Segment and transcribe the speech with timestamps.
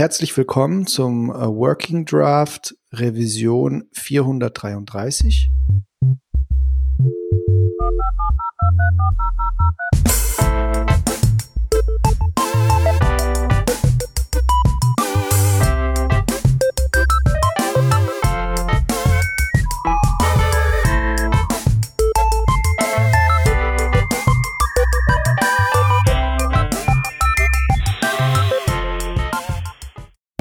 [0.00, 5.50] herzlich willkommen zum äh, Working Draft Revision 433.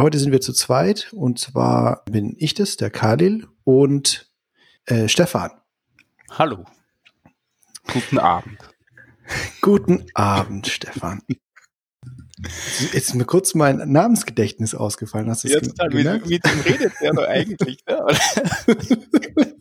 [0.10, 4.28] Heute sind wir zu zweit und zwar bin ich das, der Khalil und
[4.88, 5.52] äh, Stefan.
[6.32, 6.66] Hallo.
[7.94, 8.58] Guten Abend.
[9.62, 11.22] Guten Abend, Stefan.
[12.40, 15.30] Jetzt ist mir kurz mein Namensgedächtnis ausgefallen.
[15.30, 15.90] Hast du ja, total.
[15.90, 17.84] Mit dem redet er doch eigentlich.
[17.86, 18.08] Ne?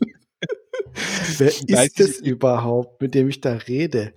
[1.38, 4.12] Wer ist es überhaupt, mit dem ich da rede?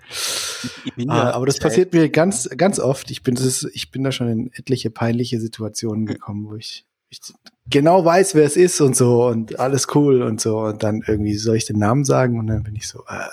[1.08, 3.10] Ah, aber das passiert mir ganz, ganz oft.
[3.12, 7.20] Ich bin, das, ich bin da schon in etliche peinliche Situationen gekommen, wo ich, ich
[7.68, 10.60] genau weiß, wer es ist und so und alles cool und so.
[10.60, 13.28] Und dann irgendwie soll ich den Namen sagen und dann bin ich so, äh,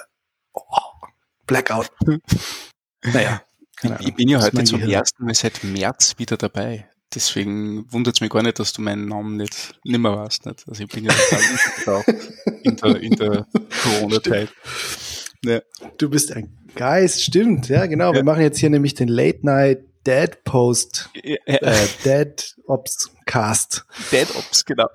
[0.52, 0.62] oh,
[1.46, 1.90] Blackout.
[3.04, 3.42] naja.
[3.80, 4.92] Ich, ich, bin ja heute zum Gehirn.
[4.92, 6.88] ersten Mal seit März wieder dabei.
[7.14, 10.44] Deswegen wundert es mich gar nicht, dass du meinen Namen nicht nimmer weißt.
[10.46, 10.64] Nicht?
[10.68, 11.12] Also ich bin ja
[11.84, 12.04] total
[12.62, 13.46] in der, in der
[13.82, 14.50] Corona-Zeit.
[15.44, 15.60] Ja.
[15.96, 17.68] Du bist ein Geist, stimmt.
[17.68, 18.10] Ja, genau.
[18.10, 18.16] Ja.
[18.16, 21.38] Wir machen jetzt hier nämlich den Late Night Dead Post, äh,
[22.04, 23.84] Dead Ops Cast.
[24.10, 24.88] Dead Ops, genau.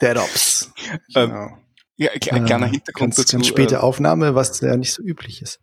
[0.00, 0.72] Dead Ops.
[1.14, 1.46] Ähm, genau.
[1.46, 1.58] Ähm,
[1.96, 3.36] ja, ein kleiner Hintergrund ganz, dazu.
[3.36, 5.60] Ganz späte äh, Aufnahme, was ja nicht so üblich ist.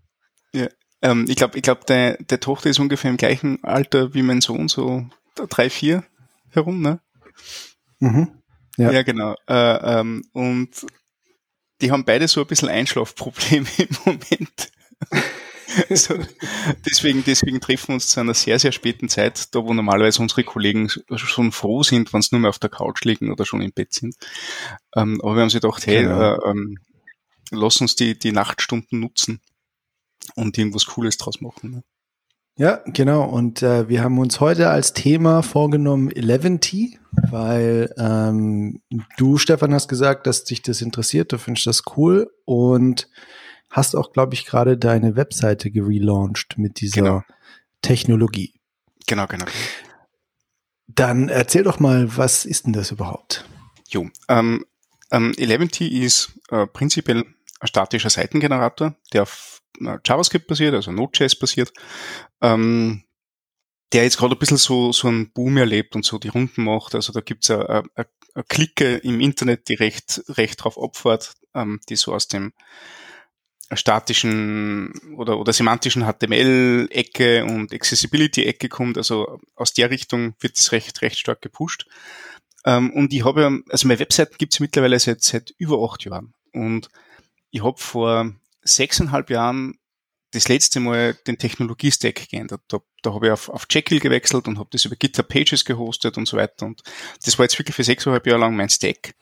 [0.53, 0.67] Ja,
[1.01, 4.41] ähm, ich glaube, ich glaub, der, der Tochter ist ungefähr im gleichen Alter wie mein
[4.41, 6.03] Sohn, so drei, vier
[6.49, 6.99] herum, ne?
[7.99, 8.41] Mhm.
[8.77, 8.91] Ja.
[8.91, 9.35] ja, genau.
[9.47, 10.69] Äh, ähm, und
[11.81, 14.71] die haben beide so ein bisschen Einschlafprobleme im Moment.
[15.89, 16.15] so,
[16.85, 20.43] deswegen, deswegen treffen wir uns zu einer sehr, sehr späten Zeit, da wo normalerweise unsere
[20.43, 23.71] Kollegen schon froh sind, wenn sie nur mehr auf der Couch liegen oder schon im
[23.71, 24.15] Bett sind.
[24.95, 26.35] Ähm, aber wir haben sich gedacht, hey, genau.
[26.35, 26.77] äh, ähm,
[27.49, 29.41] lass uns die, die Nachtstunden nutzen
[30.35, 31.71] und irgendwas Cooles draus machen.
[31.71, 31.83] Ne?
[32.57, 33.23] Ja, genau.
[33.23, 36.97] Und äh, wir haben uns heute als Thema vorgenommen 11T,
[37.29, 38.81] weil ähm,
[39.17, 41.31] du, Stefan, hast gesagt, dass dich das interessiert.
[41.31, 43.09] Du findest das cool und
[43.69, 47.23] hast auch, glaube ich, gerade deine Webseite gelauncht mit dieser genau.
[47.81, 48.53] Technologie.
[49.07, 49.45] Genau, genau.
[50.87, 53.45] Dann erzähl doch mal, was ist denn das überhaupt?
[53.87, 54.65] Jo, ähm,
[55.09, 57.25] ähm, 11T ist äh, prinzipiell
[57.67, 59.61] statischer Seitengenerator, der auf
[60.05, 61.71] JavaScript basiert, also Node.js basiert,
[62.41, 63.03] ähm,
[63.93, 66.95] der jetzt gerade ein bisschen so, so einen Boom erlebt und so die Runden macht.
[66.95, 68.07] Also da gibt's eine, eine,
[68.47, 72.53] Clique im Internet, die recht, recht drauf opfert, ähm, die so aus dem
[73.73, 78.97] statischen oder, oder semantischen HTML-Ecke und Accessibility-Ecke kommt.
[78.97, 81.87] Also aus der Richtung wird es recht, recht stark gepusht.
[82.65, 86.33] Ähm, und ich habe, also meine Webseiten gibt es mittlerweile seit, seit über acht Jahren.
[86.53, 86.89] Und
[87.51, 89.77] ich habe vor sechseinhalb Jahren
[90.31, 92.61] das letzte Mal den Technologie-Stack geändert.
[92.69, 96.17] Da, da habe ich auf, auf Jekyll gewechselt und habe das über GitHub Pages gehostet
[96.17, 96.65] und so weiter.
[96.65, 96.81] Und
[97.23, 99.13] das war jetzt wirklich für sechseinhalb Jahre lang mein Stack.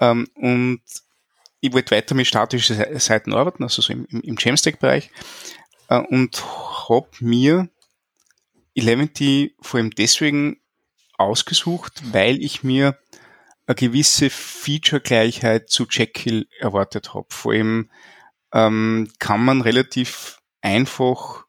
[0.00, 0.82] Ähm, und
[1.60, 5.10] ich wollte weiter mit statischen Seiten arbeiten, also so im, im Jamstack-Bereich.
[5.88, 6.44] Äh, und
[6.88, 7.68] habe mir
[8.74, 10.60] Eleventy vor allem deswegen
[11.16, 12.98] ausgesucht, weil ich mir
[13.66, 17.26] eine gewisse Feature-Gleichheit zu Jekyll erwartet habe.
[17.30, 17.90] Vor allem
[18.52, 21.44] ähm, kann man relativ einfach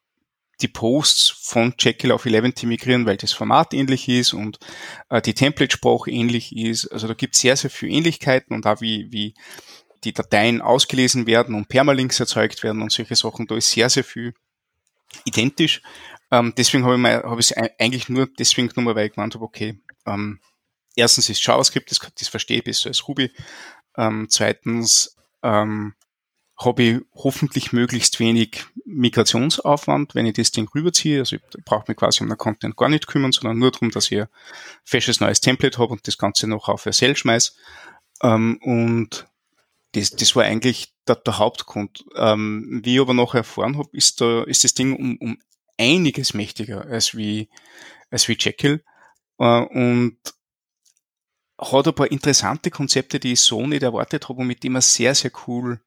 [0.62, 4.58] die Posts von Jekyll auf Eleventy migrieren, weil das Format ähnlich ist und
[5.10, 6.88] äh, die Template-Sprache ähnlich ist.
[6.88, 9.34] Also da gibt es sehr, sehr viele Ähnlichkeiten und auch wie, wie
[10.06, 13.48] die Dateien ausgelesen werden und Permalinks erzeugt werden und solche Sachen.
[13.48, 14.34] Da ist sehr, sehr viel
[15.26, 15.82] identisch.
[16.32, 19.44] Ähm, deswegen habe ich, mal, hab ich eigentlich nur deswegen genommen, weil ich gemeint habe,
[19.44, 20.40] okay, ähm,
[20.96, 23.32] erstens ist JavaScript, das, das verstehe ich besser als Ruby.
[23.98, 25.94] Ähm, zweitens ähm,
[26.58, 31.20] habe ich hoffentlich möglichst wenig Migrationsaufwand, wenn ich das Ding rüberziehe.
[31.20, 34.10] Also ich brauche mich quasi um den Content gar nicht kümmern, sondern nur darum, dass
[34.12, 34.28] ich ein
[34.84, 37.58] fesches neues Template habe und das Ganze noch auf SL schmeiß.
[38.24, 39.28] Ähm, und
[39.92, 42.06] das, das war eigentlich der, der Hauptgrund.
[42.16, 45.38] Ähm, wie ich aber noch erfahren habe, ist, da, ist das Ding um, um
[45.78, 47.50] einiges mächtiger als wie,
[48.10, 48.82] als wie Jekyll.
[49.40, 50.18] Äh, und
[51.58, 54.82] hat ein paar interessante Konzepte, die ich so nicht erwartet habe und mit dem man
[54.82, 55.80] sehr, sehr cool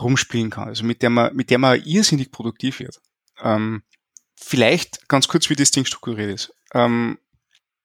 [0.00, 3.00] rumspielen kann, also mit der man, mit der man irrsinnig produktiv wird.
[3.42, 3.82] Ähm,
[4.34, 6.54] vielleicht ganz kurz, wie das Ding strukturiert ist.
[6.72, 7.18] Ähm,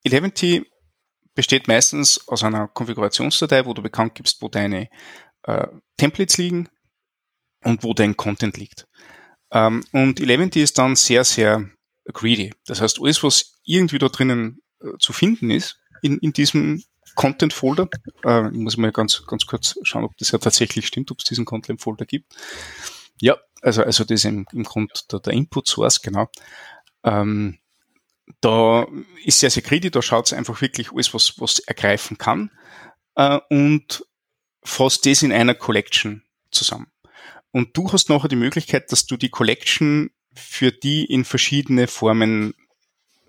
[0.06, 0.65] 11T
[1.33, 4.89] besteht meistens aus einer Konfigurationsdatei, wo du bekannt gibst, wo deine
[5.44, 6.69] äh, Templates liegen
[7.63, 8.88] und wo dein Content liegt.
[9.51, 11.69] Ähm, und 11T ist dann sehr, sehr
[12.13, 12.53] greedy.
[12.65, 16.84] Das heißt, alles, was irgendwie da drinnen äh, zu finden ist, in, in diesem
[17.16, 17.90] Content-Folder,
[18.24, 21.25] äh, ich muss mal ganz, ganz kurz schauen, ob das ja tatsächlich stimmt, ob es
[21.25, 22.34] diesen Content-Folder gibt.
[23.19, 26.30] Ja, also, also das ist im, im Grund der, der Input-Source, genau.
[27.04, 27.60] Ähm,
[28.42, 28.88] da
[29.24, 32.52] ist sehr, sehr greedy, da schaut es einfach wirklich alles, was, was ergreifen kann
[33.16, 34.04] äh, und
[34.63, 36.88] fasst das in einer Collection zusammen.
[37.52, 42.54] Und du hast nachher die Möglichkeit, dass du die Collection für die in verschiedene Formen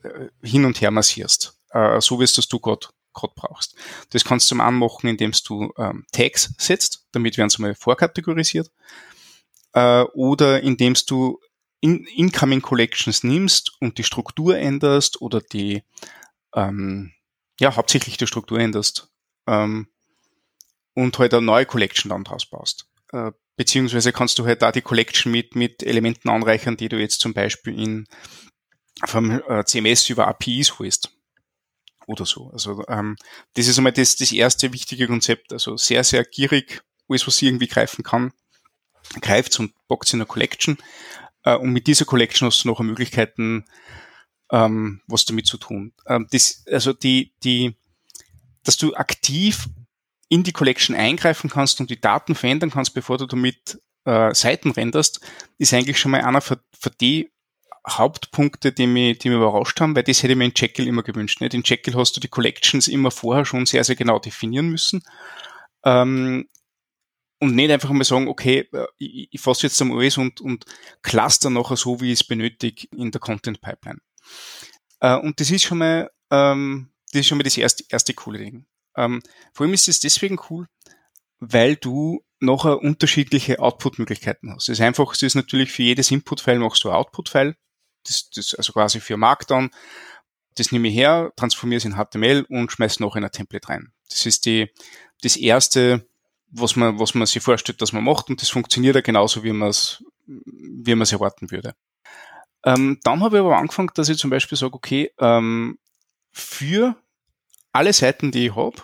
[0.03, 3.75] äh, hin und her massierst, äh, so wie es du gerade brauchst.
[4.11, 7.75] Das kannst du zum einen machen, indem du ähm, Tags setzt, damit werden sie mal
[7.75, 8.71] vorkategorisiert,
[9.73, 11.41] äh, oder indem du
[11.81, 15.83] in Incoming Collections nimmst und die Struktur änderst oder die
[16.55, 17.13] ähm,
[17.61, 19.09] ja hauptsächlich die Struktur änderst
[19.47, 19.89] ähm,
[20.95, 22.87] und halt eine neue Collection dann draus baust.
[23.13, 27.21] Äh, beziehungsweise kannst du halt da die Collection mit, mit Elementen anreichern, die du jetzt
[27.21, 28.07] zum Beispiel in
[29.05, 31.13] vom äh, CMS über APIs holst.
[32.07, 32.51] Oder so.
[32.53, 33.17] Also ähm,
[33.55, 35.53] das ist einmal das, das erste wichtige Konzept.
[35.53, 38.33] Also sehr, sehr gierig, alles, was sie irgendwie greifen kann,
[39.21, 40.79] greift und bockt in eine Collection.
[41.43, 43.65] Äh, und mit dieser Collection hast du noch Möglichkeiten,
[44.53, 45.93] ähm, was damit zu tun.
[46.07, 47.77] Ähm, das, also die, die,
[48.63, 49.69] dass du aktiv
[50.29, 54.71] in die Collection eingreifen kannst und die Daten verändern kannst, bevor du damit äh, Seiten
[54.71, 55.21] renderst,
[55.59, 57.31] ist eigentlich schon mal einer für, für die
[57.89, 61.03] Hauptpunkte, die mich, die mich überrascht haben, weil das hätte ich mir in Jekyll immer
[61.03, 61.41] gewünscht.
[61.41, 61.55] Nicht?
[61.55, 65.03] In Jekyll hast du die Collections immer vorher schon sehr, sehr genau definieren müssen.
[65.85, 66.49] Ähm,
[67.39, 70.65] und nicht einfach mal sagen, okay, äh, ich, ich fasse jetzt am OS und, und
[71.03, 74.01] cluster nachher so, wie ich es benötige in der Content Pipeline.
[75.01, 78.39] Äh, und das ist schon mal, ähm, das ist schon mal das erste, erste coole
[78.39, 78.67] Ding.
[78.97, 79.23] Ähm,
[79.53, 80.67] vor allem ist es deswegen cool,
[81.39, 84.69] weil du nachher unterschiedliche Output-Möglichkeiten hast.
[84.69, 87.57] Es ist einfach, es ist natürlich für jedes Input-File machst du ein Output-File.
[88.07, 89.71] Das, das, also quasi für Markdown.
[90.55, 93.93] Das nehme ich her, transformiere es in HTML und schmeiße noch in ein Template rein.
[94.09, 94.71] Das ist die,
[95.23, 96.07] das erste,
[96.49, 99.53] was man, was man sich vorstellt, dass man macht und das funktioniert ja genauso, wie
[99.53, 101.75] man es, wie man es erwarten würde.
[102.65, 105.79] Ähm, dann habe ich aber angefangen, dass ich zum Beispiel sage, okay, ähm,
[106.33, 106.97] für
[107.73, 108.83] alle Seiten, die ich habe,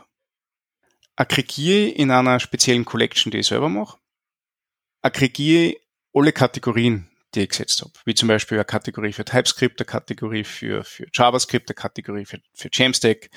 [1.16, 3.98] aggregiere in einer speziellen Collection, die ich selber mache,
[5.02, 5.76] aggregiere
[6.14, 7.92] alle Kategorien, die ich gesetzt habe.
[8.04, 12.40] Wie zum Beispiel eine Kategorie für TypeScript, eine Kategorie für, für JavaScript, eine Kategorie für,
[12.54, 13.30] für Jamstack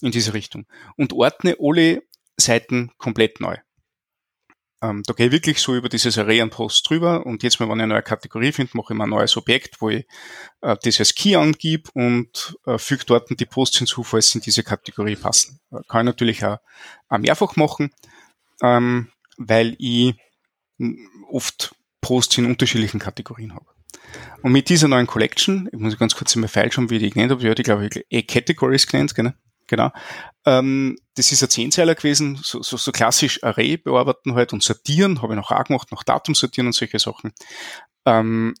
[0.00, 0.66] in diese Richtung.
[0.96, 2.02] Und ordne alle
[2.36, 3.56] Seiten komplett neu.
[4.82, 7.68] Ähm, da gehe ich wirklich so über dieses Array an Posts drüber und jetzt mal,
[7.68, 10.06] wenn ich eine neue Kategorie finde, mache ich mal ein neues Objekt, wo ich
[10.60, 14.64] äh, als Key angib und äh, füge dort die Posts hinzu, falls sie in diese
[14.64, 15.60] Kategorie passen.
[15.70, 16.58] Äh, kann ich natürlich auch,
[17.08, 17.92] auch mehrfach machen,
[18.60, 20.14] ähm, weil ich
[21.30, 23.66] oft Posts in unterschiedlichen Kategorien habe.
[24.42, 27.02] Und mit dieser neuen Collection, ich muss ganz kurz in mein File schauen, wie ich
[27.02, 29.32] die genannt habe, die hatte, glaube ich, E-Categories genannt, genau
[29.72, 29.90] genau.
[30.44, 35.22] Ähm, das ist ein Zehnzeiler gewesen, so, so, so klassisch Array bearbeiten halt und sortieren,
[35.22, 37.32] habe ich noch auch gemacht, noch Datum sortieren und solche Sachen.
[38.06, 38.54] Ähm,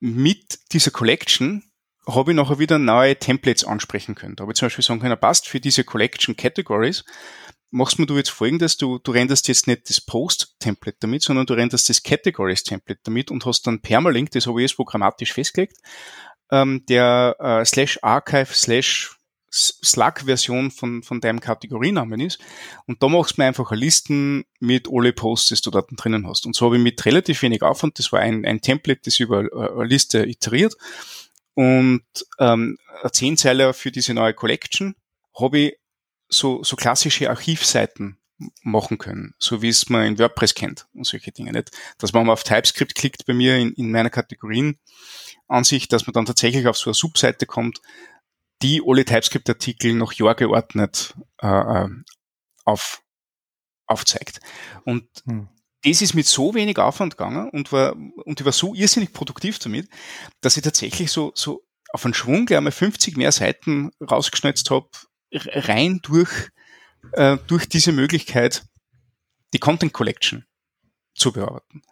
[0.00, 1.62] mit dieser Collection
[2.06, 4.36] habe ich nachher wieder neue Templates ansprechen können.
[4.36, 7.04] Da habe ich zum Beispiel sagen können, passt für diese Collection Categories,
[7.74, 11.54] machst mir du jetzt folgendes, du, du renderst jetzt nicht das Post-Template damit, sondern du
[11.54, 15.78] renderst das Categories-Template damit und hast dann Permalink, das habe ich jetzt programmatisch festgelegt,
[16.52, 19.16] ähm, der äh, slash archive slash
[19.50, 22.40] Slack-Version von, von deinem Kategorienamen ist.
[22.86, 26.26] Und da machst du mir einfach eine Listen mit alle Posts, die du dort drinnen
[26.26, 26.44] hast.
[26.46, 29.38] Und so habe ich mit relativ wenig Aufwand, das war ein, ein Template, das über
[29.38, 30.74] eine Liste iteriert.
[31.54, 32.02] Und
[32.40, 34.96] ähm, ein Zehnzeiler für diese neue Collection
[35.38, 35.78] habe ich
[36.28, 38.18] so, so klassische Archivseiten
[38.62, 41.70] machen können, so wie es man in WordPress kennt und solche Dinge nicht.
[41.98, 46.66] Dass man auf TypeScript klickt bei mir in, in meiner Kategorienansicht, dass man dann tatsächlich
[46.66, 47.80] auf so eine Subseite kommt,
[48.62, 51.88] die alle TypeScript-Artikel noch Jahr geordnet äh, äh,
[52.64, 53.02] auf,
[53.86, 54.40] aufzeigt.
[54.84, 55.48] Und hm.
[55.82, 59.58] das ist mit so wenig Aufwand gegangen und war, und ich war so irrsinnig produktiv
[59.58, 59.88] damit,
[60.40, 64.88] dass ich tatsächlich so, so auf einen Schwung gleich mal 50 mehr Seiten rausgeschnitzt habe,
[65.34, 66.50] rein durch,
[67.12, 68.64] äh, durch diese Möglichkeit,
[69.52, 70.44] die Content Collection
[71.14, 71.82] zu bearbeiten.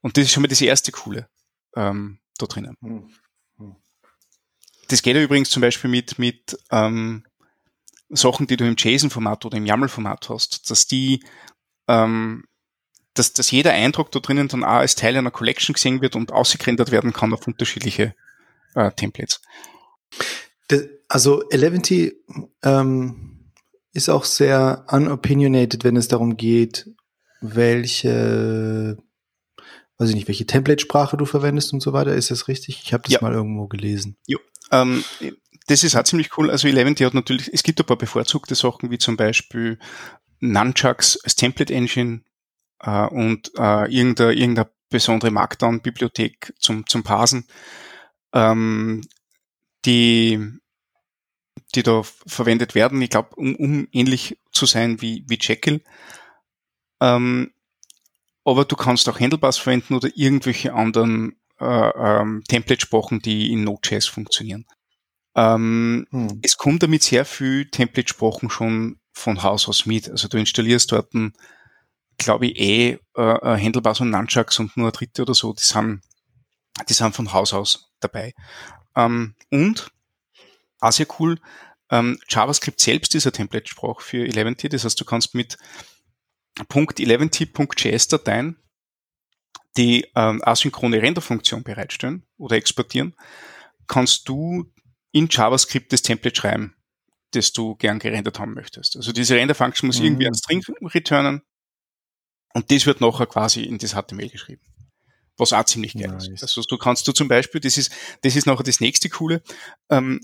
[0.00, 1.28] Und das ist schon mal das erste Coole
[1.76, 2.76] ähm, da drinnen.
[2.80, 3.10] Hm.
[4.88, 7.24] Das geht ja übrigens zum Beispiel mit, mit ähm,
[8.10, 11.24] Sachen, die du im JSON-Format oder im YAML-Format hast, dass die,
[11.88, 12.44] ähm,
[13.14, 16.32] dass, dass jeder Eindruck da drinnen dann auch als Teil einer Collection gesehen wird und
[16.32, 18.14] ausgerendert werden kann auf unterschiedliche
[18.74, 19.40] äh, Templates.
[21.08, 22.14] Also Eleventy
[22.62, 23.50] ähm,
[23.92, 26.90] ist auch sehr unopinionated, wenn es darum geht,
[27.40, 28.98] welche
[29.98, 32.14] weiß ich nicht, welche Template-Sprache du verwendest und so weiter.
[32.14, 32.80] Ist das richtig?
[32.84, 33.18] Ich habe das ja.
[33.22, 34.16] mal irgendwo gelesen.
[34.26, 34.38] Jo.
[34.70, 35.04] Ähm,
[35.66, 36.50] das ist auch ziemlich cool.
[36.50, 39.78] Also Eleventy hat natürlich, es gibt ein paar bevorzugte Sachen, wie zum Beispiel
[40.40, 42.22] Nunchucks als Template-Engine
[42.80, 47.46] äh, und äh, irgendeine, irgendeine besondere Markdown-Bibliothek zum, zum Parsen,
[48.32, 49.02] ähm,
[49.84, 50.40] die,
[51.74, 53.00] die da verwendet werden.
[53.02, 55.82] Ich glaube, um, um ähnlich zu sein wie, wie Jekyll.
[57.00, 57.52] Ähm,
[58.44, 64.06] aber du kannst auch Handlebars verwenden oder irgendwelche anderen äh, ähm, Template-Sprachen, die in Node.js
[64.06, 64.66] funktionieren.
[65.34, 66.40] Ähm, hm.
[66.42, 70.10] Es kommt damit sehr viel Template-Sprachen schon von Haus aus mit.
[70.10, 71.12] Also du installierst dort,
[72.18, 75.62] glaube ich, eh äh, äh, Handlebars und Nunchucks und nur eine dritte oder so, die
[75.62, 76.02] sind,
[76.88, 78.34] die sind von Haus aus dabei.
[78.96, 79.90] Ähm, und,
[80.80, 81.38] auch sehr cool,
[81.90, 84.68] ähm, JavaScript selbst ist eine Template-Sprache für 11t.
[84.68, 85.58] Das heißt, du kannst mit
[86.58, 88.56] .11t.js-Dateien
[89.76, 93.14] die ähm, asynchrone Renderfunktion bereitstellen oder exportieren,
[93.86, 94.72] kannst du
[95.12, 96.76] in JavaScript das Template schreiben,
[97.32, 98.96] das du gern gerendert haben möchtest.
[98.96, 100.06] Also diese Render-Function muss mhm.
[100.06, 101.42] irgendwie ein String returnen
[102.52, 104.62] und das wird nachher quasi in das HTML geschrieben.
[105.36, 106.28] Was auch ziemlich geil nice.
[106.28, 106.42] ist.
[106.42, 109.42] Also du kannst du zum Beispiel, das ist, das ist nachher das nächste coole,
[109.90, 110.20] ähm,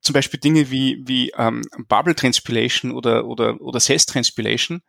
[0.00, 4.82] zum Beispiel Dinge wie, wie ähm, Bubble Transpilation oder, oder, oder SES Transpilation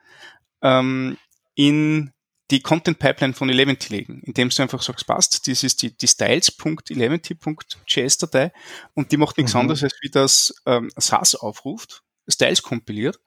[0.61, 1.17] ähm,
[1.55, 2.13] in
[2.51, 6.07] die Content Pipeline von Eleventy legen, indem du einfach sagst, passt, das ist die, die
[6.07, 8.51] styles.eleventy.js Datei
[8.93, 9.61] und die macht nichts mhm.
[9.61, 13.19] anderes, als wie das ähm, SAS aufruft, Styles kompiliert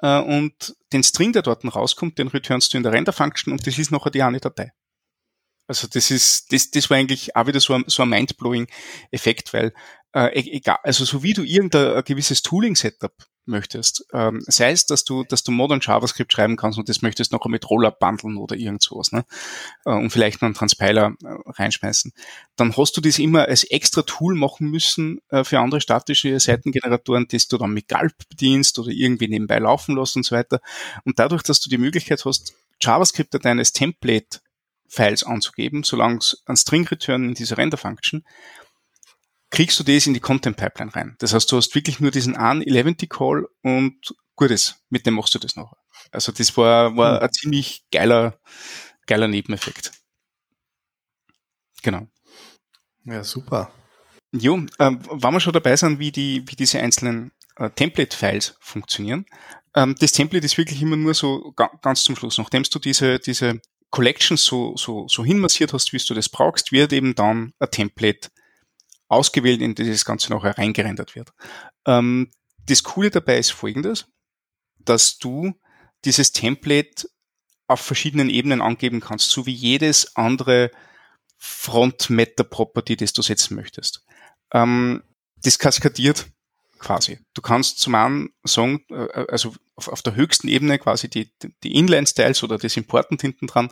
[0.00, 3.78] äh, und den String, der dort rauskommt, den returnst du in der Render-Function und das
[3.78, 4.72] ist nachher die eine Datei.
[5.70, 8.66] Also das ist, das, das war eigentlich auch wieder so ein, so ein mind-blowing
[9.12, 9.72] Effekt, weil
[10.12, 13.12] äh, e-, egal, also so wie du irgendein gewisses Tooling-Setup
[13.44, 14.04] möchtest.
[14.12, 17.46] Ähm, sei es, dass du, dass du Modern JavaScript schreiben kannst und das möchtest noch
[17.46, 19.24] mit Rollup bundeln oder irgend sowas, ne?
[19.84, 22.14] Äh, und vielleicht noch einen Transpiler äh, reinschmeißen.
[22.56, 27.28] Dann hast du das immer als extra Tool machen müssen äh, für andere statische Seitengeneratoren,
[27.30, 30.60] das du dann mit Gulp bedienst oder irgendwie nebenbei laufen lässt und so weiter.
[31.04, 33.72] Und dadurch, dass du die Möglichkeit hast, JavaScript-Dateien als
[34.90, 38.24] Template-Files anzugeben, solange es ein String-Return in dieser Render-Function,
[39.50, 41.16] kriegst du das in die Content Pipeline rein.
[41.18, 45.34] Das heißt, du hast wirklich nur diesen einen 11 Call und gutes, mit dem machst
[45.34, 45.74] du das noch.
[46.12, 47.22] Also das war, war hm.
[47.24, 48.38] ein ziemlich geiler,
[49.06, 49.92] geiler Nebeneffekt.
[51.82, 52.06] Genau.
[53.04, 53.72] Ja, super.
[54.32, 59.26] Jo, ähm, wenn wir schon dabei sind, wie die, wie diese einzelnen äh, Template-Files funktionieren.
[59.74, 62.38] Ähm, das Template ist wirklich immer nur so ga ganz zum Schluss.
[62.38, 66.92] Nachdem du diese, diese Collections so, so, so hinmassiert hast, wie du das brauchst, wird
[66.92, 68.30] eben dann ein Template
[69.08, 71.32] ausgewählt, in das Ganze nachher reingerendert wird.
[71.86, 72.30] Ähm,
[72.66, 74.06] das Coole dabei ist folgendes,
[74.78, 75.54] dass du
[76.04, 77.08] dieses Template
[77.66, 80.70] auf verschiedenen Ebenen angeben kannst, so wie jedes andere
[81.38, 84.04] Front-Meta-Property, das du setzen möchtest.
[84.52, 85.02] Ähm,
[85.36, 86.26] das kaskadiert
[86.80, 87.20] quasi.
[87.34, 91.32] Du kannst zum einen sagen, äh, also auf, auf der höchsten Ebene quasi die,
[91.62, 93.70] die Inline-Styles oder das Important hinten dran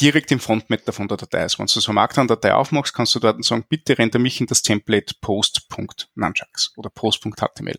[0.00, 1.58] direkt im Frontmatter von der Datei ist.
[1.58, 4.62] Wenn du so eine Markdown-Datei aufmachst, kannst du dort sagen, bitte render mich in das
[4.62, 7.78] Template post.nunchucks oder post.html.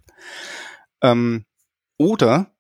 [1.02, 1.46] Ähm,
[1.98, 2.53] oder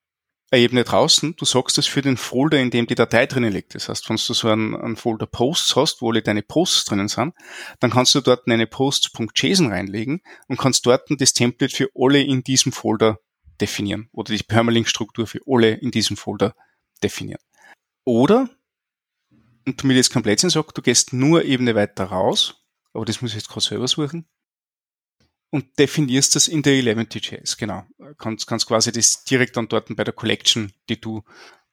[0.57, 3.75] Ebene draußen, du sagst es für den Folder, in dem die Datei drinnen liegt.
[3.75, 7.07] Das heißt, wenn du so einen, einen Folder Posts hast, wo alle deine Posts drinnen
[7.07, 7.33] sind,
[7.79, 12.43] dann kannst du dort eine Posts.json reinlegen und kannst dort das Template für alle in
[12.43, 13.19] diesem Folder
[13.59, 16.55] definieren oder die Permalink-Struktur für alle in diesem Folder
[17.01, 17.41] definieren.
[18.05, 18.49] Oder
[19.65, 23.31] und damit jetzt kein Blödsinn sage, du gehst nur Ebene weiter raus, aber das muss
[23.31, 24.27] ich jetzt gerade selber suchen,
[25.53, 27.85] und definierst das in der 11.js, genau.
[28.17, 31.23] Kannst, kannst quasi das direkt dann dort bei der Collection, die du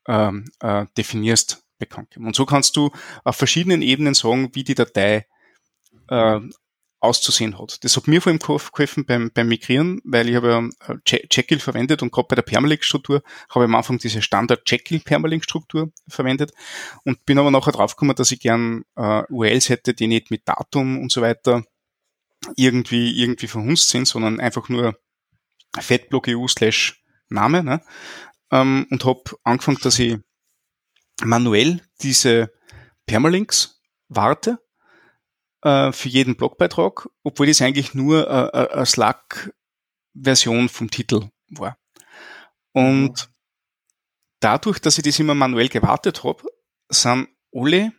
[0.07, 2.27] ähm, äh, definierst, bekannt geben.
[2.27, 2.91] Und so kannst du
[3.25, 5.27] auf verschiedenen Ebenen sagen, wie die Datei
[6.09, 6.41] äh,
[7.01, 7.83] auszusehen hat.
[7.83, 11.59] Das hat mir vor allem geholfen beim, beim Migrieren, weil ich habe ja äh, Jekyll
[11.59, 16.53] verwendet und gerade bei der Permalink-Struktur habe ich am Anfang diese Standard-Jekyll-Permalink-Struktur verwendet
[17.05, 21.01] und bin aber nachher draufgekommen, dass ich gern äh, URLs hätte, die nicht mit Datum
[21.01, 21.65] und so weiter
[22.57, 24.99] irgendwie, irgendwie verhunzt sind, sondern einfach nur
[25.79, 27.81] fatblock.eu slash Name, ne?
[28.51, 30.19] ähm, und habe angefangen, dass ich
[31.23, 32.53] manuell diese
[33.07, 34.59] Permalinks warte
[35.63, 41.79] äh, für jeden Blogbeitrag, obwohl das eigentlich nur äh, äh, eine Slack-Version vom Titel war.
[42.73, 43.33] Und mhm.
[44.41, 46.45] dadurch, dass ich das immer manuell gewartet habe,
[46.89, 47.93] sind alle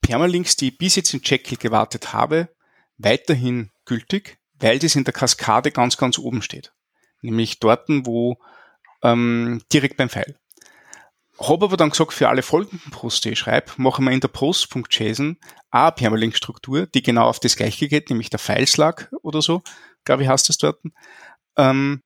[0.00, 2.53] Permalinks, die ich bis jetzt in Jekyll gewartet habe,
[2.98, 6.72] weiterhin gültig, weil das in der Kaskade ganz, ganz oben steht.
[7.22, 8.38] Nämlich dort, wo
[9.02, 10.36] ähm, direkt beim Pfeil.
[11.38, 14.28] habe aber dann gesagt, für alle folgenden Posts, die ich schreibe, machen wir in der
[14.28, 15.38] Post.json
[15.70, 19.62] eine Permalink-Struktur, die genau auf das gleiche geht, nämlich der Fileslag oder so,
[20.04, 20.80] glaube ich, heißt das dort.
[21.56, 22.02] Ähm,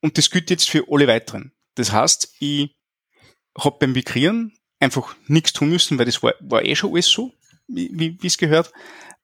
[0.00, 1.52] und das gilt jetzt für alle weiteren.
[1.74, 2.74] Das heißt, ich
[3.58, 7.32] habe beim Migrieren einfach nichts tun müssen, weil das war, war eh schon alles so,
[7.66, 8.72] wie es gehört.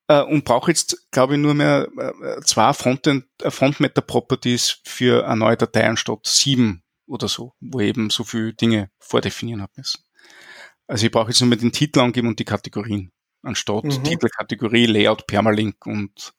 [0.09, 5.41] Äh, und brauche jetzt, glaube ich, nur mehr äh, zwei Frontend, äh, Frontmatter-Properties für eine
[5.41, 10.05] neue Datei anstatt sieben oder so, wo ich eben so viele Dinge vordefinieren habe müssen.
[10.87, 14.05] Also ich brauche jetzt nur mehr den Titel angeben und die Kategorien, anstatt mhm.
[14.05, 16.35] Titel, Kategorie, Layout, Permalink und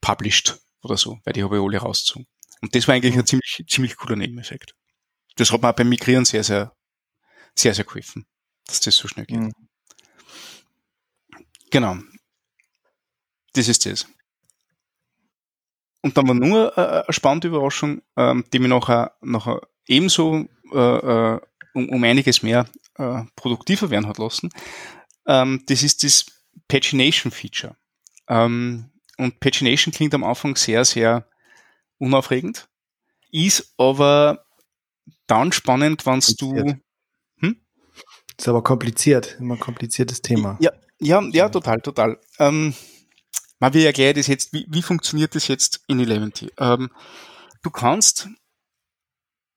[0.00, 2.28] Published oder so, weil die habe ich alle rausgezogen.
[2.60, 3.20] Und das war eigentlich mhm.
[3.20, 4.76] ein ziemlich, ziemlich cooler Nebeneffekt.
[5.36, 6.76] Das hat mir auch beim Migrieren sehr, sehr,
[7.56, 8.26] sehr, sehr geholfen,
[8.66, 9.40] dass das so schnell geht.
[9.40, 9.52] Mhm.
[11.70, 11.96] Genau.
[13.54, 14.06] Das ist das.
[16.02, 20.78] Und dann war nur äh, eine spannende Überraschung, ähm, die mich nachher, nachher ebenso äh,
[20.78, 21.40] äh,
[21.72, 24.50] um, um einiges mehr äh, produktiver werden hat lassen.
[25.26, 26.26] Ähm, das ist das
[26.68, 27.76] Pagination Feature.
[28.28, 31.26] Ähm, und Pagination klingt am Anfang sehr, sehr
[31.98, 32.68] unaufregend,
[33.30, 34.44] ist aber
[35.26, 36.74] dann spannend, wenn du.
[37.38, 37.56] Hm?
[38.36, 40.58] Ist aber kompliziert, immer ein kompliziertes Thema.
[40.60, 42.20] Ja, ja, ja, total, total.
[42.38, 42.74] Ähm,
[43.72, 44.52] wie erkläre ich das jetzt?
[44.52, 46.50] Wie, wie funktioniert das jetzt in Eleventy?
[46.58, 46.90] Ähm,
[47.62, 48.28] du kannst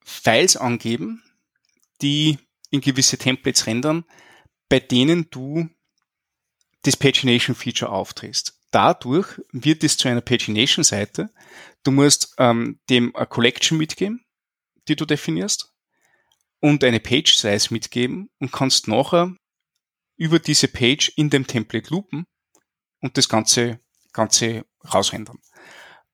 [0.06, 1.24] Files angeben,
[2.02, 2.38] die
[2.70, 4.06] in gewisse Templates rendern,
[4.70, 5.68] bei denen du
[6.84, 8.60] das Pagination Feature aufdrehst.
[8.72, 11.30] Dadurch wird es zu einer Pagination Seite.
[11.84, 14.26] Du musst ähm, dem eine Collection mitgeben,
[14.88, 15.74] die du definierst,
[16.60, 19.36] und eine Page Size mitgeben und kannst nachher
[20.18, 22.26] über diese Page in dem Template loopen
[23.00, 23.80] und das Ganze,
[24.18, 25.40] Ganze rausrendern.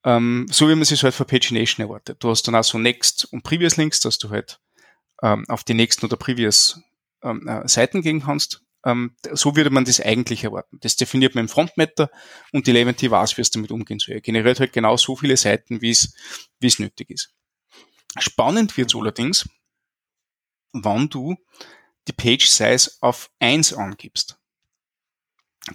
[0.03, 2.17] Ähm, so wie man sich halt für Pagination erwartet.
[2.19, 4.60] Du hast dann auch so Next und Previous Links, dass du halt
[5.22, 6.81] ähm, auf die nächsten oder Previous
[7.24, 8.62] ähm, äh, Seiten gehen kannst.
[8.86, 10.77] Ähm, so würde man das eigentlich erwarten.
[10.81, 12.12] Das definiert man im Frontmatter
[12.51, 14.15] und die Eleventy weiß, wie es damit umgehen soll.
[14.15, 17.33] Er generiert halt genau so viele Seiten, wie es nötig ist.
[18.19, 19.49] Spannend wird es allerdings,
[20.73, 21.38] wann du
[22.10, 24.38] die Page Size auf 1 angibst.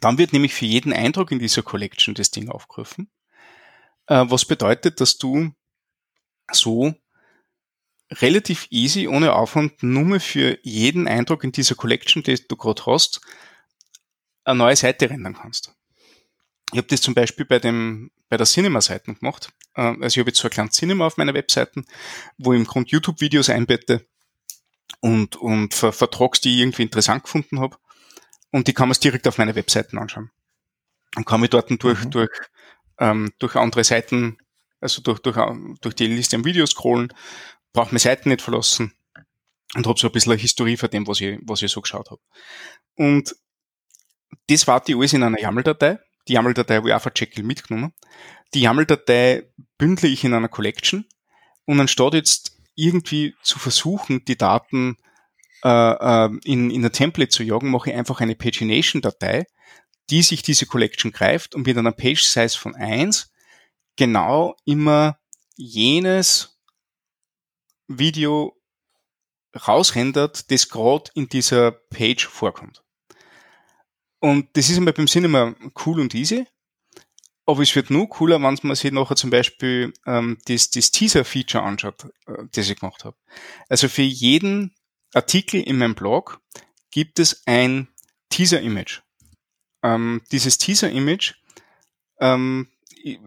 [0.01, 3.11] Dann wird nämlich für jeden Eindruck in dieser Collection das Ding aufgerufen
[4.09, 5.53] äh, was bedeutet, dass du
[6.51, 6.95] so
[8.11, 13.21] relativ easy, ohne Aufwand, nur für jeden Eindruck in dieser Collection, die du gerade hast,
[14.45, 15.75] eine neue Seite rendern kannst.
[16.73, 19.51] Ich habe das zum Beispiel bei dem bei der Cinema-Seiten gemacht.
[19.75, 21.87] Äh, also ich habe jetzt so ein kleines Cinema auf meiner Webseiten,
[22.37, 24.07] wo ich im Grund YouTube-Videos einbette
[25.01, 27.79] und, und Ver Vertrags, die ich irgendwie interessant gefunden habe.
[28.51, 30.31] Und die kann man direkt auf meiner Webseiten anschauen.
[31.17, 32.11] Und kann mich dort durch, mhm.
[32.11, 32.31] durch
[32.99, 34.39] ähm, durch andere Seiten,
[34.81, 35.37] also durch, durch,
[35.81, 37.13] durch die Liste am Video scrollen,
[37.73, 38.93] braucht man Seiten nicht verlassen
[39.75, 42.11] und habe so ein bisschen eine Historie von dem, was ich, was ich so geschaut
[42.11, 42.21] habe.
[42.97, 43.35] Und
[44.49, 45.99] das war die alles in einer YAML-Datei.
[46.27, 47.93] Die YAML-Datei habe ich auch von Jekyll mitgenommen.
[48.55, 51.07] Die YAML-Datei bündle ich in einer Collection
[51.65, 54.97] und anstatt jetzt irgendwie zu versuchen, die Daten
[55.65, 59.47] äh, äh, in, in ein Template zu jagen, mache ich einfach eine Pagination-Datei,
[60.11, 63.31] die sich diese Collection greift und mit einer Page Size von 1
[63.97, 65.19] genau immer
[65.57, 66.59] jenes
[67.89, 68.57] Video
[69.67, 72.83] rausrendert, das gerade in dieser Page vorkommt.
[74.21, 76.47] Und das ist immer beim Cinema cool und easy.
[77.47, 81.65] Aber es wird nur cooler, wenn man sich nachher zum Beispiel ähm, das, das Teaser-Feature
[81.65, 83.17] anschaut, äh, das ich gemacht habe.
[83.71, 84.75] Also für jeden
[85.15, 86.41] Artikel in meinem Blog
[86.91, 87.89] gibt es ein
[88.31, 89.01] Teaser-Image.
[89.83, 91.35] Ähm, dieses Teaser-Image
[92.21, 92.69] ähm,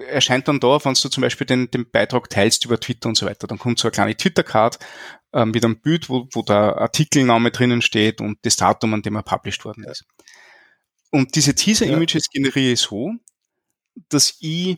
[0.08, 3.26] erscheint dann da, wenn du zum Beispiel den, den Beitrag teilst über Twitter und so
[3.26, 3.48] weiter.
[3.48, 4.80] Dann kommt so eine kleine Twitter-Card
[5.34, 9.16] ähm, mit einem Bild, wo, wo der Artikelname drinnen steht und das Datum, an dem
[9.16, 10.06] er published worden ist.
[11.10, 12.42] Und diese Teaser-Images ja.
[12.42, 13.14] generiere ich so,
[14.10, 14.78] dass ich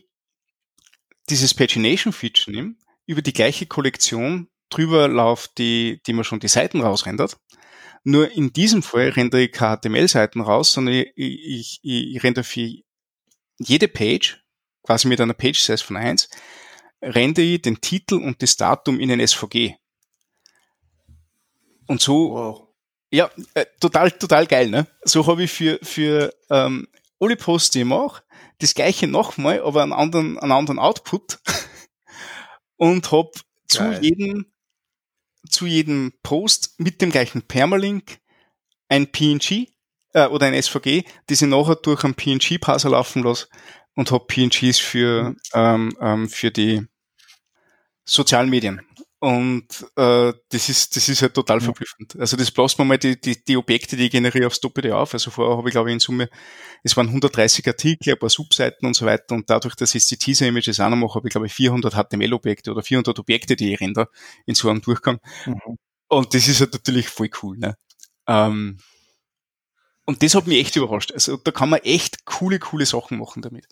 [1.30, 2.74] dieses Pagination-Feature nehme,
[3.06, 7.38] über die gleiche Kollektion drüber lauft, die, die mir schon die Seiten rausrendert
[8.04, 12.70] nur in diesem Fall rendere ich HTML-Seiten raus, sondern ich, ich, ich rendere für
[13.58, 14.44] jede Page,
[14.82, 16.28] quasi mit einer Page-Size von 1,
[17.00, 19.76] rendere ich den Titel und das Datum in ein SVG.
[21.86, 22.68] Und so, wow.
[23.10, 24.86] ja, äh, total, total geil, ne?
[25.02, 26.86] So habe ich für, für ähm,
[27.18, 28.22] alle Posts, die ich mache,
[28.58, 31.38] das gleiche nochmal, aber einen anderen, einen anderen Output
[32.76, 33.30] und habe
[33.66, 34.53] zu jedem
[35.54, 38.18] zu jedem Post mit dem gleichen Permalink
[38.88, 39.68] ein PNG
[40.12, 43.48] äh, oder ein SVG, das ich nachher durch einen PNG-Parser laufen lasse
[43.94, 45.36] und habe PNGs für, mhm.
[45.54, 46.86] ähm, ähm, für die
[48.04, 48.82] sozialen Medien.
[49.24, 51.64] Und äh, das ist das ist halt total ja.
[51.64, 52.14] verblüffend.
[52.20, 55.14] Also das bläst man mal die, die, die Objekte, die ich generiere, aufs Doppelte auf.
[55.14, 56.28] Also vorher habe ich glaube ich in Summe,
[56.82, 59.34] es waren 130 Artikel, ein paar Subseiten und so weiter.
[59.34, 62.70] Und dadurch, dass ich die Teaser-Images auch noch mache, habe ich glaube ich 400 HTML-Objekte
[62.70, 64.10] oder 400 Objekte, die ich render
[64.44, 65.20] in so einem Durchgang.
[65.46, 65.78] Mhm.
[66.08, 67.56] Und das ist halt natürlich voll cool.
[67.56, 67.78] Ne?
[68.28, 68.76] Ähm,
[70.04, 71.12] und das hat mich echt überrascht.
[71.12, 73.66] Also da kann man echt coole, coole Sachen machen damit.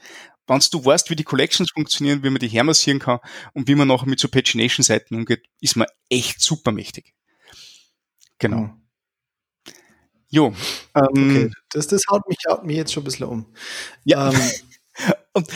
[0.46, 3.20] Wenn du weißt, wie die Collections funktionieren, wie man die hermassieren kann
[3.52, 7.14] und wie man nachher mit so Pagination-Seiten umgeht, ist man echt super mächtig.
[8.38, 8.58] Genau.
[8.58, 8.82] Mhm.
[10.28, 10.54] Jo.
[10.94, 13.54] Ähm, okay, das, das haut mich, haut mich jetzt schon ein bisschen um.
[14.04, 14.32] Ja.
[14.32, 14.50] Ähm,
[15.32, 15.48] und,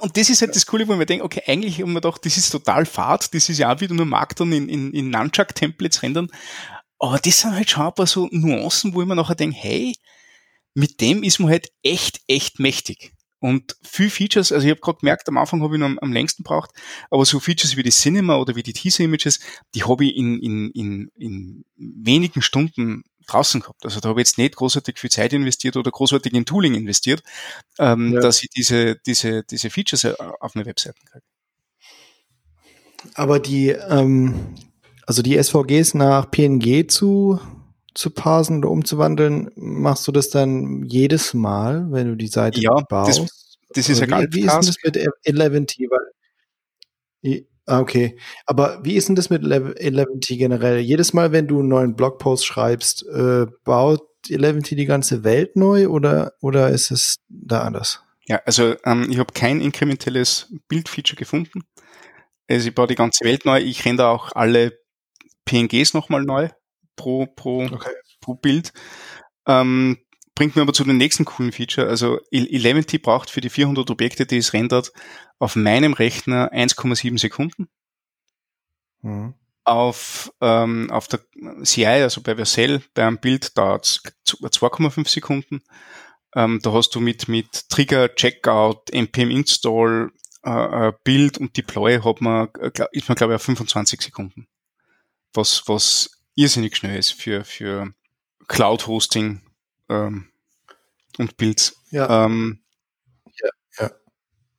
[0.00, 2.36] und das ist halt das Coole, wo man denkt, okay, eigentlich haben wir doch, das
[2.36, 6.28] ist total fad, das ist ja auch wieder nur Markdown in, in, in Nunchuck-Templates rendern.
[6.98, 9.94] Aber das sind halt schon ein paar so Nuancen, wo ich mir nachher denke, hey,
[10.74, 13.12] mit dem ist man halt echt, echt mächtig.
[13.44, 16.14] Und viel Features, also ich habe gerade gemerkt, am Anfang habe ich noch am, am
[16.14, 16.70] längsten braucht,
[17.10, 19.38] aber so Features wie die Cinema oder wie die Teaser-Images,
[19.74, 23.84] die habe ich in, in, in, in wenigen Stunden draußen gehabt.
[23.84, 27.22] Also da habe ich jetzt nicht großartig viel Zeit investiert oder großartig in Tooling investiert,
[27.78, 28.20] ähm, ja.
[28.20, 31.26] dass ich diese, diese, diese Features äh, auf meine Webseiten kriege.
[33.12, 34.54] Aber die, ähm,
[35.06, 37.38] also die SVGs nach PNG zu
[37.94, 42.74] zu parsen oder umzuwandeln, machst du das dann jedes Mal, wenn du die Seite ja,
[42.88, 43.20] baust?
[43.20, 45.88] Das, das ist ja wie, wie ist denn das mit 11T?
[45.90, 48.18] Weil, ah, okay.
[48.46, 50.78] Aber wie ist denn das mit 11T generell?
[50.78, 55.88] Jedes Mal, wenn du einen neuen Blogpost schreibst, äh, baut 11T die ganze Welt neu
[55.88, 58.02] oder, oder ist es da anders?
[58.26, 61.62] Ja, also ähm, ich habe kein inkrementelles Bildfeature gefunden.
[62.48, 63.60] Also ich baue die ganze Welt neu.
[63.60, 64.72] Ich renne da auch alle
[65.44, 66.48] PNGs nochmal neu
[66.96, 67.92] pro, pro, okay.
[68.20, 68.72] pro Bild.
[69.46, 69.98] Ähm,
[70.34, 71.88] bringt mir aber zu dem nächsten coolen Feature.
[71.88, 74.92] Also Eleventy braucht für die 400 Objekte, die es rendert,
[75.38, 77.68] auf meinem Rechner 1,7 Sekunden.
[79.02, 79.34] Mhm.
[79.64, 81.20] Auf, ähm, auf der
[81.62, 85.62] CI, also bei Vercel, bei einem Bild dauert es 2,5 Sekunden.
[86.34, 90.10] Ähm, da hast du mit, mit Trigger, Checkout, npm Install,
[90.44, 92.48] äh, äh, Bild und Deploy hat man,
[92.92, 94.48] ist man glaube ich auf 25 Sekunden.
[95.32, 97.92] Was, was irrsinnig schnell ist für, für
[98.48, 99.42] Cloud-Hosting
[99.88, 100.28] ähm,
[101.18, 101.76] und Builds.
[101.90, 102.24] Ja.
[102.24, 102.60] Ähm,
[103.40, 103.90] ja, ja.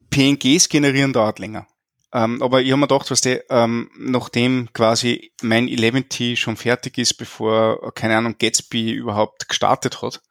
[0.09, 1.67] PNGs generieren dauert länger.
[2.13, 6.97] Ähm, aber ich habe mir gedacht, was der, ähm, nachdem quasi mein 11T schon fertig
[6.97, 10.21] ist, bevor, keine Ahnung, Gatsby überhaupt gestartet hat,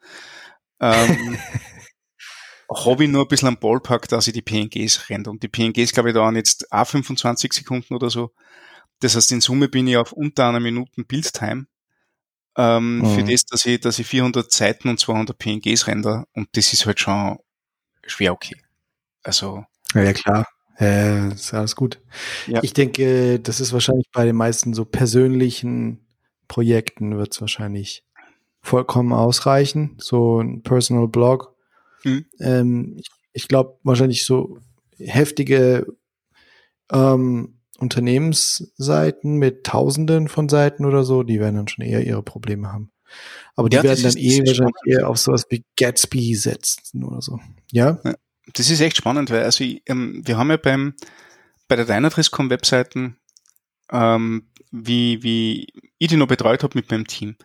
[0.80, 1.38] ähm,
[2.74, 5.28] habe ich nur ein bisschen am Ballpark, dass ich die PNGs renne.
[5.28, 8.30] Und die PNGs, glaube ich, dauern jetzt auch 25 Sekunden oder so.
[9.04, 11.66] Das heißt, in Summe bin ich auf unter einer Minute Bildtime
[12.56, 13.14] ähm, mhm.
[13.14, 16.86] für das, dass ich, dass ich 400 Seiten und 200 PNGs render und das ist
[16.86, 17.38] halt schon
[18.06, 18.56] schwer okay.
[19.22, 19.66] Also.
[19.92, 20.46] Ja, ja klar.
[20.78, 22.00] Äh, ist alles gut.
[22.46, 22.62] Ja.
[22.62, 26.06] Ich denke, das ist wahrscheinlich bei den meisten so persönlichen
[26.48, 28.04] Projekten wird es wahrscheinlich
[28.62, 29.98] vollkommen ausreichen.
[30.00, 31.54] So ein Personal Blog.
[32.04, 32.24] Mhm.
[32.40, 34.58] Ähm, ich, ich glaube wahrscheinlich so
[34.96, 35.86] heftige
[36.90, 42.72] ähm, Unternehmensseiten mit Tausenden von Seiten oder so, die werden dann schon eher ihre Probleme
[42.72, 42.90] haben.
[43.56, 47.38] Aber die ja, werden dann eh wahrscheinlich eher auf sowas wie Gatsby setzen oder so.
[47.70, 47.98] Ja?
[48.04, 48.14] ja
[48.52, 50.94] das ist echt spannend, weil also ähm, wir haben ja beim
[51.68, 53.16] bei der Dynadresscom Webseiten,
[53.90, 57.36] ähm, wie, wie ich die noch betreut habe mit meinem Team,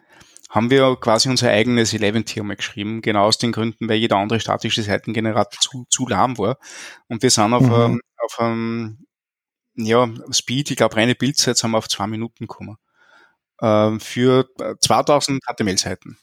[0.50, 4.40] haben wir quasi unser eigenes Eleven-Tier mal geschrieben, genau aus den Gründen, weil jeder andere
[4.40, 6.58] statische Seitengenerator zu, zu lahm war.
[7.08, 7.74] Und wir sind auf, mhm.
[7.74, 9.06] ähm, auf einem
[9.80, 12.78] ja, Speed, ich glaube reine Bildzeit sind wir auf zwei Minuten gekommen.
[13.62, 16.18] Ähm, für 2000 HTML-Seiten.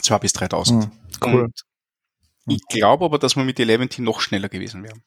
[0.00, 0.86] Zwei bis 3000.
[0.86, 0.90] Mhm,
[1.24, 1.42] cool.
[1.42, 1.62] Und
[2.46, 5.02] ich glaube aber, dass wir mit 11 noch schneller gewesen wären.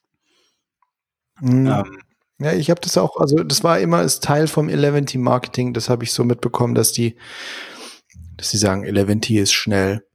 [1.41, 1.67] Mhm.
[1.67, 2.01] Ähm,
[2.39, 5.89] ja, ich habe das auch, also das war immer als Teil vom 11 Marketing, das
[5.89, 7.17] habe ich so mitbekommen, dass die,
[8.35, 10.05] dass sie sagen, 11 ist schnell.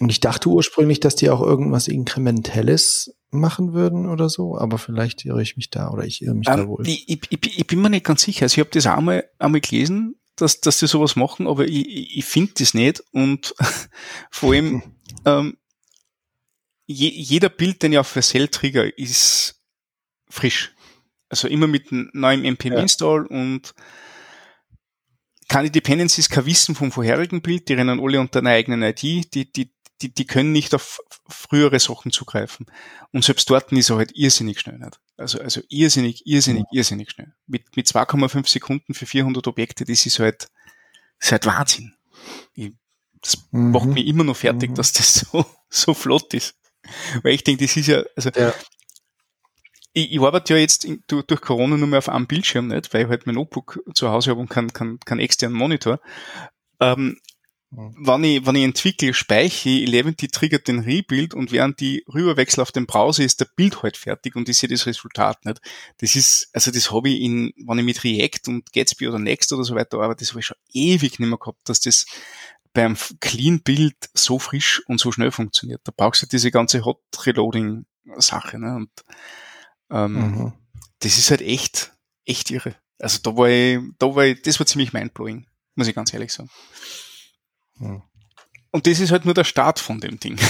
[0.00, 5.24] Und ich dachte ursprünglich, dass die auch irgendwas Inkrementelles machen würden oder so, aber vielleicht
[5.24, 6.86] irre ich mich da oder ich irre mich um, da ähm, wohl.
[6.86, 8.44] Ich, ich, ich, bin mir nicht ganz sicher.
[8.44, 12.18] Also ich habe das auch mal, einmal gelesen, dass, dass die sowas machen, aber ich,
[12.18, 13.54] ich finde das nicht und
[14.30, 14.82] vor allem
[15.24, 15.56] ähm,
[16.86, 19.62] je, jeder Bild, den ich auf Versell trigger, ist
[20.28, 20.74] frisch.
[21.28, 23.36] Also immer mit neuem npm-Install ja.
[23.36, 23.74] und
[25.48, 29.52] keine Dependencies, kein Wissen vom vorherigen Bild, die rennen alle unter einer eigenen ID, die,
[29.52, 32.66] die, die, die können nicht auf frühere Sachen zugreifen.
[33.12, 35.00] Und selbst dort ist er halt irrsinnig schnell nicht.
[35.16, 36.78] Also, also irrsinnig, irrsinnig, ja.
[36.78, 37.34] irrsinnig schnell.
[37.46, 40.48] Mit, mit 2,5 Sekunden für 400 Objekte, das ist halt,
[41.18, 41.94] das ist halt Wahnsinn.
[42.54, 42.72] Ich,
[43.22, 43.70] das mhm.
[43.70, 44.74] macht mich immer noch fertig, mhm.
[44.74, 46.56] dass das so, so flott ist.
[47.22, 48.52] Weil ich denke, das ist ja, also, ja.
[49.92, 52.92] ich, ich arbeite ja jetzt in, durch, durch, Corona nur mehr auf einem Bildschirm nicht,
[52.92, 56.00] weil ich halt mein Notebook zu Hause habe und keinen kein, kein externen Monitor.
[56.80, 57.18] Ähm.
[57.70, 62.72] Wenn, ich, wenn ich entwickle, speichere, Eleventy triggert den Rebuild und während die rüberwechsel auf
[62.72, 65.60] den Browser ist der Bild halt fertig und ich sehe das Resultat nicht.
[65.98, 69.52] Das ist, also das habe ich in, wenn ich mit React und Gatsby oder Next
[69.52, 72.06] oder so weiter arbeite, das habe ich schon ewig nicht mehr gehabt, dass das
[72.72, 75.80] beim Clean Bild so frisch und so schnell funktioniert.
[75.84, 77.86] Da brauchst du diese ganze Hot Reloading
[78.18, 78.76] Sache, ne?
[78.76, 78.90] Und
[79.90, 80.52] ähm, mhm.
[81.00, 81.92] das ist halt echt,
[82.24, 82.76] echt irre.
[82.98, 86.32] Also da war ich, da war ich, das war ziemlich mindblowing, muss ich ganz ehrlich
[86.32, 86.50] sagen.
[87.78, 90.38] Und das ist halt nur der Start von dem Ding.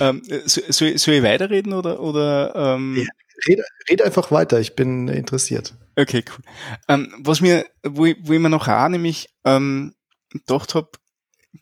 [0.00, 2.00] ähm, so, soll, soll ich weiterreden oder?
[2.00, 2.96] oder ähm?
[2.96, 3.06] ja,
[3.48, 3.60] red,
[3.90, 5.74] red einfach weiter, ich bin interessiert.
[5.96, 6.44] Okay, cool.
[6.88, 9.94] Ähm, was mir, wo ich, wo ich mir noch auch nämlich ähm,
[10.30, 10.90] gedacht habe,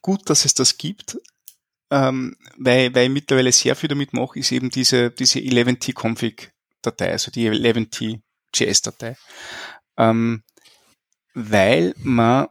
[0.03, 1.19] gut, dass es das gibt,
[1.91, 7.31] ähm, weil, weil ich mittlerweile sehr viel damit mache, ist eben diese, diese 11t-config-Datei, also
[7.31, 9.17] die 11t-js-Datei.
[9.97, 10.43] Ähm,
[11.35, 12.49] weil man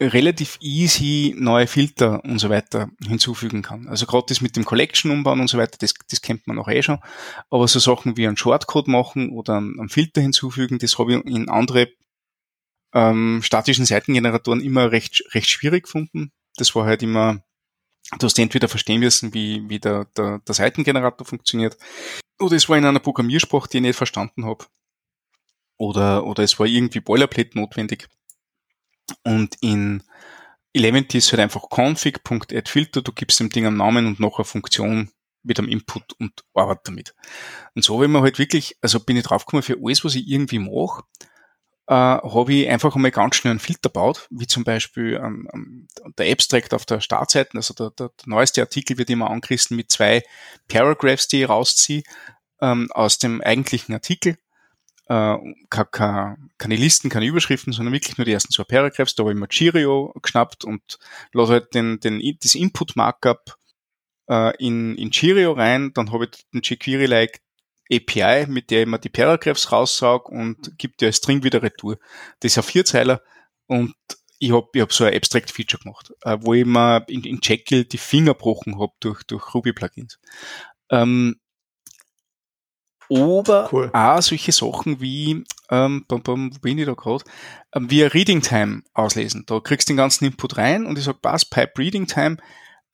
[0.00, 3.88] relativ easy neue Filter und so weiter hinzufügen kann.
[3.88, 6.68] Also gerade das mit dem Collection umbauen und so weiter, das, das kennt man auch
[6.68, 6.98] eh schon.
[7.50, 11.48] Aber so Sachen wie einen Shortcode machen oder einen, Filter hinzufügen, das habe ich in
[11.48, 11.88] andere
[12.94, 16.30] ähm, statischen Seitengeneratoren immer recht, recht schwierig gefunden.
[16.56, 17.42] Das war halt immer,
[18.18, 21.76] du hast entweder verstehen müssen, wie, wie der, der, der Seitengenerator funktioniert,
[22.40, 24.64] oder es war in einer Programmiersprache, die ich nicht verstanden habe.
[25.78, 28.08] Oder, oder es war irgendwie Boilerplate notwendig.
[29.22, 30.02] Und in
[30.72, 35.10] Element ist halt einfach config.addFilter, du gibst dem Ding einen Namen und noch eine Funktion
[35.42, 37.14] mit einem Input und arbeit damit.
[37.74, 40.28] Und so habe ich mir halt wirklich, also bin ich draufgekommen, für alles, was ich
[40.28, 41.04] irgendwie mache,
[41.86, 45.88] äh, habe ich einfach einmal ganz schnell einen Filter baut, wie zum Beispiel ähm, ähm,
[46.18, 49.90] der Abstract auf der Startseite, also der, der, der neueste Artikel wird immer angerissen mit
[49.90, 50.22] zwei
[50.68, 52.02] Paragraphs, die ich rausziehe
[52.60, 54.36] ähm, aus dem eigentlichen Artikel
[55.08, 55.36] äh,
[55.70, 59.14] keine Listen, keine Überschriften, sondern wirklich nur die ersten zwei Paragraphs.
[59.14, 60.98] Da habe ich mir Cheerio geschnappt und
[61.32, 63.56] lasse halt den, den, das Input-Markup
[64.28, 65.92] äh, in, in Cheerio rein.
[65.94, 67.40] Dann habe ich den jQuery-like
[67.90, 71.98] API, mit der ich mir die Paragraphs raussauge und gibt dir als String wieder Retour.
[72.40, 73.22] Das ist ein Vierzeiler
[73.66, 73.94] und
[74.38, 77.84] ich habe ich hab so ein Abstract-Feature gemacht, äh, wo ich mir in, in Jekyll
[77.84, 80.18] die Finger gebrochen habe durch, durch Ruby-Plugins.
[80.90, 81.40] Ähm,
[83.08, 83.90] oder cool.
[83.92, 87.24] auch solche Sachen wie, ähm, bum, bum, wo bin ich da gerade,
[87.74, 89.44] ähm, wie Reading Time auslesen.
[89.46, 92.36] Da kriegst du den ganzen Input rein und ich sag, pass, Pipe Reading Time,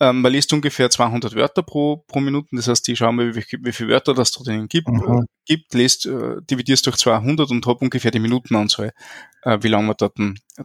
[0.01, 3.45] ähm, man liest ungefähr 200 Wörter pro, pro Minute, das heißt, ich schaue mal, wie,
[3.61, 5.21] wie viele Wörter das da drinnen gibt, mhm.
[5.21, 8.93] äh, gibt lest, äh, dividierst durch 200 und hab ungefähr die Minutenanzahl,
[9.43, 10.17] äh, wie lange man dort,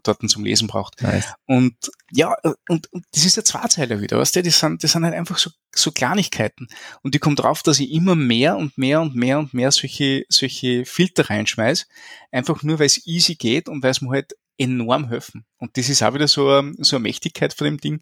[0.03, 1.01] dort zum Lesen braucht.
[1.03, 1.31] Nice.
[1.45, 1.75] Und
[2.11, 5.05] ja, äh, und, und das ist ja Zweizeiler wieder, weißt du, das sind, das sind
[5.05, 6.67] halt einfach so, so Kleinigkeiten.
[7.03, 10.25] Und die kommt drauf, dass ich immer mehr und mehr und mehr und mehr solche,
[10.29, 11.87] solche Filter reinschmeiß,
[12.31, 15.45] einfach nur, weil es easy geht und weil es mir halt enorm helfen.
[15.57, 18.01] Und das ist auch wieder so, so eine Mächtigkeit von dem Ding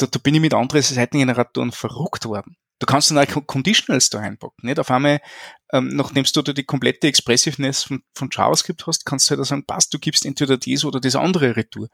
[0.00, 2.56] da, da bin ich mit anderen Seitengeneratoren verrückt worden.
[2.78, 4.66] Du kannst dann auch Conditionals da einpacken.
[4.66, 4.80] Nicht?
[4.80, 5.20] Auf einmal,
[5.70, 9.66] ähm, nachdem du da die komplette Expressiveness von, von JavaScript hast, kannst du halt sagen,
[9.66, 11.88] passt, du gibst entweder dies oder das andere Retour.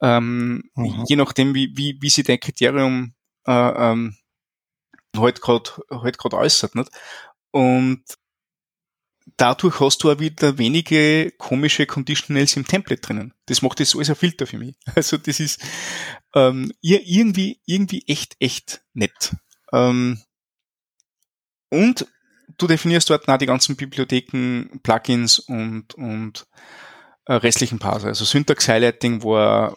[0.00, 1.04] Ähm, mhm.
[1.06, 3.14] Je nachdem, wie, wie, wie sich dein Kriterium
[3.46, 4.16] äh, ähm,
[5.16, 6.76] halt gerade halt grad äußert.
[6.76, 6.90] Nicht?
[7.50, 8.02] Und
[9.36, 13.34] dadurch hast du auch wieder wenige komische Conditionals im Template drinnen.
[13.46, 14.74] Das macht das alles ein Filter für mich.
[14.94, 15.60] Also das ist
[16.34, 19.34] ähm, irgendwie, irgendwie echt, echt nett.
[19.72, 20.20] Ähm,
[21.70, 22.06] und
[22.58, 26.46] du definierst dort auch die ganzen Bibliotheken, Plugins und, und
[27.26, 28.08] äh, restlichen Parser.
[28.08, 29.76] Also Syntax Highlighting war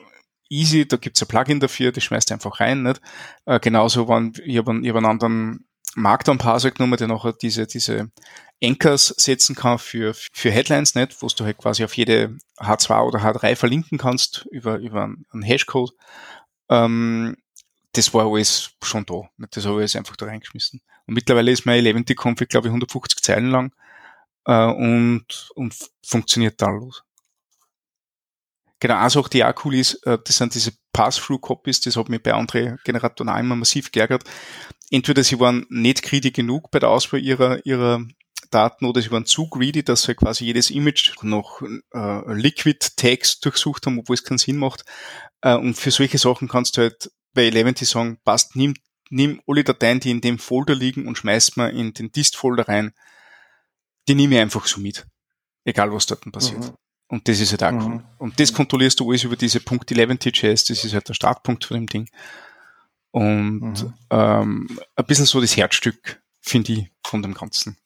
[0.49, 2.84] easy, da gibt's ein Plugin dafür, das schmeißt einfach rein.
[2.84, 3.01] Nicht?
[3.45, 8.12] Äh, genauso, wenn ich habe hab einen anderen Markdown-Parser genommen, der nachher diese, diese
[8.63, 13.19] Anchors setzen kann für, für Headlines, nicht, wo du halt quasi auf jede H2 oder
[13.19, 15.91] H3 verlinken kannst über, über einen Hashcode.
[16.69, 17.38] Ähm,
[17.93, 19.29] das war alles schon da.
[19.38, 19.55] Nicht?
[19.55, 20.81] Das habe ich alles einfach da reingeschmissen.
[21.08, 23.73] Und mittlerweile ist mein 11 Config, glaube ich, 150 Zeilen lang
[24.45, 27.03] äh, und, und funktioniert tadellos.
[28.79, 32.23] Genau, eine Sache, die auch cool ist, äh, das sind diese Pass-Through-Copies, das hat mich
[32.23, 34.23] bei anderen Generatoren auch immer massiv geärgert.
[34.89, 38.05] Entweder sie waren nicht greedy genug bei der Auswahl ihrer, ihrer
[38.49, 43.41] Daten oder sie waren zu greedy, dass sie quasi jedes Image noch äh, Liquid Tags
[43.41, 44.86] durchsucht haben, obwohl es keinen Sinn macht.
[45.41, 48.73] Äh, und für solche Sachen kannst du halt bei Eleventy sagen, passt, nimm,
[49.10, 52.93] nimm alle Dateien, die in dem Folder liegen und schmeiß mal in den Dist-Folder rein.
[54.08, 55.05] Die nehme ich einfach so mit.
[55.65, 56.63] Egal was dort passiert.
[56.63, 56.85] Mhm.
[57.08, 57.94] Und das ist halt auch mhm.
[57.94, 58.04] cool.
[58.18, 61.65] Und das kontrollierst du alles über diese Punkt 11 TJS, das ist halt der Startpunkt
[61.65, 62.10] von dem Ding.
[63.12, 63.94] Und mhm.
[64.10, 67.78] ähm, ein bisschen so das Herzstück, finde ich, von dem Ganzen.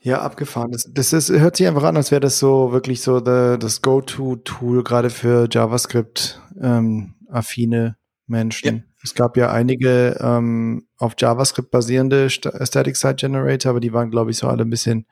[0.00, 0.72] Ja, abgefahren.
[0.72, 3.80] Das, das ist, hört sich einfach an, als wäre das so wirklich so the, das
[3.80, 7.94] Go-To-Tool, gerade für JavaScript-affine ähm,
[8.26, 8.76] Menschen.
[8.76, 8.82] Ja.
[9.02, 14.30] Es gab ja einige ähm, auf JavaScript basierende Static Site Generator, aber die waren, glaube
[14.30, 15.06] ich, so alle ein bisschen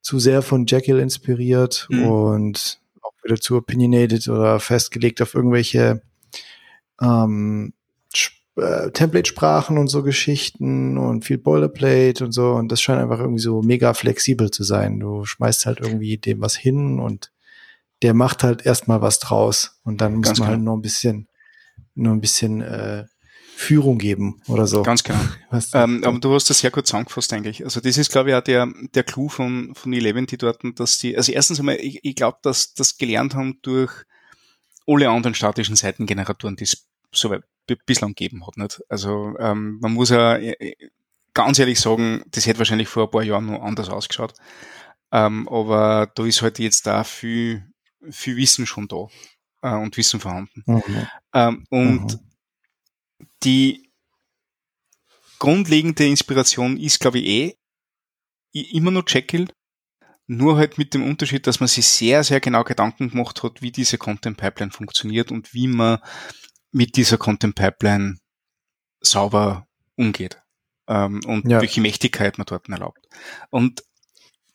[0.00, 2.04] zu sehr von Jekyll inspiriert mhm.
[2.04, 6.02] und auch wieder zu opinionated oder festgelegt auf irgendwelche
[7.00, 7.72] ähm,
[8.58, 12.52] äh, Template-Sprachen und so Geschichten und viel Boilerplate und so.
[12.52, 14.98] Und das scheint einfach irgendwie so mega flexibel zu sein.
[14.98, 17.30] Du schmeißt halt irgendwie dem was hin und
[18.02, 19.80] der macht halt erstmal was draus.
[19.84, 20.70] Und dann muss Ganz man halt genau.
[20.72, 21.28] halt noch ein bisschen,
[21.94, 23.04] nur ein bisschen äh,
[23.58, 24.84] Führung geben oder so.
[24.84, 25.18] Ganz genau.
[25.74, 27.64] ähm, aber du hast das sehr gut zusammengefasst eigentlich.
[27.64, 30.98] Also das ist, glaube ich, auch der, der Clou von, von Eleven, die dort, dass
[30.98, 33.92] die, also erstens einmal, ich, ich glaube, dass das gelernt haben durch
[34.86, 37.34] alle anderen statischen Seitengeneratoren, die es so
[37.84, 38.56] bislang gegeben hat.
[38.56, 38.80] Nicht?
[38.88, 40.76] Also ähm, man muss ja äh, äh,
[41.34, 44.34] ganz ehrlich sagen, das hätte wahrscheinlich vor ein paar Jahren noch anders ausgeschaut.
[45.10, 47.64] Ähm, aber da ist halt jetzt da viel,
[48.08, 49.08] viel Wissen schon da
[49.62, 50.62] äh, und Wissen vorhanden.
[50.64, 51.06] Mhm.
[51.34, 52.27] Ähm, und mhm.
[53.44, 53.90] Die
[55.38, 57.54] grundlegende Inspiration ist, glaube ich, eh
[58.52, 59.48] immer nur Jekyll,
[60.26, 63.72] nur halt mit dem Unterschied, dass man sich sehr, sehr genau Gedanken gemacht hat, wie
[63.72, 65.98] diese Content Pipeline funktioniert und wie man
[66.70, 68.18] mit dieser Content Pipeline
[69.00, 70.40] sauber umgeht
[70.86, 71.60] ähm, und ja.
[71.60, 73.06] welche Mächtigkeit man dort erlaubt.
[73.50, 73.84] Und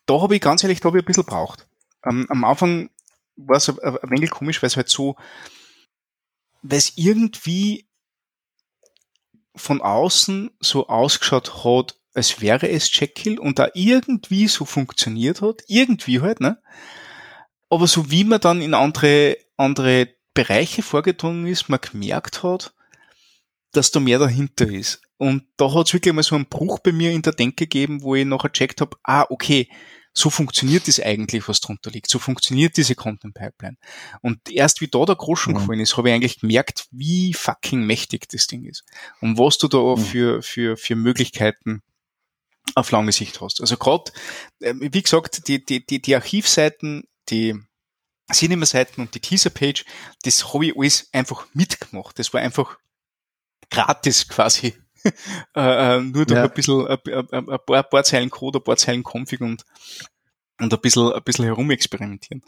[0.05, 1.67] da habe ich ganz ehrlich, da habe ich ein bisschen braucht.
[2.05, 2.89] Ähm, am Anfang
[3.35, 5.15] war es ein, ein wenig komisch, weil es halt so,
[6.61, 7.87] weil es irgendwie
[9.55, 15.63] von außen so ausgeschaut hat, als wäre es Jekyll und da irgendwie so funktioniert hat,
[15.67, 16.61] irgendwie halt, ne?
[17.69, 22.73] Aber so wie man dann in andere, andere Bereiche vorgedrungen ist, man gemerkt hat,
[23.71, 25.01] dass da mehr dahinter ist.
[25.17, 28.03] Und da hat es wirklich mal so einen Bruch bei mir in der Denke gegeben,
[28.03, 29.69] wo ich nachher checkt habe, ah, okay,
[30.13, 32.09] so funktioniert das eigentlich, was drunter liegt.
[32.09, 33.77] So funktioniert diese Content Pipeline.
[34.21, 35.57] Und erst wie da der Groschen mhm.
[35.57, 38.83] gefallen ist, habe ich eigentlich gemerkt, wie fucking mächtig das Ding ist.
[39.21, 39.97] Und was du da mhm.
[39.97, 41.81] für, für, für Möglichkeiten
[42.75, 43.59] auf lange Sicht hast.
[43.59, 44.11] Also gerade,
[44.59, 47.55] äh, wie gesagt, die, die, die, die Archivseiten, die
[48.31, 49.83] Cinema-Seiten und die Teaser-Page,
[50.23, 52.17] das habe ich alles einfach mitgemacht.
[52.19, 52.77] Das war einfach
[53.69, 54.75] gratis quasi.
[55.55, 56.43] äh, äh nur durch ja.
[56.43, 59.63] ein bisschen, ein, ein, ein, paar, ein paar Zeilen Code, ein paar Zeilen Config und,
[60.59, 62.43] und ein bisschen, ein bisschen herumexperimentieren.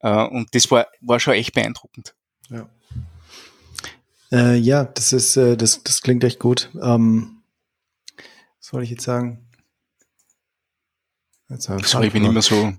[0.00, 2.14] Äh, und das war, war schon echt beeindruckend.
[2.48, 2.68] Ja.
[4.30, 6.70] Äh, ja, das ist, äh, das, das klingt echt gut.
[6.80, 7.42] Ähm,
[8.16, 9.46] was soll ich jetzt sagen?
[11.48, 12.74] Jetzt Sorry, ich bin immer so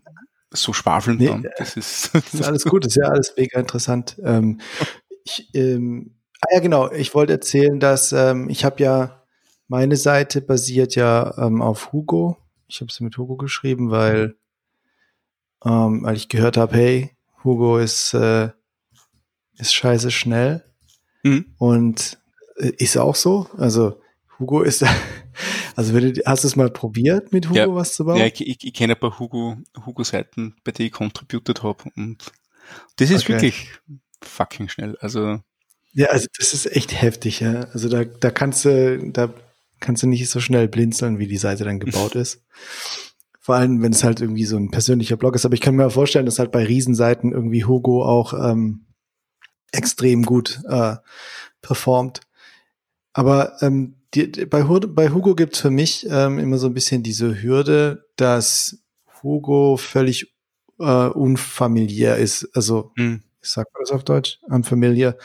[0.51, 1.49] so schwafelnd nee.
[1.57, 4.17] Das ist, das ist alles gut, das ist ja alles mega interessant.
[4.23, 4.59] Ähm,
[5.23, 9.23] ich, ähm, ah ja, genau, ich wollte erzählen, dass ähm, ich habe ja,
[9.67, 12.37] meine Seite basiert ja ähm, auf Hugo.
[12.67, 14.35] Ich habe sie mit Hugo geschrieben, weil,
[15.65, 17.11] ähm, weil ich gehört habe, hey,
[17.43, 18.49] Hugo ist, äh,
[19.57, 20.63] ist scheiße schnell.
[21.23, 21.53] Mhm.
[21.57, 22.17] Und
[22.57, 23.47] äh, ist auch so.
[23.57, 24.01] Also
[24.39, 24.83] Hugo ist,
[25.75, 28.17] also wenn du, hast du es mal probiert, mit Hugo ja, was zu bauen?
[28.17, 32.31] Ja, ich, ich, ich kenne ein paar Hugo, Hugo-Seiten, bei denen ich contributed habe und
[32.97, 33.33] das ist okay.
[33.33, 33.69] wirklich
[34.21, 34.97] fucking schnell.
[35.01, 35.39] Also
[35.93, 37.61] ja, also das ist echt heftig, ja.
[37.73, 39.33] Also da, da kannst du, da
[39.79, 42.43] kannst du nicht so schnell blinzeln, wie die Seite dann gebaut ist.
[43.39, 45.45] Vor allem, wenn es halt irgendwie so ein persönlicher Blog ist.
[45.45, 48.85] Aber ich kann mir vorstellen, dass halt bei Riesenseiten irgendwie Hugo auch ähm,
[49.71, 50.97] extrem gut äh,
[51.61, 52.21] performt.
[53.13, 57.41] Aber ähm, die, bei, bei Hugo gibt's für mich ähm, immer so ein bisschen diese
[57.41, 58.83] Hürde, dass
[59.23, 60.33] Hugo völlig
[60.79, 62.49] äh, unfamiliär ist.
[62.53, 63.23] Also, hm.
[63.49, 65.15] Ich sag mal das auf Deutsch, unfamiliar.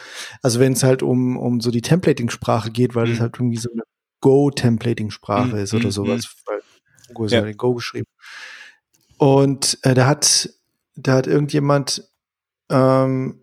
[0.40, 3.20] Also wenn es halt um, um so die Templating-Sprache geht, weil es hm.
[3.20, 3.82] halt irgendwie so eine
[4.22, 5.58] Go-Templating-Sprache hm.
[5.58, 6.30] ist oder sowas, hm.
[6.46, 6.60] weil
[7.10, 8.06] Hugo ist ja in Go geschrieben.
[9.18, 10.48] Und äh, da hat,
[10.96, 12.08] da hat irgendjemand
[12.70, 13.40] ähm,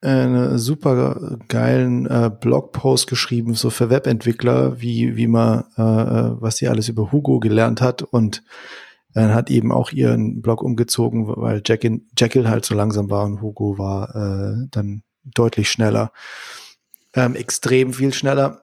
[0.00, 6.56] einen super geilen äh, Blogpost geschrieben, so für Webentwickler, wie, wie man, äh, äh was
[6.56, 8.42] sie alles über Hugo gelernt hat und
[9.14, 13.40] dann hat eben auch ihren Blog umgezogen, weil Jekyll, Jekyll halt so langsam war und
[13.40, 16.12] Hugo war äh, dann deutlich schneller.
[17.14, 18.62] Ähm, extrem viel schneller.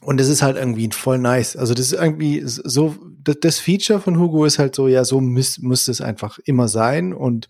[0.00, 1.56] Und das ist halt irgendwie voll nice.
[1.56, 5.20] Also das ist irgendwie so, das, das Feature von Hugo ist halt so, ja, so
[5.20, 7.48] muss, muss es einfach immer sein und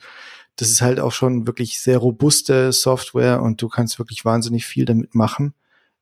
[0.57, 4.87] das ist halt auch schon wirklich sehr robuste Software und du kannst wirklich wahnsinnig viel
[4.87, 5.55] damit machen,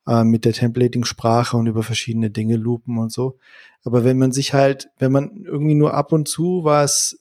[0.06, 3.38] äh, mit der Templating-Sprache und über verschiedene Dinge loopen und so.
[3.84, 7.18] Aber wenn man sich halt, wenn man irgendwie nur ab und zu was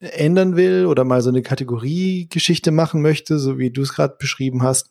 [0.00, 4.62] ändern will oder mal so eine Kategoriegeschichte machen möchte, so wie du es gerade beschrieben
[4.62, 4.90] hast,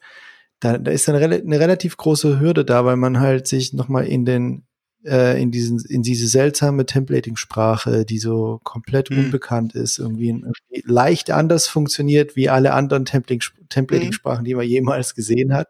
[0.59, 4.25] da, da ist eine, eine relativ große Hürde da, weil man halt sich nochmal in
[4.25, 4.63] den
[5.03, 9.19] äh, in diesen in diese seltsame Templating-Sprache, die so komplett mhm.
[9.25, 15.53] unbekannt ist, irgendwie, irgendwie, leicht anders funktioniert wie alle anderen Templating-Sprachen, die man jemals gesehen
[15.53, 15.69] hat.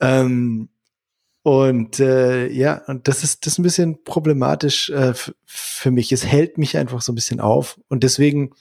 [0.00, 0.68] Ähm,
[1.42, 5.14] und äh, ja, und das ist das ist ein bisschen problematisch äh,
[5.46, 6.12] für mich.
[6.12, 8.52] Es hält mich einfach so ein bisschen auf und deswegen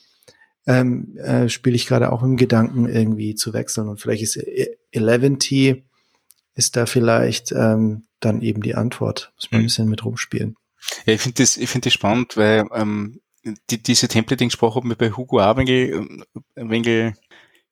[0.66, 4.38] ähm, äh, spiele ich gerade auch im Gedanken irgendwie zu wechseln und vielleicht ist
[4.94, 5.84] 11T
[6.56, 9.34] ist da vielleicht ähm, dann eben die Antwort.
[9.36, 9.68] Muss man ein mhm.
[9.68, 10.56] bisschen mit rumspielen.
[11.06, 13.20] Ja, ich finde das, ich finde das spannend, weil ähm,
[13.70, 15.94] die, diese Templating-Sprache hat mir bei Hugo ein wenig,
[16.56, 17.14] ein wenig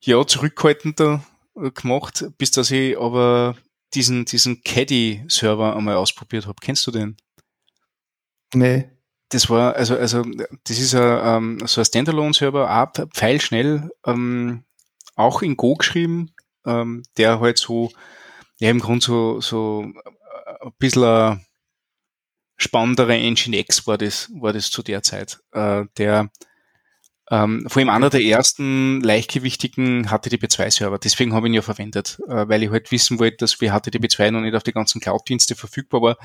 [0.01, 1.24] ja, zurückhaltender
[1.74, 3.55] gemacht, bis dass ich aber
[3.93, 6.58] diesen, diesen Caddy-Server einmal ausprobiert habe.
[6.62, 7.18] Kennst du den?
[8.53, 8.89] Nee.
[9.30, 10.24] Das war, also, also,
[10.64, 14.64] das ist ein, um, so ein Standalone-Server, auch pfeilschnell, ähm,
[15.16, 16.34] auch in Go geschrieben,
[16.66, 17.91] ähm, der halt so,
[18.60, 21.45] ja, im Grunde so, so äh, ein bisschen ein
[22.58, 26.32] spannendere Engine X war das, war das zu der Zeit, äh, der
[27.30, 30.97] ähm, vor allem einer der ersten leichtgewichtigen HTTP2-Server.
[30.97, 34.32] Deswegen habe ich ihn ja verwendet, äh, weil ich halt wissen wollte, dass wir HTTP2
[34.32, 36.17] noch nicht auf die ganzen Cloud-Dienste verfügbar war.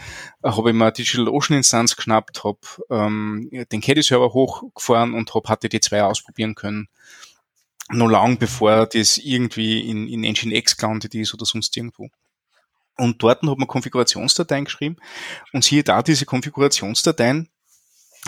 [0.43, 6.03] Äh, habe ich mir eine DigitalOcean-Instanz geschnappt, habe ähm, den Caddy-Server hochgefahren und habe HTTP2
[6.03, 6.89] ausprobieren können.
[7.91, 12.11] Noch lang bevor das irgendwie in, in Nginx gelandet ist oder sonst irgendwo.
[12.97, 14.97] Und dort hat man Konfigurationsdateien geschrieben
[15.53, 17.49] und siehe da, diese Konfigurationsdateien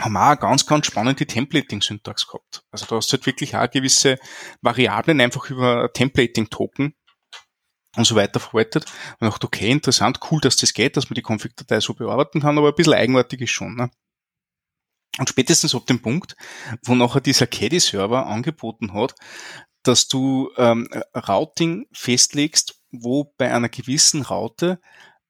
[0.00, 2.64] haben wir auch ganz, ganz spannende Templating-Syntax gehabt.
[2.70, 4.18] Also da hast du halt wirklich auch gewisse
[4.60, 6.94] Variablen einfach über Templating-Token
[7.96, 8.86] und so weiter verwaltet.
[9.20, 12.58] Und dachte, okay, interessant, cool, dass das geht, dass man die Config-Datei so bearbeiten kann,
[12.58, 13.76] aber ein bisschen eigenartig ist schon.
[13.76, 13.90] Ne?
[15.18, 16.34] Und spätestens ab dem Punkt,
[16.84, 19.14] wo nachher dieser Caddy-Server angeboten hat,
[19.84, 24.80] dass du ähm, Routing festlegst, wo bei einer gewissen Route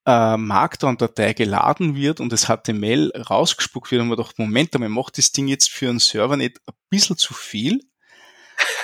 [0.06, 5.18] äh, Markdown-Datei geladen wird und das HTML rausgespuckt wird und man dachte, Moment einmal, macht
[5.18, 7.80] das Ding jetzt für einen Server nicht ein bisschen zu viel?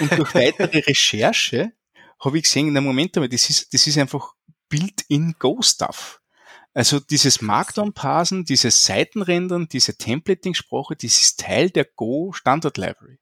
[0.00, 1.72] Und durch weitere Recherche
[2.24, 4.34] habe ich gesehen, na Moment einmal, das ist, das ist einfach
[4.68, 6.20] built-in Go-Stuff.
[6.72, 13.18] Also dieses Markdown-Parsen, dieses Seitenrendern, diese Templating-Sprache, das ist Teil der Go Standard Library.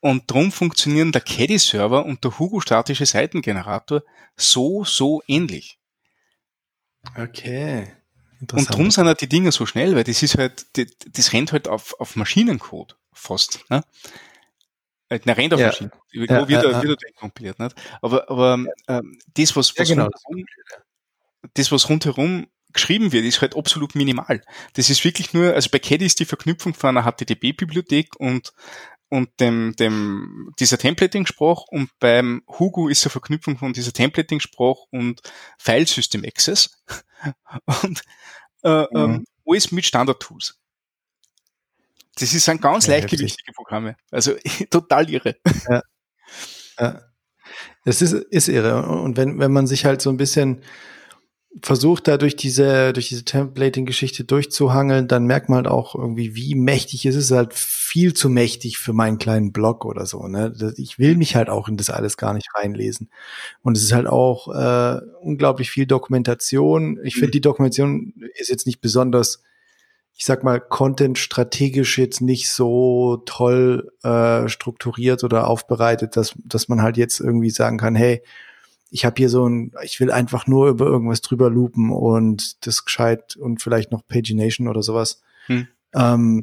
[0.00, 4.02] Und drum funktionieren der Caddy-Server und der Hugo statische Seitengenerator
[4.34, 5.79] so, so ähnlich.
[7.16, 7.92] Okay.
[8.40, 10.66] Und drum sind halt die Dinge so schnell, weil das ist halt,
[11.16, 13.64] das rennt halt auf, auf Maschinencode fast.
[13.68, 13.84] Ne?
[15.10, 15.66] Äh, na, rennt auf ja.
[15.66, 16.02] Maschinencode.
[16.12, 17.74] Ja, wird, ja, wird er kompiliert, nicht?
[18.00, 20.08] Aber, aber ähm, das, was, was, genau.
[20.28, 20.46] rundherum,
[21.54, 24.42] das, was rundherum geschrieben wird, ist halt absolut minimal.
[24.74, 28.52] Das ist wirklich nur, also bei Caddy ist die Verknüpfung von einer HTTP-Bibliothek und
[29.10, 35.20] und dem, dem, dieser Templating-Sprach und beim Hugo ist eine Verknüpfung von dieser Templating-Sprach und
[35.58, 36.82] Filesystem Access
[37.82, 38.02] und
[38.62, 38.86] äh, mhm.
[38.94, 40.58] ähm, alles mit Standard-Tools.
[42.14, 43.96] Das ist ein ganz ja, leichtgewichtige Programme.
[44.10, 44.34] Also
[44.70, 45.36] total irre.
[45.68, 45.82] Ja.
[46.78, 47.02] ja.
[47.84, 48.86] Das ist, ist irre.
[48.86, 50.62] Und wenn, wenn man sich halt so ein bisschen
[51.62, 56.54] versucht da durch diese, durch diese Templating-Geschichte durchzuhangeln, dann merkt man halt auch irgendwie, wie
[56.54, 57.24] mächtig es ist.
[57.24, 60.28] Es ist halt viel zu mächtig für meinen kleinen Blog oder so.
[60.28, 60.54] Ne?
[60.76, 63.10] Ich will mich halt auch in das alles gar nicht reinlesen.
[63.62, 67.00] Und es ist halt auch äh, unglaublich viel Dokumentation.
[67.02, 67.32] Ich finde, mhm.
[67.32, 69.42] die Dokumentation ist jetzt nicht besonders,
[70.16, 76.68] ich sag mal, Content strategisch jetzt nicht so toll äh, strukturiert oder aufbereitet, dass, dass
[76.68, 78.22] man halt jetzt irgendwie sagen kann, hey,
[78.90, 82.84] ich habe hier so ein, ich will einfach nur über irgendwas drüber loopen und das
[82.84, 85.22] gescheit und vielleicht noch Pagination oder sowas.
[85.46, 85.68] Hm.
[85.94, 86.42] Ähm,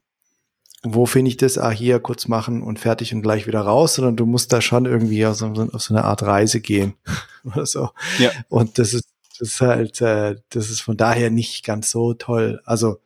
[0.84, 1.58] wo finde ich das?
[1.58, 4.86] Ah, hier kurz machen und fertig und gleich wieder raus, sondern du musst da schon
[4.86, 6.93] irgendwie auf so, auf so eine Art Reise gehen
[7.43, 7.89] oder so.
[8.20, 8.32] Ja.
[8.48, 12.62] Und das ist, das ist halt, äh, das ist von daher nicht ganz so toll.
[12.66, 13.00] Also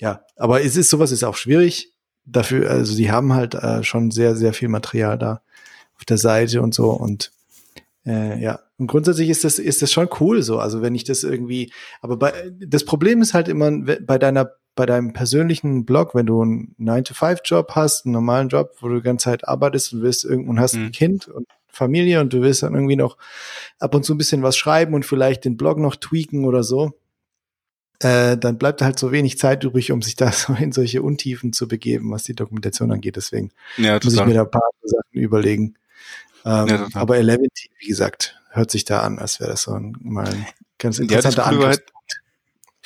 [0.00, 1.92] ja, aber es ist sowas ist auch schwierig.
[2.24, 5.42] Dafür, also die haben halt äh, schon sehr, sehr viel Material da
[5.96, 7.32] auf der Seite und so und
[8.06, 10.58] äh, ja, und grundsätzlich ist das, ist das schon cool so.
[10.58, 14.86] Also wenn ich das irgendwie, aber bei, das Problem ist halt immer bei deiner, bei
[14.86, 19.24] deinem persönlichen Blog, wenn du einen 9-to-5-Job hast, einen normalen Job, wo du die ganze
[19.24, 20.86] Zeit arbeitest und willst irgendwo hast mhm.
[20.86, 23.16] ein Kind und Familie und du willst dann irgendwie noch
[23.78, 26.92] ab und zu ein bisschen was schreiben und vielleicht den Blog noch tweaken oder so,
[28.00, 31.52] äh, dann bleibt halt so wenig Zeit übrig, um sich da so in solche Untiefen
[31.52, 33.16] zu begeben, was die Dokumentation angeht.
[33.16, 35.76] Deswegen ja, muss ich mir da ein paar Sachen überlegen.
[36.44, 37.40] Ähm, ja, aber 11
[37.78, 40.46] wie gesagt, hört sich da an, als wäre das so ein, mal ein
[40.78, 41.84] ganz interessanter ja, halt,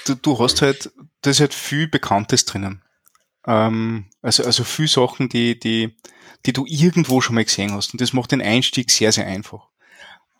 [0.06, 0.92] du, du hast halt,
[1.22, 2.82] da ist halt viel Bekanntes drinnen.
[3.46, 5.96] Ähm, also, also viel Sachen, die, die,
[6.44, 7.92] die du irgendwo schon mal gesehen hast.
[7.92, 9.68] Und das macht den Einstieg sehr, sehr einfach.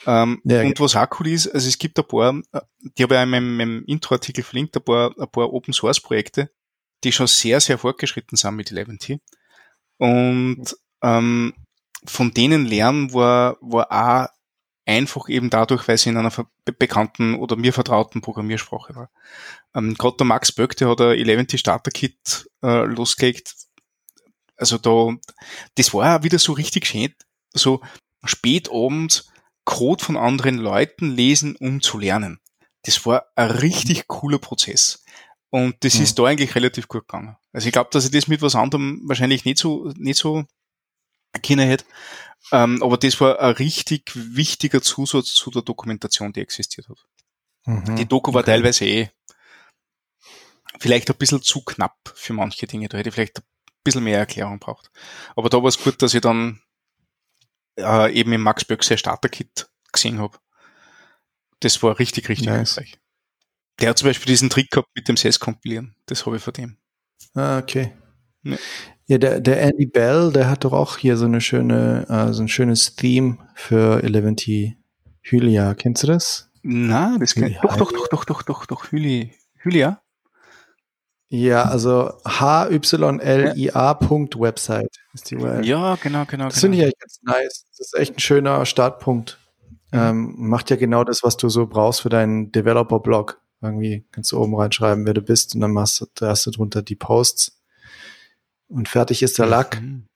[0.06, 2.32] Ähm, ja, und was auch cool ist, also es gibt ein paar,
[2.80, 6.50] die habe ich in meinem, meinem Intro-Artikel verlinkt, ein paar, ein paar Open-Source-Projekte,
[7.02, 9.20] die schon sehr, sehr fortgeschritten sind mit 11T.
[9.98, 11.54] Und ähm,
[12.06, 14.28] von denen lernen war, war auch
[14.86, 16.32] einfach eben dadurch, weil sie in einer
[16.78, 19.10] bekannten oder mir vertrauten Programmiersprache war.
[19.74, 23.54] Ähm, Gerade der Max Böck, der hat ein 11T Starter Kit äh, losgelegt.
[24.56, 25.14] Also da,
[25.74, 27.12] das war auch wieder so richtig schön,
[27.52, 27.82] so
[28.24, 29.30] spät abends
[29.64, 32.40] Code von anderen Leuten lesen, um zu lernen.
[32.82, 35.04] Das war ein richtig cooler Prozess.
[35.50, 36.02] Und das mhm.
[36.02, 37.36] ist da eigentlich relativ gut gegangen.
[37.52, 40.44] Also ich glaube, dass ich das mit was anderem wahrscheinlich nicht so, nicht so
[41.42, 41.84] hätte.
[42.52, 47.04] Ähm, aber das war ein richtig wichtiger Zusatz zu der Dokumentation, die existiert hat.
[47.64, 47.96] Mhm.
[47.96, 48.52] Die Doku war okay.
[48.52, 49.10] teilweise eh
[50.78, 52.88] vielleicht ein bisschen zu knapp für manche Dinge.
[52.88, 53.44] Da hätte ich vielleicht ein
[53.82, 54.90] bisschen mehr Erklärung braucht.
[55.34, 56.60] Aber da war es gut, dass ich dann
[57.78, 60.38] äh, eben im Max Böckse Starter-Kit gesehen habe.
[61.60, 62.74] Das war richtig, richtig nice.
[62.74, 62.98] hilfreich.
[63.80, 65.96] Der hat zum Beispiel diesen Trick gehabt mit dem SES-Kompilieren.
[66.06, 66.78] Das habe ich von dem.
[67.34, 67.92] Ah, okay.
[68.42, 68.56] Ja.
[69.06, 72.42] Ja, der, der Andy Bell, der hat doch auch hier so eine schöne, äh, so
[72.42, 74.76] ein schönes Theme für Eleventy
[75.22, 75.74] Hylia.
[75.74, 76.50] Kennst du das?
[76.62, 79.26] Na, das kennt Doch, doch, doch, doch, doch, doch, doch, Hylia.
[79.58, 80.00] Hylia?
[81.28, 85.64] Ja, also hylia.website ist die URL.
[85.64, 86.44] Ja, genau, genau.
[86.44, 87.66] Das finde ich eigentlich ganz nice.
[87.70, 89.40] Das ist echt ein schöner Startpunkt.
[89.90, 89.98] Mhm.
[89.98, 93.40] Ähm, macht ja genau das, was du so brauchst für deinen Developer-Blog.
[93.60, 96.52] Irgendwie kannst du oben reinschreiben, wer du bist und dann machst du, da hast du
[96.52, 97.55] drunter die Posts.
[98.68, 99.80] Und fertig ist der Lack.
[99.80, 100.06] Mhm.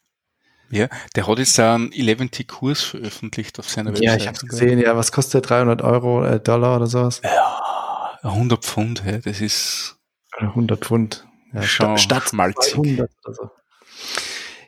[0.71, 4.05] Ja, der hat jetzt einen 11T-Kurs veröffentlicht auf seiner Website.
[4.05, 5.59] Ja, ich habe gesehen, ja, was kostet der?
[5.59, 7.21] 300 Euro, äh, Dollar oder sowas?
[7.25, 9.97] Ja, 100 Pfund, ja, das ist
[10.39, 11.27] 100 Pfund.
[11.53, 13.51] Ja, Schon statt 200 oder so.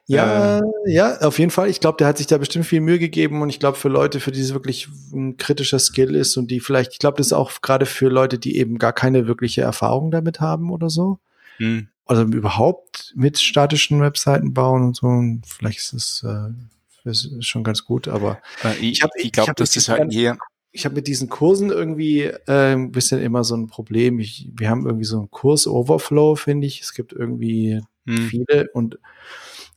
[0.06, 0.72] Ja, ähm.
[0.86, 1.70] ja, auf jeden Fall.
[1.70, 4.18] Ich glaube, der hat sich da bestimmt viel Mühe gegeben und ich glaube, für Leute,
[4.18, 7.32] für die es wirklich ein kritischer Skill ist und die vielleicht, ich glaube, das ist
[7.32, 11.20] auch gerade für Leute, die eben gar keine wirkliche Erfahrung damit haben oder so.
[11.58, 11.88] Hm.
[12.12, 15.06] Also überhaupt mit statischen Webseiten bauen und so.
[15.06, 19.32] Und vielleicht ist es äh, ist schon ganz gut, aber äh, ich, ich, hab, ich
[19.32, 20.36] glaube, dass das halt hier
[20.72, 24.18] ich habe mit diesen Kursen irgendwie äh, ein bisschen immer so ein Problem.
[24.18, 26.80] Ich, wir haben irgendwie so einen Kurs-Overflow, finde ich.
[26.80, 28.28] Es gibt irgendwie hm.
[28.28, 28.98] viele und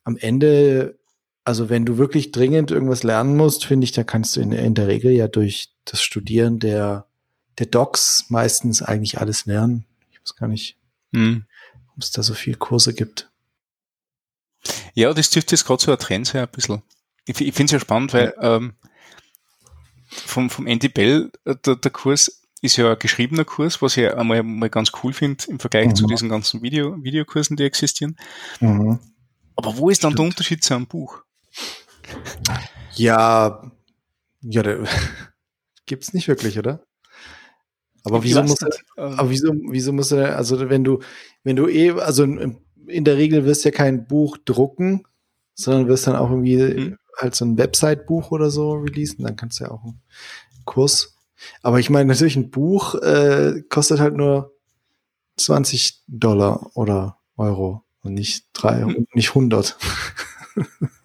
[0.05, 0.97] am Ende,
[1.43, 4.73] also wenn du wirklich dringend irgendwas lernen musst, finde ich, da kannst du in, in,
[4.73, 7.05] der Regel ja durch das Studieren der,
[7.59, 9.85] der Docs meistens eigentlich alles lernen.
[10.11, 10.77] Ich weiß gar nicht,
[11.13, 11.43] hm.
[11.95, 13.29] Ob es da so viele Kurse gibt.
[14.93, 16.81] Ja, das dürfte jetzt gerade so ein Trend sein, ein bisschen.
[17.25, 18.73] Ich, ich finde es ja spannend, weil ähm,
[20.07, 24.11] vom, vom Andy Bell, äh, der, der Kurs ist ja ein geschriebener Kurs, was ich
[24.11, 25.95] einmal mal ganz cool finde im Vergleich mhm.
[25.95, 28.17] zu diesen ganzen Video, Videokursen, die existieren.
[28.59, 28.99] Mhm.
[29.55, 30.19] Aber wo ist dann Stimmt.
[30.19, 31.23] der Unterschied zu einem Buch?
[32.95, 33.71] Ja,
[34.41, 34.85] ja, der,
[35.85, 36.84] gibt's nicht wirklich, oder?
[38.05, 40.99] Aber wieso muss, er, aber wieso, wieso muss er, also wenn du,
[41.43, 45.03] wenn du eh, also in der Regel wirst du ja kein Buch drucken,
[45.55, 49.59] sondern wirst dann auch irgendwie hm halt so ein Website-Buch oder so releasen, dann kannst
[49.59, 50.01] du ja auch einen
[50.65, 51.15] Kurs.
[51.61, 54.53] Aber ich meine, natürlich ein Buch äh, kostet halt nur
[55.37, 58.95] 20 Dollar oder Euro und nicht drei hm.
[58.95, 59.77] und nicht 100.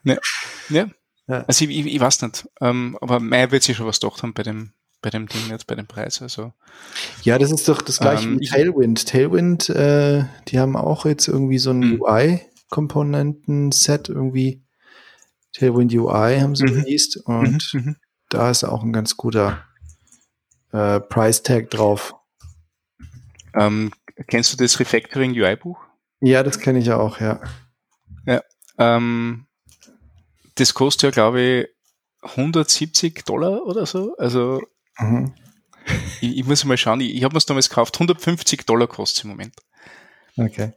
[0.05, 0.17] ja.
[0.71, 0.91] ja.
[1.27, 1.45] ja.
[1.47, 4.35] Also ich, ich, ich weiß nicht, ähm, aber mehr wird sich schon was gedacht haben
[4.35, 4.73] bei dem
[5.03, 6.23] bei dem Ding jetzt, bei dem Preis.
[6.23, 6.53] Also
[7.23, 9.07] ja, das ist doch das gleiche ähm, wie Tailwind.
[9.07, 12.03] Tailwind, äh, die haben auch jetzt irgendwie so ein hm.
[12.03, 14.63] UI-Komponenten-Set irgendwie
[15.53, 16.81] Tailwind UI haben sie mhm.
[16.81, 17.81] released und mhm.
[17.81, 17.97] mhm.
[18.29, 19.65] da ist auch ein ganz guter
[20.73, 22.15] äh, Price Tag drauf.
[23.55, 23.93] Ähm,
[24.29, 25.79] kennst du das Refactoring UI Buch?
[26.21, 27.41] Ja, das kenne ich auch, ja.
[28.27, 28.43] Ja,
[28.79, 29.47] ähm,
[30.55, 31.69] das kostet ja, glaube ich,
[32.23, 34.15] 170 Dollar oder so.
[34.19, 34.63] Also
[35.01, 35.35] mhm.
[36.21, 39.19] ich, ich, muss mal schauen, ich, ich habe mir es damals gekauft, 150 Dollar kostet
[39.19, 39.55] es im Moment.
[40.37, 40.73] Okay.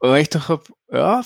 [0.00, 1.24] Aber ich dachte, ja,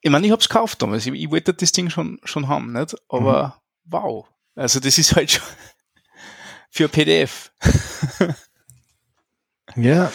[0.00, 1.06] ich meine, ich habe es gekauft damals.
[1.06, 2.96] Ich, ich, wollte das Ding schon, schon haben, nicht?
[3.08, 3.92] Aber mhm.
[3.92, 4.28] wow.
[4.54, 5.46] Also das ist halt schon
[6.70, 7.52] für PDF.
[9.76, 10.12] ja.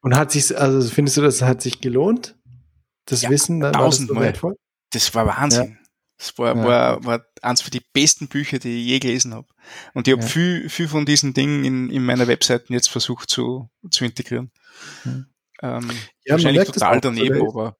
[0.00, 2.36] Und hat sich, also findest du, das hat sich gelohnt?
[3.06, 4.56] Das ja, Wissen, war das so wertvoll?
[4.90, 5.78] Das war Wahnsinn.
[5.78, 5.81] Ja.
[6.22, 6.64] Das war, ja.
[6.64, 9.48] war, war eins von die besten Bücher, die ich je gelesen habe.
[9.92, 10.28] Und ich habe ja.
[10.28, 14.52] viel, viel von diesen Dingen in, in meiner Webseiten jetzt versucht zu, zu integrieren.
[15.02, 15.26] Mhm.
[15.62, 15.90] Ähm,
[16.24, 17.76] ja, wahrscheinlich total daneben, aber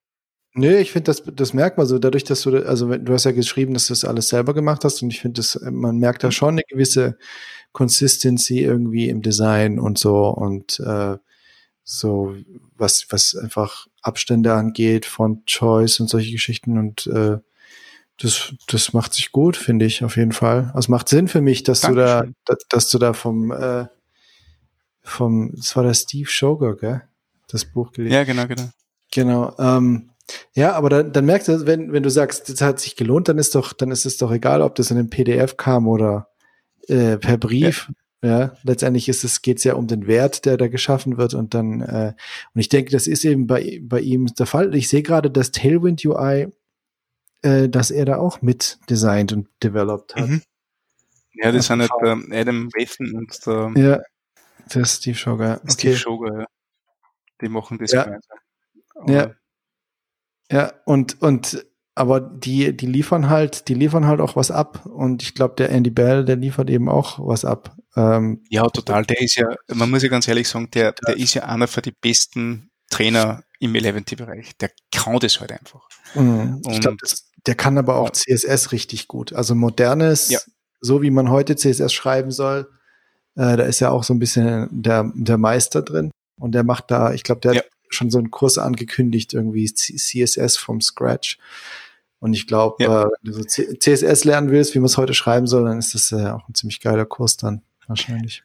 [0.55, 3.31] Nö, ich finde, das, das merkt man so, dadurch, dass du, also du hast ja
[3.31, 5.41] geschrieben, dass du das alles selber gemacht hast und ich finde,
[5.71, 6.33] man merkt da mhm.
[6.33, 7.17] schon eine gewisse
[7.71, 11.17] Consistency irgendwie im Design und so und äh,
[11.85, 12.35] so,
[12.77, 17.39] was, was einfach Abstände angeht, von Choice und solche Geschichten und äh,
[18.23, 20.71] das, das macht sich gut, finde ich, auf jeden Fall.
[20.75, 22.35] Also macht Sinn für mich, dass Dankeschön.
[22.47, 23.87] du da, dass du da vom, äh,
[25.03, 27.03] vom, das war der Steve Shoger, gell?
[27.49, 28.15] Das Buch gelesen.
[28.15, 28.69] Ja, genau, genau.
[29.11, 29.55] Genau.
[29.59, 30.11] Ähm,
[30.55, 33.39] ja, aber dann, dann merkst du, wenn, wenn du sagst, das hat sich gelohnt, dann
[33.39, 36.29] ist doch, dann ist es doch egal, ob das in einem PDF kam oder
[36.89, 37.89] äh, per Brief.
[37.89, 37.95] Ja.
[38.25, 41.81] Ja, letztendlich ist es, geht's ja um den Wert, der da geschaffen wird und dann,
[41.81, 42.13] äh,
[42.55, 44.77] und ich denke, das ist eben bei, bei ihm der Fall.
[44.77, 46.47] Ich sehe gerade das Tailwind UI,
[47.43, 50.29] äh, dass er da auch mit designt und developed hat.
[50.29, 50.43] Mhm.
[51.35, 54.01] Ja, das sind halt äh, Adam Wathan und der, ja,
[54.75, 55.57] der Steve Sugar.
[55.63, 55.73] Okay.
[55.73, 56.47] Steve Sugar, ja.
[57.41, 58.05] Die machen das ja.
[58.05, 58.39] gemeinsam.
[59.09, 59.35] ja.
[60.51, 61.65] Ja, und, und
[61.95, 64.87] aber die, die liefern halt, die liefern halt auch was ab.
[64.87, 67.77] Und ich glaube, der Andy Bell, der liefert eben auch was ab.
[67.97, 69.05] Ähm, ja, total.
[69.05, 71.83] Der ist ja, man muss ja ganz ehrlich sagen, der, der ist ja einer von
[71.83, 74.57] die besten Trainer im Eleventy-Bereich.
[74.59, 75.87] Der kann das halt einfach.
[76.15, 76.61] Mhm.
[76.69, 76.99] ich glaube,
[77.47, 79.33] der kann aber auch CSS richtig gut.
[79.33, 80.39] Also modernes, ja.
[80.81, 82.69] so wie man heute CSS schreiben soll,
[83.35, 86.11] äh, da ist ja auch so ein bisschen der, der Meister drin.
[86.39, 87.61] Und der macht da, ich glaube, der ja.
[87.61, 91.39] hat schon so einen Kurs angekündigt, irgendwie CSS vom Scratch.
[92.21, 93.03] Und ich glaube, ja.
[93.03, 95.95] äh, wenn du so CSS lernen willst, wie man es heute schreiben soll, dann ist
[95.95, 98.45] das äh, auch ein ziemlich geiler Kurs dann wahrscheinlich.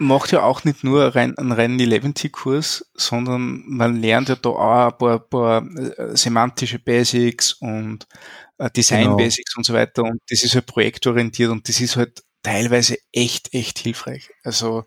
[0.00, 0.06] Ja.
[0.06, 4.92] Macht ja auch nicht nur rein, einen reinen Eleventy-Kurs, sondern man lernt ja da auch
[4.92, 8.06] ein paar, paar äh, semantische Basics und
[8.58, 9.60] äh, Design-Basics genau.
[9.60, 10.02] und so weiter.
[10.04, 14.30] Und das ist halt projektorientiert und das ist halt teilweise echt, echt hilfreich.
[14.42, 14.84] Also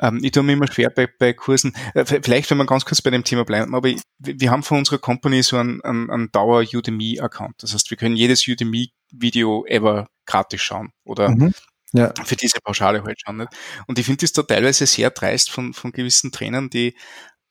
[0.00, 3.02] ähm, ich tue mir immer schwer bei, bei Kursen, äh, vielleicht wenn wir ganz kurz
[3.02, 6.32] bei dem Thema bleiben, aber ich, wir haben von unserer Company so einen, einen, einen
[6.32, 7.62] Dauer-Udemy-Account.
[7.62, 11.52] Das heißt, wir können jedes Udemy-Video ever gratis schauen oder mhm.
[11.92, 12.12] Ja.
[12.24, 13.38] für diese Pauschale halt schauen.
[13.38, 13.52] Nicht?
[13.86, 16.96] Und ich finde das da teilweise sehr dreist von, von gewissen Trainern, die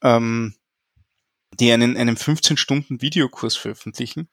[0.04, 0.56] ähm,
[1.60, 4.30] die einen, einen 15-Stunden-Videokurs veröffentlichen,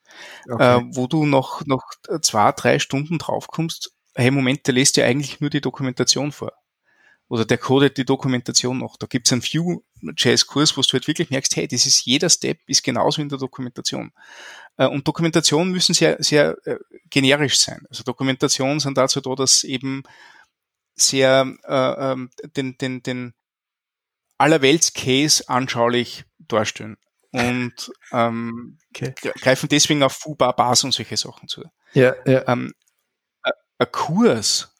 [0.50, 0.78] okay.
[0.78, 1.84] äh, wo du noch, noch
[2.20, 6.52] zwei, drei Stunden draufkommst hey Moment, der lässt ja eigentlich nur die Dokumentation vor.
[7.34, 8.96] Oder der codet die Dokumentation noch.
[8.96, 12.84] Da gibt's einen Vue.js-Kurs, wo du halt wirklich merkst, hey, das ist jeder Step ist
[12.84, 14.12] genauso in der Dokumentation.
[14.76, 16.78] Äh, und Dokumentationen müssen sehr, sehr äh,
[17.10, 17.84] generisch sein.
[17.90, 20.04] Also Dokumentationen sind dazu da, dass eben
[20.94, 23.34] sehr äh, ähm, den, den, den
[24.38, 26.98] allerwelts-Case anschaulich darstellen.
[27.32, 29.12] Und ähm, okay.
[29.40, 31.64] greifen deswegen auf Fubar, Bas und solche Sachen zu.
[31.94, 32.46] Ja, ja.
[32.46, 32.74] Ähm,
[33.78, 34.72] ein Kurs,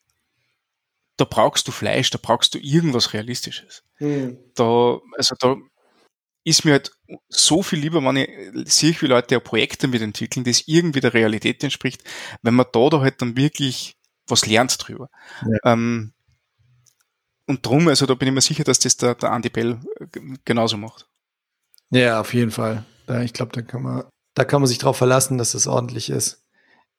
[1.17, 3.85] da brauchst du Fleisch, da brauchst du irgendwas Realistisches.
[3.99, 4.39] Mhm.
[4.55, 5.57] Da, also da
[6.45, 6.93] ist mir halt
[7.29, 11.63] so viel lieber, wenn ich sehe, wie Leute ja Projekte mitentwickeln, das irgendwie der Realität
[11.65, 12.03] entspricht,
[12.43, 13.97] wenn man da, da halt dann wirklich
[14.27, 15.09] was lernt drüber.
[15.43, 15.73] Ja.
[15.73, 16.13] Ähm,
[17.47, 19.81] und drum, also da bin ich mir sicher, dass das der, der Andy Bell
[20.45, 21.09] genauso macht.
[21.91, 22.85] Ja, auf jeden Fall.
[23.23, 24.05] Ich glaube, da kann man,
[24.35, 26.44] da kann man sich drauf verlassen, dass es ordentlich ist.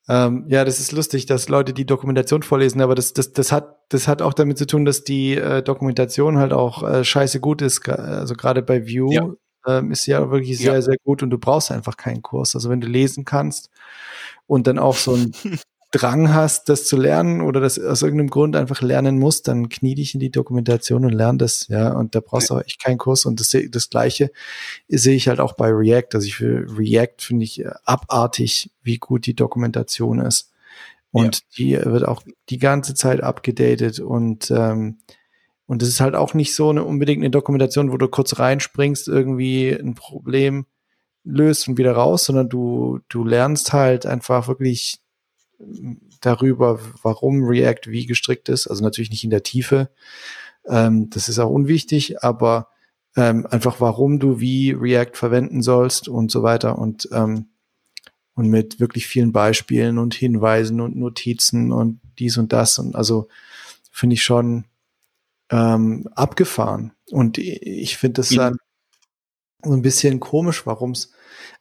[0.07, 3.75] Ähm, ja, das ist lustig, dass Leute die Dokumentation vorlesen, aber das, das, das hat,
[3.89, 7.61] das hat auch damit zu tun, dass die äh, Dokumentation halt auch äh, scheiße gut
[7.61, 7.87] ist.
[7.89, 9.29] Also gerade bei View ja.
[9.67, 10.81] Ähm, ist sie ja wirklich sehr, ja.
[10.81, 12.53] sehr gut und du brauchst einfach keinen Kurs.
[12.53, 13.71] Also wenn du lesen kannst
[14.45, 15.31] und dann auch so ein
[15.95, 19.95] Drang hast, das zu lernen oder das aus irgendeinem Grund einfach lernen musst, dann knie
[19.95, 21.93] dich in die Dokumentation und lern das, ja.
[21.93, 23.25] Und da brauchst du auch echt keinen Kurs.
[23.25, 24.31] Und das, das Gleiche
[24.89, 26.15] sehe ich halt auch bei React.
[26.15, 30.51] Also ich für React finde ich äh, abartig, wie gut die Dokumentation ist.
[31.11, 31.85] Und ja.
[31.85, 34.97] die wird auch die ganze Zeit abgedatet und ähm,
[35.67, 39.07] und das ist halt auch nicht so eine unbedingt eine Dokumentation, wo du kurz reinspringst,
[39.07, 40.65] irgendwie ein Problem
[41.23, 44.99] löst und wieder raus, sondern du, du lernst halt einfach wirklich
[46.21, 48.67] darüber, warum React wie gestrickt ist.
[48.67, 49.89] Also natürlich nicht in der Tiefe.
[50.67, 52.69] Ähm, das ist auch unwichtig, aber
[53.15, 57.47] ähm, einfach warum du wie React verwenden sollst und so weiter und ähm,
[58.37, 63.29] und mit wirklich vielen Beispielen und Hinweisen und Notizen und dies und das und also
[63.91, 64.65] finde ich schon
[65.49, 68.57] ähm, abgefahren und ich finde das dann
[69.63, 71.11] so ein bisschen komisch, warum es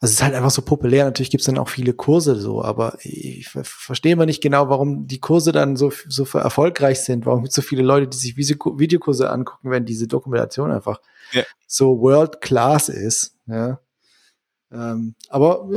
[0.01, 1.05] also es ist halt einfach so populär.
[1.05, 5.07] Natürlich gibt es dann auch viele Kurse so, aber ich verstehe mal nicht genau, warum
[5.07, 7.27] die Kurse dann so, so erfolgreich sind.
[7.27, 11.01] Warum gibt es so viele Leute, die sich Videokurse angucken, wenn diese Dokumentation einfach
[11.33, 11.43] ja.
[11.67, 13.37] so world class ist.
[13.47, 13.81] Ja.
[14.73, 15.71] Ähm, aber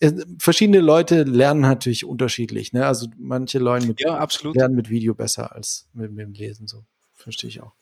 [0.00, 2.72] äh, verschiedene Leute lernen natürlich unterschiedlich.
[2.72, 2.84] Ne?
[2.86, 6.66] Also manche Leute mit, ja, lernen mit Video besser als mit, mit dem Lesen.
[6.66, 7.72] So verstehe ich auch.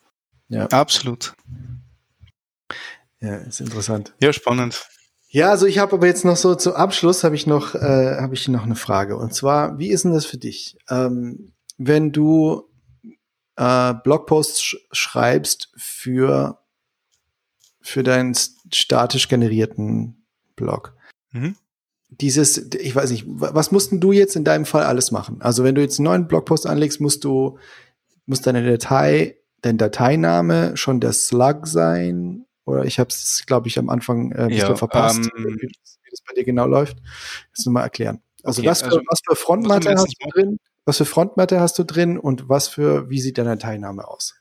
[0.47, 1.33] Ja, absolut.
[3.19, 4.13] Ja, ist interessant.
[4.21, 4.87] Ja, spannend.
[5.31, 8.33] Ja, also ich habe aber jetzt noch so zum Abschluss habe ich noch äh, habe
[8.33, 12.63] ich noch eine Frage und zwar wie ist denn das für dich, ähm, wenn du
[13.55, 16.59] äh, Blogposts sch schreibst für
[17.81, 18.35] für deinen
[18.73, 20.25] statisch generierten
[20.55, 20.95] Blog?
[21.31, 21.55] Mhm.
[22.09, 25.41] dieses, ich weiß nicht, was mussten du jetzt in deinem Fall alles machen?
[25.41, 27.59] Also wenn du jetzt einen neuen Blogpost anlegst, musst du,
[28.25, 32.45] muss deine Datei, dein Dateiname schon der Slug sein?
[32.69, 36.09] Oder ich habe es, glaube ich, am Anfang äh, ja, verpasst, ähm, wie, das, wie,
[36.09, 36.97] das, bei dir genau läuft.
[37.47, 38.21] Kannst du mal erklären.
[38.43, 40.57] Also, okay, was, für, also was für Frontmatte hast du drin?
[40.85, 44.35] Was für Frontmatte hast du drin und was für, wie sieht deine Dateiname aus?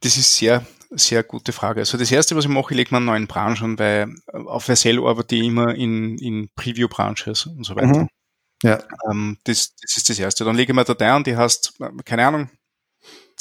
[0.00, 1.80] Das ist sehr, sehr gute Frage.
[1.80, 4.98] Also das erste, was ich mache, ich lege mir einen neuen Branchen, weil auf Versell
[4.98, 8.00] arbeite ich immer in, in Preview-Branches und so weiter.
[8.00, 8.08] Mhm.
[8.62, 8.82] Ja.
[9.10, 10.44] Ähm, das, das ist das erste.
[10.44, 12.50] Dann lege ich mir eine Datei an, die heißt, keine Ahnung,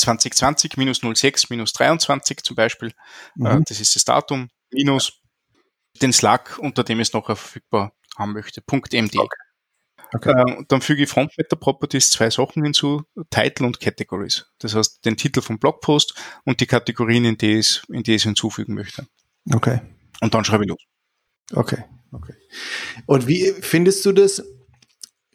[0.03, 2.93] 2020 minus 06 minus 23 zum Beispiel.
[3.35, 3.45] Mhm.
[3.45, 4.49] Äh, das ist das Datum.
[4.71, 5.21] Minus
[6.01, 8.61] den Slack, unter dem ich es nachher verfügbar haben möchte.
[8.61, 9.17] .md.
[9.17, 9.37] Okay.
[10.15, 10.29] Okay.
[10.29, 14.45] Äh, dann füge ich Front Meta Properties zwei Sachen hinzu, Title und Categories.
[14.59, 18.21] Das heißt, den Titel vom Blogpost und die Kategorien, in die ich, in die ich
[18.21, 19.07] es hinzufügen möchte.
[19.51, 19.81] Okay.
[20.21, 20.83] Und dann schreibe ich los.
[21.53, 22.35] Okay, okay.
[23.05, 24.43] Und wie findest du das?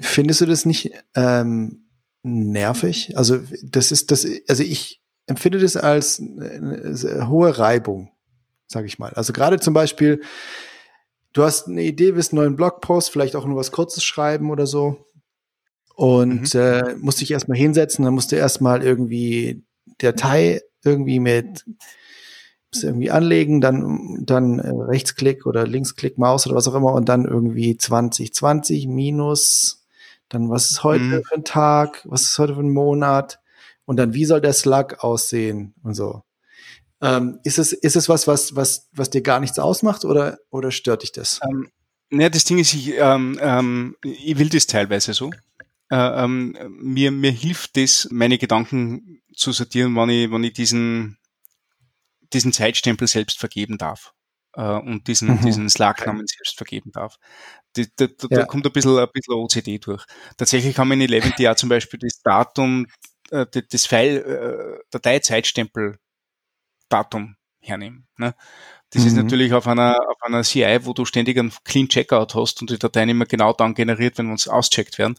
[0.01, 1.88] Findest du das nicht ähm,
[2.23, 3.17] nervig?
[3.17, 8.11] Also das ist das, also ich empfinde das als eine hohe Reibung,
[8.67, 9.13] sage ich mal.
[9.15, 10.23] Also gerade zum Beispiel,
[11.33, 14.67] du hast eine Idee, willst einen neuen Blogpost, vielleicht auch nur was Kurzes schreiben oder
[14.67, 15.05] so.
[15.95, 16.61] Und mhm.
[16.61, 19.65] äh, musst dich erstmal hinsetzen, dann musst du erstmal irgendwie
[19.99, 21.65] Datei irgendwie mit
[22.83, 27.25] irgendwie anlegen, dann, dann äh, Rechtsklick oder Linksklick, Maus oder was auch immer und dann
[27.25, 29.87] irgendwie 2020 minus,
[30.29, 31.23] dann was ist heute mhm.
[31.25, 33.41] für ein Tag, was ist heute für ein Monat
[33.85, 36.23] und dann wie soll der Slug aussehen und so.
[37.01, 40.71] Ähm, ist es, ist es was, was, was, was dir gar nichts ausmacht oder, oder
[40.71, 41.41] stört dich das?
[41.49, 41.71] Ähm,
[42.11, 45.31] naja, das Ding ist, ich, ähm, ähm, ich will das teilweise so.
[45.91, 51.19] Äh, ähm, mir, mir hilft das, meine Gedanken zu sortieren, wenn ich, wenn ich diesen,
[52.33, 54.13] diesen Zeitstempel selbst vergeben darf.
[54.59, 55.41] Äh, und diesen, mhm.
[55.43, 57.19] diesen Slack-Namen selbst vergeben darf.
[57.75, 58.39] Da, da, da, ja.
[58.41, 60.05] da kommt ein bisschen, ein bisschen OCD durch.
[60.37, 62.89] Tatsächlich haben wir in Eleventy ja zum Beispiel das Datum,
[63.31, 65.99] äh, das File, äh, Datei-Zeitstempel
[66.89, 68.09] Datum hernehmen.
[68.17, 68.35] Ne?
[68.91, 69.09] Das mhm.
[69.09, 72.71] ist natürlich auf einer, auf einer CI, wo du ständig einen Clean Checkout hast und
[72.71, 75.15] die Dateien immer genau dann generiert, wenn wir uns auscheckt werden,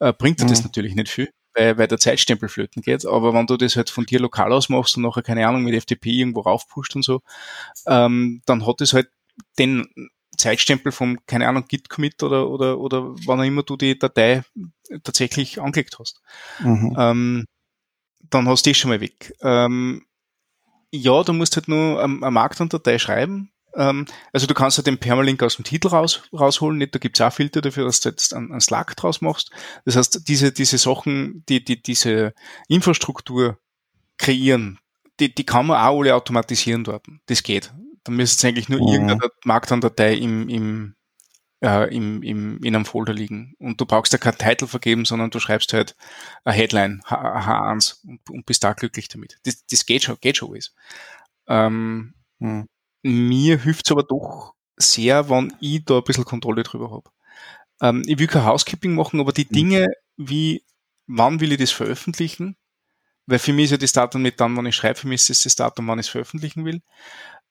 [0.00, 0.50] äh, bringt dir mhm.
[0.50, 3.06] das natürlich nicht viel, weil, weil der Zeitstempel flöten geht.
[3.06, 5.74] Aber wenn du das halt von dir lokal aus machst und nachher, keine Ahnung, mit
[5.74, 7.22] FTP irgendwo raufpusht und so,
[7.86, 9.08] ähm, dann hat es halt
[9.58, 9.86] den
[10.36, 14.42] Zeitstempel vom, keine Ahnung, Git-Commit oder, oder, oder wann auch immer du die Datei
[15.02, 16.22] tatsächlich angelegt hast.
[16.60, 16.96] Mhm.
[16.98, 17.46] Ähm,
[18.30, 19.34] dann hast du die schon mal weg.
[19.42, 20.06] Ähm,
[20.90, 23.50] ja, du musst halt nur am, am Markt und Datei schreiben.
[23.74, 26.94] Ähm, also du kannst halt den Permalink aus dem Titel raus, rausholen, nicht?
[26.94, 29.50] Da gibt's auch Filter dafür, dass du jetzt einen, einen Slack draus machst.
[29.84, 32.34] Das heißt, diese, diese Sachen, die, die, diese
[32.68, 33.58] Infrastruktur
[34.18, 34.78] kreieren,
[35.20, 37.06] die, die kann man auch alle automatisieren dort.
[37.26, 37.72] Das geht.
[38.04, 38.88] Dann müsste es eigentlich nur mhm.
[38.88, 40.94] irgendeine Marktandatei im, im,
[41.62, 43.54] äh, im, im, in einem Folder liegen.
[43.58, 45.96] Und du brauchst ja kein Titel vergeben, sondern du schreibst halt
[46.44, 49.38] eine Headline, H 1 und, und bist da glücklich damit.
[49.44, 50.74] Das, das geht schon, geht schon alles.
[51.46, 52.68] Ähm, hm.
[53.02, 57.10] Mir hilft es aber doch sehr, wenn ich da ein bisschen Kontrolle drüber habe.
[57.80, 59.52] Ähm, ich will kein Housekeeping machen, aber die hm.
[59.52, 60.64] Dinge wie,
[61.06, 62.56] wann will ich das veröffentlichen?
[63.26, 65.30] Weil für mich ist ja das Datum nicht dann, wann ich schreibe, für mich ist
[65.30, 66.82] es das Datum, wann ich es veröffentlichen will.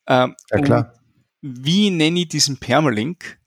[0.08, 0.94] Ähm, ja, klar.
[1.42, 3.40] Wie nenne ich diesen Permalink?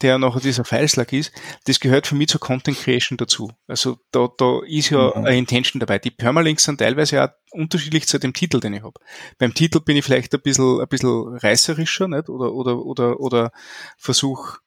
[0.00, 1.32] Der nachher dieser Fileslag ist,
[1.64, 3.50] das gehört für mich zur Content Creation dazu.
[3.66, 5.24] Also da, da ist ja mhm.
[5.24, 5.98] eine Intention dabei.
[5.98, 9.00] Die Permalinks sind teilweise auch unterschiedlich zu dem Titel, den ich habe.
[9.38, 12.28] Beim Titel bin ich vielleicht ein bisschen, ein bisschen reißerischer, nicht?
[12.28, 13.52] Oder, oder, oder, oder
[13.96, 14.58] versuche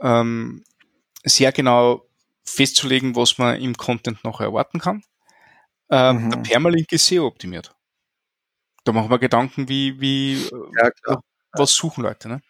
[0.00, 0.64] ähm,
[1.24, 2.06] sehr genau
[2.44, 5.02] festzulegen, was man im Content noch erwarten kann.
[5.90, 6.30] Ähm, mhm.
[6.30, 7.74] Der Permalink ist sehr optimiert.
[8.84, 11.20] Da machen wir Gedanken, wie, wie ja,
[11.52, 12.28] was suchen Leute.
[12.28, 12.42] Ne?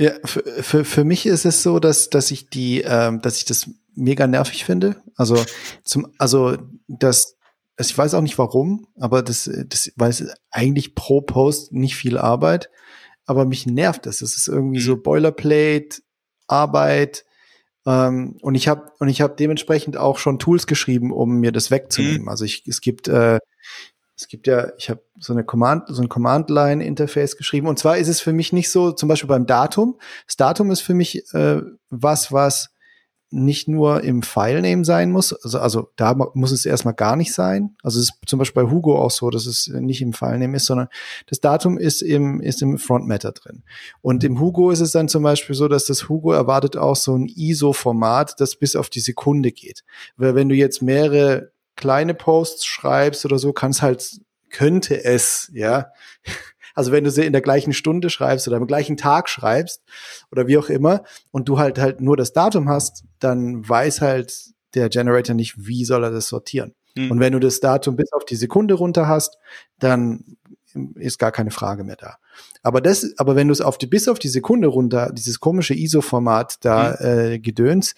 [0.00, 3.44] Ja, für, für, für mich ist es so, dass, dass ich die, ähm, dass ich
[3.44, 4.96] das mega nervig finde.
[5.14, 5.36] Also
[5.84, 6.56] zum, also
[6.88, 7.36] das,
[7.76, 12.16] also ich weiß auch nicht warum, aber das, das weiß eigentlich pro Post nicht viel
[12.16, 12.70] Arbeit,
[13.26, 14.22] aber mich nervt das.
[14.22, 15.02] Es ist irgendwie so mhm.
[15.02, 16.00] Boilerplate,
[16.46, 17.26] Arbeit,
[17.86, 21.70] ähm, und ich habe und ich habe dementsprechend auch schon Tools geschrieben, um mir das
[21.70, 22.22] wegzunehmen.
[22.22, 22.28] Mhm.
[22.28, 23.38] Also ich, es gibt äh,
[24.20, 27.66] es gibt ja, ich habe so eine Command, so ein Command-Line-Interface geschrieben.
[27.66, 29.98] Und zwar ist es für mich nicht so, zum Beispiel beim Datum.
[30.26, 32.70] Das Datum ist für mich äh, was, was
[33.30, 35.32] nicht nur im Filename sein muss.
[35.32, 37.76] Also, also da muss es erstmal gar nicht sein.
[37.82, 40.66] Also es ist zum Beispiel bei Hugo auch so, dass es nicht im Filename ist,
[40.66, 40.88] sondern
[41.26, 43.62] das Datum ist im, ist im Front Matter drin.
[44.02, 47.16] Und im Hugo ist es dann zum Beispiel so, dass das Hugo erwartet auch so
[47.16, 49.84] ein ISO-Format, das bis auf die Sekunde geht.
[50.16, 55.50] Weil wenn du jetzt mehrere kleine Posts schreibst oder so, kann es halt, könnte es,
[55.54, 55.92] ja,
[56.74, 59.82] Also wenn du sie in der gleichen Stunde schreibst oder am gleichen Tag schreibst
[60.30, 64.54] oder wie auch immer und du halt halt nur das Datum hast, dann weiß halt
[64.74, 66.74] der Generator nicht, wie soll er das sortieren.
[66.94, 67.10] Mhm.
[67.10, 69.36] Und wenn du das Datum bis auf die Sekunde runter hast,
[69.78, 70.36] dann
[70.94, 72.16] ist gar keine Frage mehr da.
[72.62, 75.74] Aber das, aber wenn du es auf die, bis auf die Sekunde runter, dieses komische
[75.74, 77.06] ISO-Format da mhm.
[77.06, 77.94] äh, gedöns,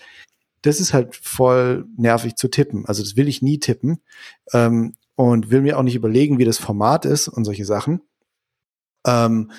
[0.62, 2.86] das ist halt voll nervig zu tippen.
[2.86, 4.00] Also das will ich nie tippen
[4.52, 8.00] ähm, und will mir auch nicht überlegen, wie das Format ist und solche Sachen.
[9.06, 9.50] Ähm,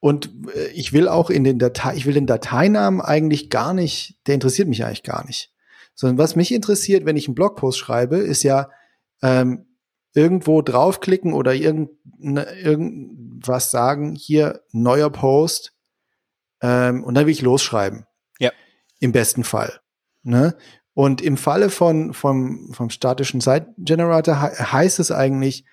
[0.00, 4.18] und äh, ich will auch in den Datei, ich will den Dateinamen eigentlich gar nicht,
[4.26, 5.52] der interessiert mich eigentlich gar nicht.
[5.94, 8.70] Sondern was mich interessiert, wenn ich einen Blogpost schreibe, ist ja
[9.22, 9.66] ähm,
[10.12, 11.90] irgendwo draufklicken oder irgend,
[12.20, 15.72] irgendwas sagen, hier neuer Post
[16.62, 18.06] ähm, und dann will ich losschreiben.
[18.38, 18.52] Ja.
[19.00, 19.80] Im besten Fall.
[20.24, 20.56] Ne?
[20.94, 25.64] Und im Falle von, vom, vom statischen Site Generator he heißt es eigentlich,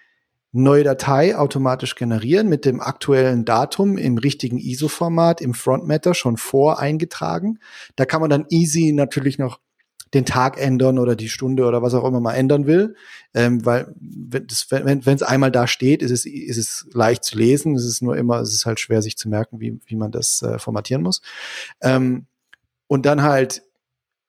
[0.53, 7.59] neue Datei automatisch generieren mit dem aktuellen Datum im richtigen ISO-Format im Frontmatter schon voreingetragen.
[7.95, 9.59] Da kann man dann easy natürlich noch
[10.13, 12.95] den Tag ändern oder die Stunde oder was auch immer man ändern will,
[13.33, 17.75] ähm, weil wenn es einmal da steht, ist es, ist es leicht zu lesen.
[17.75, 20.41] Es ist nur immer, es ist halt schwer sich zu merken, wie, wie man das
[20.41, 21.21] äh, formatieren muss.
[21.81, 22.25] Ähm,
[22.87, 23.63] und dann halt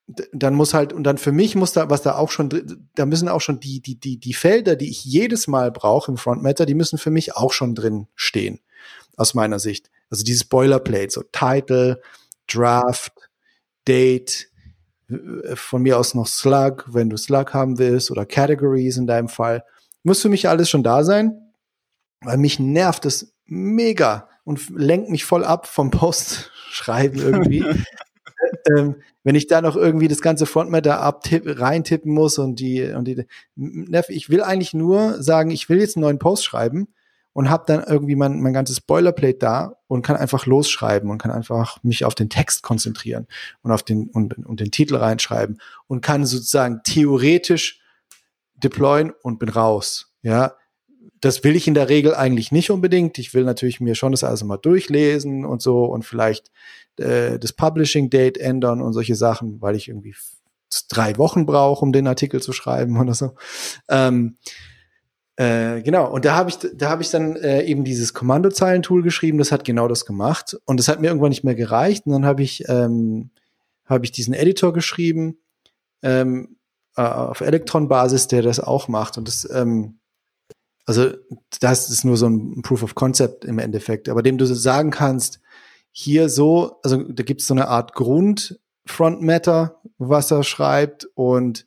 [0.06, 3.28] dann muss halt, und dann für mich muss da, was da auch schon, da müssen
[3.28, 6.74] auch schon die, die, die, die Felder, die ich jedes Mal brauche im Frontmatter, die
[6.74, 8.60] müssen für mich auch schon drin stehen,
[9.16, 9.90] aus meiner Sicht.
[10.10, 12.00] Also dieses Boilerplate, so Title,
[12.46, 13.12] Draft,
[13.86, 14.48] Date,
[15.54, 19.64] von mir aus noch Slug, wenn du Slug haben willst, oder Categories in deinem Fall.
[20.02, 21.52] Muss für mich alles schon da sein,
[22.22, 27.64] weil mich nervt es mega und lenkt mich voll ab vom Postschreiben irgendwie.
[28.68, 33.24] ähm, wenn ich da noch irgendwie das ganze Frontmatter reintippen muss und die, und die,
[34.08, 36.88] ich will eigentlich nur sagen, ich will jetzt einen neuen Post schreiben
[37.32, 41.30] und habe dann irgendwie mein, mein ganzes Boilerplate da und kann einfach losschreiben und kann
[41.30, 43.26] einfach mich auf den Text konzentrieren
[43.62, 47.80] und auf den, und, und den Titel reinschreiben und kann sozusagen theoretisch
[48.54, 50.12] deployen und bin raus.
[50.22, 50.54] Ja,
[51.22, 53.16] das will ich in der Regel eigentlich nicht unbedingt.
[53.16, 56.50] Ich will natürlich mir schon das alles mal durchlesen und so und vielleicht
[56.98, 60.16] äh, das Publishing Date ändern und solche Sachen, weil ich irgendwie
[60.88, 63.34] drei Wochen brauche, um den Artikel zu schreiben oder so.
[63.88, 64.36] Ähm,
[65.36, 69.38] äh, genau, und da habe ich, da habe ich dann äh, eben dieses Kommandozeilentool geschrieben,
[69.38, 70.58] das hat genau das gemacht.
[70.64, 72.04] Und das hat mir irgendwann nicht mehr gereicht.
[72.04, 73.30] Und dann habe ich, ähm,
[73.86, 75.38] habe ich diesen Editor geschrieben,
[76.02, 76.56] ähm,
[76.96, 79.16] äh, auf Electron-Basis, der das auch macht.
[79.18, 80.00] Und das, ähm,
[80.86, 81.10] also
[81.60, 85.40] das ist nur so ein Proof of Concept im Endeffekt, aber dem du sagen kannst,
[85.90, 91.06] hier so, also da gibt es so eine Art Grund Front Matter, was er schreibt
[91.14, 91.66] und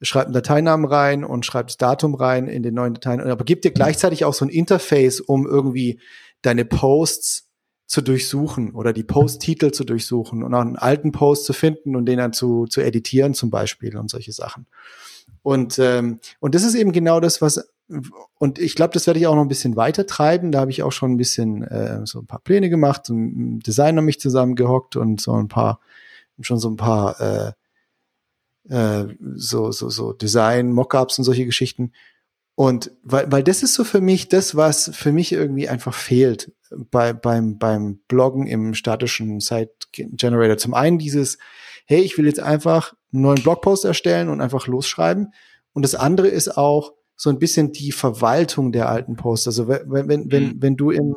[0.00, 3.64] schreibt einen Dateinamen rein und schreibt das Datum rein in den neuen Dateien, aber gibt
[3.64, 6.00] dir gleichzeitig auch so ein Interface, um irgendwie
[6.40, 7.48] deine Posts
[7.86, 12.06] zu durchsuchen oder die Post-Titel zu durchsuchen und auch einen alten Post zu finden und
[12.06, 14.66] den dann zu, zu editieren zum Beispiel und solche Sachen.
[15.42, 17.68] Und, ähm, und das ist eben genau das, was
[18.38, 20.52] und ich glaube, das werde ich auch noch ein bisschen weiter treiben.
[20.52, 24.02] Da habe ich auch schon ein bisschen äh, so ein paar Pläne gemacht, ein Designer
[24.02, 25.80] mich zusammengehockt und so ein paar,
[26.40, 27.52] schon so ein paar äh,
[28.68, 31.92] äh, so, so, so Design, Mockups und solche Geschichten.
[32.54, 36.52] Und weil, weil das ist so für mich das, was für mich irgendwie einfach fehlt
[36.90, 40.58] bei, beim, beim Bloggen im statischen Site Generator.
[40.58, 41.38] Zum einen dieses,
[41.86, 45.32] hey, ich will jetzt einfach einen neuen Blogpost erstellen und einfach losschreiben.
[45.72, 49.46] Und das andere ist auch, so ein bisschen die Verwaltung der alten Posts.
[49.46, 50.56] Also wenn, wenn, wenn, mhm.
[50.58, 51.14] wenn du im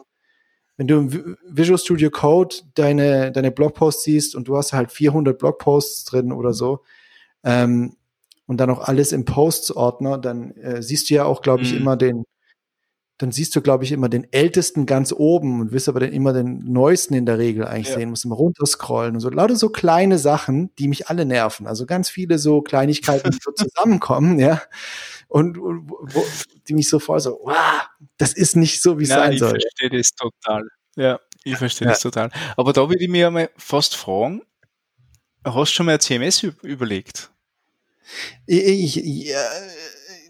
[0.78, 5.40] wenn du im Visual Studio Code deine, deine Blogposts siehst und du hast halt 400
[5.40, 6.84] Blogposts drin oder so,
[7.44, 7.96] ähm,
[8.46, 11.80] und dann auch alles im Posts-Ordner, dann äh, siehst du ja auch, glaube ich, mhm.
[11.80, 12.26] immer den,
[13.18, 16.34] dann siehst du, glaube ich, immer den ältesten ganz oben und wirst aber dann immer
[16.34, 17.96] den neuesten in der Regel eigentlich ja.
[17.96, 19.30] sehen, musst immer runterscrollen und so.
[19.30, 21.66] Lauter so kleine Sachen, die mich alle nerven.
[21.66, 24.62] Also ganz viele so Kleinigkeiten, die so zusammenkommen, ja
[25.28, 26.26] und, und wo,
[26.68, 27.88] die mich so voll so, wow,
[28.18, 29.58] das ist nicht so, wie es sein soll.
[29.58, 30.64] Ich verstehe das total.
[30.96, 31.94] Ja, ich verstehe ja.
[31.94, 32.32] das total.
[32.56, 34.44] Aber da würde ich mir mal fast fragen,
[35.44, 37.32] hast du schon mal ein CMS überlegt?
[38.46, 39.42] Ich, ja,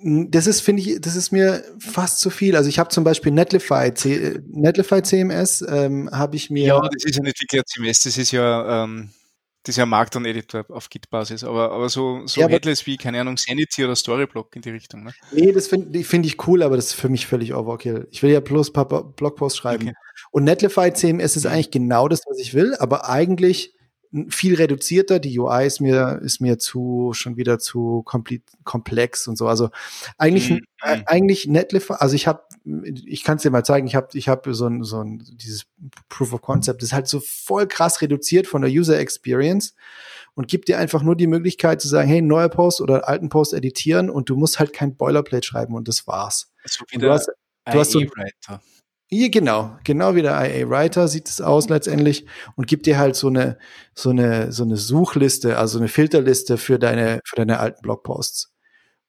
[0.06, 2.56] das ist, finde ich, das ist mir fast zu viel.
[2.56, 6.68] Also ich habe zum Beispiel Netlify, C, Netlify CMS, ähm, habe ich mir.
[6.68, 9.10] Ja, das ist ja nicht wirklich CMS, das ist ja ähm,
[9.66, 13.36] das ist ja Markdown-Editor auf Git-Basis, aber, aber so, so ja, Headless wie, keine Ahnung,
[13.36, 15.06] Sanity oder Storyblock in die Richtung.
[15.06, 15.12] Ne?
[15.32, 18.08] Nee, das finde find ich cool, aber das ist für mich völlig Overkill.
[18.12, 19.88] Ich will ja bloß ein paar Blogposts schreiben.
[19.88, 19.98] Okay.
[20.30, 23.74] Und Netlify CMS ist eigentlich genau das, was ich will, aber eigentlich
[24.30, 25.20] viel reduzierter.
[25.20, 29.48] Die UI ist mir, ist mir zu, schon wieder zu komplex und so.
[29.48, 29.70] Also
[30.18, 30.62] eigentlich, mhm.
[30.82, 32.44] äh, eigentlich Netlify, also ich habe,
[33.06, 35.66] ich kann es dir mal zeigen, ich habe ich hab so ein, so ein, dieses
[36.10, 39.76] Proof of Concept, das ist halt so voll krass reduziert von der User Experience
[40.36, 43.54] und gibt dir einfach nur die Möglichkeit zu sagen, hey, neuer Post oder alten Post
[43.54, 46.52] editieren und du musst halt kein Boilerplate schreiben und das war's.
[46.90, 47.32] Wieder du hast,
[47.66, 48.02] du hast so.
[49.12, 52.26] Ja, genau, genau wie der IA Writer sieht es aus letztendlich
[52.56, 53.58] und gibt dir halt so eine
[53.94, 58.52] so eine so eine Suchliste, also eine Filterliste für deine für deine alten Blogposts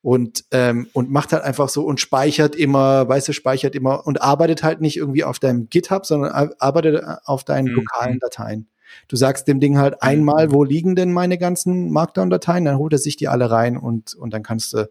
[0.02, 4.20] und ähm, und macht halt einfach so und speichert immer, weißt du, speichert immer und
[4.20, 7.76] arbeitet halt nicht irgendwie auf deinem GitHub, sondern arbeitet auf deinen mhm.
[7.76, 8.68] lokalen Dateien.
[9.08, 10.00] Du sagst dem Ding halt mhm.
[10.02, 14.14] einmal, wo liegen denn meine ganzen Markdown-Dateien, dann holt er sich die alle rein und
[14.14, 14.88] und dann kannst du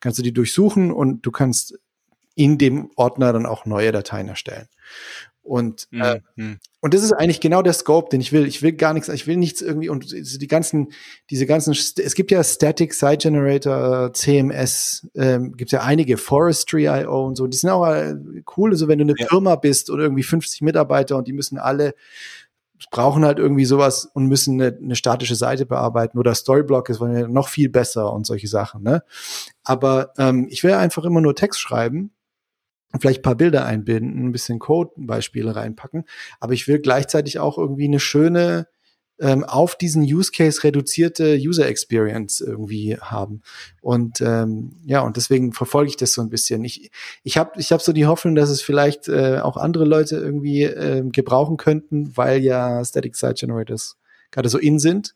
[0.00, 1.78] kannst du die durchsuchen und du kannst
[2.34, 4.68] in dem Ordner dann auch neue Dateien erstellen.
[5.42, 6.00] Und, mhm.
[6.02, 6.58] äh, mhm.
[6.80, 8.46] und das ist eigentlich genau der Scope, den ich will.
[8.46, 10.92] Ich will gar nichts, ich will nichts irgendwie und die ganzen,
[11.30, 17.36] diese ganzen, es gibt ja Static Site Generator, CMS, ähm, gibt ja einige, Forestry.io und
[17.36, 18.14] so, die sind auch äh,
[18.56, 18.70] cool.
[18.70, 19.26] Also wenn du eine ja.
[19.26, 21.94] Firma bist oder irgendwie 50 Mitarbeiter und die müssen alle
[22.90, 27.48] brauchen halt irgendwie sowas und müssen eine, eine statische Seite bearbeiten oder Storyblock ist noch
[27.48, 28.82] viel besser und solche Sachen.
[28.82, 29.02] Ne?
[29.62, 32.12] Aber ähm, ich will einfach immer nur Text schreiben
[32.98, 36.04] vielleicht ein paar Bilder einbinden, ein bisschen Code-Beispiele reinpacken.
[36.40, 38.66] Aber ich will gleichzeitig auch irgendwie eine schöne,
[39.20, 43.42] ähm, auf diesen Use Case reduzierte User Experience irgendwie haben.
[43.80, 46.64] Und ähm, ja, und deswegen verfolge ich das so ein bisschen.
[46.64, 46.90] Ich,
[47.22, 50.62] ich habe ich hab so die Hoffnung, dass es vielleicht äh, auch andere Leute irgendwie
[50.62, 53.98] äh, gebrauchen könnten, weil ja Static Site Generators
[54.30, 55.14] gerade so in sind.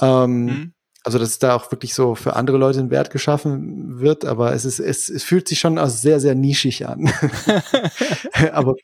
[0.00, 0.73] Ähm, mhm
[1.04, 4.64] also dass da auch wirklich so für andere Leute ein Wert geschaffen wird, aber es
[4.64, 7.12] ist, es, es fühlt sich schon als sehr, sehr nischig an.
[8.52, 8.74] aber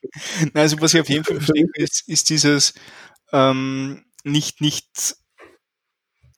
[0.53, 2.75] also was ich auf jeden Fall verstehe, ist, ist dieses
[3.33, 5.15] ähm, nicht, nicht,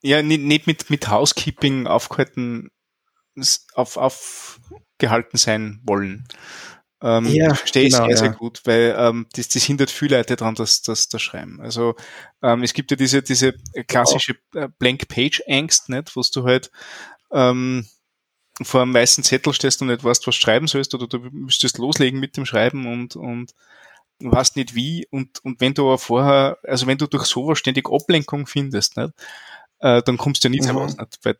[0.01, 2.71] ja, nicht, nicht mit, mit Housekeeping aufgehalten,
[3.73, 6.25] auf, aufgehalten sein wollen.
[7.03, 8.31] Ähm, ja, verstehe genau, ich sehr, ja.
[8.31, 11.59] sehr gut, weil ähm, das, das hindert viele Leute daran, dass das da schreiben.
[11.59, 11.95] Also
[12.41, 13.55] ähm, es gibt ja diese, diese
[13.87, 16.71] klassische äh, Blank-Page-Angst, nicht, wo du halt
[17.31, 17.85] ähm,
[18.61, 22.21] vor einem weißen Zettel stehst und nicht weißt, was schreiben sollst, oder du müsstest loslegen
[22.21, 23.51] mit dem Schreiben und, und
[24.19, 25.05] weißt nicht wie.
[25.11, 29.11] Und, und wenn du aber vorher, also wenn du durch sowas ständig Ablenkung findest, nicht,
[29.79, 30.77] äh, dann kommst du ja nicht mhm.
[30.77, 31.19] heraus, nicht?
[31.23, 31.37] weil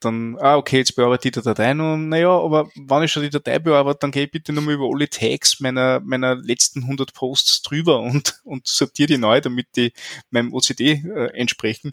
[0.00, 3.30] dann, ah, okay, jetzt bearbeite ich die Datei und naja, aber wenn ich schon die
[3.30, 7.62] Datei bearbeite, dann gehe ich bitte nochmal über alle Tags meiner, meiner letzten 100 Posts
[7.62, 9.92] drüber und, und sortiere die neu, damit die
[10.30, 11.92] meinem OCD äh, entsprechen.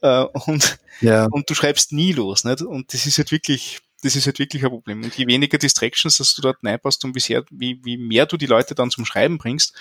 [0.00, 1.26] Äh, und, ja.
[1.30, 2.62] und du schreibst nie los, nicht?
[2.62, 5.02] Und das ist halt wirklich, das ist halt wirklich ein Problem.
[5.02, 8.36] Und je weniger Distractions, dass du dort reinpasst und wie, sehr, wie, wie mehr du
[8.36, 9.74] die Leute dann zum Schreiben bringst,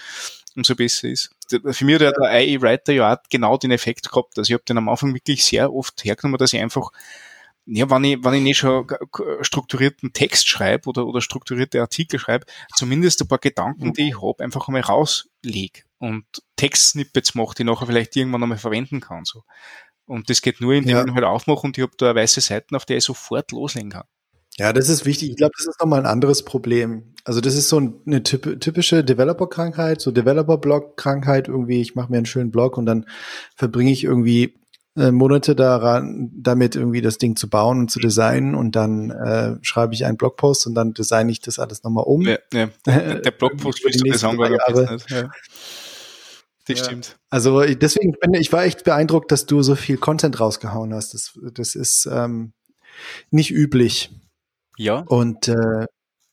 [0.55, 1.29] umso besser ist.
[1.49, 4.37] Für mich hat der IE Writer ja auch genau den Effekt gehabt.
[4.37, 6.91] Also ich habe den am Anfang wirklich sehr oft hergenommen, dass ich einfach
[7.67, 8.87] ja, wenn ich, wenn ich nicht schon
[9.41, 12.45] strukturierten Text schreibe oder, oder strukturierte Artikel schreibe,
[12.75, 17.67] zumindest ein paar Gedanken, die ich habe, einfach einmal rauslege und Textsnippets mache, die ich
[17.67, 19.25] nachher vielleicht irgendwann einmal verwenden kann.
[19.25, 19.43] So.
[20.05, 21.05] Und das geht nur, indem ja.
[21.05, 24.05] ich halt aufmache und ich habe da weiße Seiten, auf der ich sofort loslegen kann.
[24.57, 25.31] Ja, das ist wichtig.
[25.31, 27.13] Ich glaube, das ist nochmal ein anderes Problem.
[27.25, 31.81] Also das ist so eine typische Developer-Krankheit, so Developer-Blog-Krankheit irgendwie.
[31.81, 33.05] Ich mache mir einen schönen Blog und dann
[33.55, 34.55] verbringe ich irgendwie
[34.97, 39.55] äh, Monate daran, damit irgendwie das Ding zu bauen und zu designen und dann äh,
[39.61, 42.23] schreibe ich einen Blogpost und dann designe ich das alles nochmal um.
[42.23, 42.69] Ja, ja.
[42.85, 44.97] Der, Blogpost für die nächsten drei Jahre.
[45.09, 45.29] Ja.
[46.67, 46.85] Das ja.
[46.85, 47.17] stimmt.
[47.29, 51.13] Also deswegen bin ich war echt beeindruckt, dass du so viel Content rausgehauen hast.
[51.13, 52.53] Das, das ist ähm,
[53.29, 54.11] nicht üblich.
[54.77, 54.99] Ja.
[55.07, 55.85] Und äh,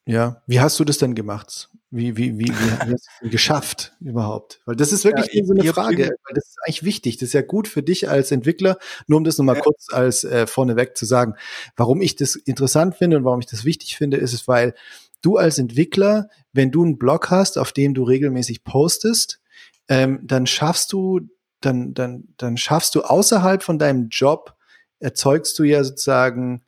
[0.06, 1.70] ja, wie hast du das denn gemacht?
[1.97, 2.95] Wie, wie, wie, wie hast du
[3.26, 4.61] es geschafft überhaupt?
[4.64, 7.18] Weil das ist wirklich ja, so eine Frage, weil das ist eigentlich wichtig.
[7.18, 9.62] Das ist ja gut für dich als Entwickler, nur um das nochmal ja.
[9.62, 11.34] kurz als äh, vorneweg zu sagen.
[11.76, 14.74] Warum ich das interessant finde und warum ich das wichtig finde, ist es, weil
[15.22, 19.40] du als Entwickler, wenn du einen Blog hast, auf dem du regelmäßig postest,
[19.86, 21.20] ähm, dann schaffst du,
[21.61, 24.57] dann, dann, dann schaffst du außerhalb von deinem Job,
[24.99, 26.64] erzeugst du ja sozusagen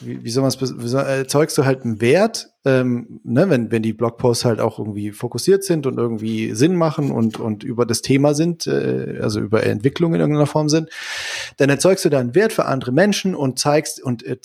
[0.00, 3.92] wie, wie soll man es, erzeugst du halt einen Wert, ähm, ne, wenn, wenn die
[3.92, 8.34] Blogposts halt auch irgendwie fokussiert sind und irgendwie Sinn machen und, und über das Thema
[8.34, 10.90] sind, äh, also über Entwicklung in irgendeiner Form sind,
[11.56, 14.38] dann erzeugst du da einen Wert für andere Menschen und zeigst und äh,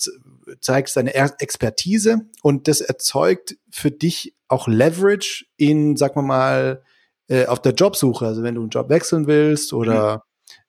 [0.60, 6.82] zeigst deine Expertise und das erzeugt für dich auch Leverage in, sag mal mal,
[7.28, 8.26] äh, auf der Jobsuche.
[8.26, 10.24] Also wenn du einen Job wechseln willst oder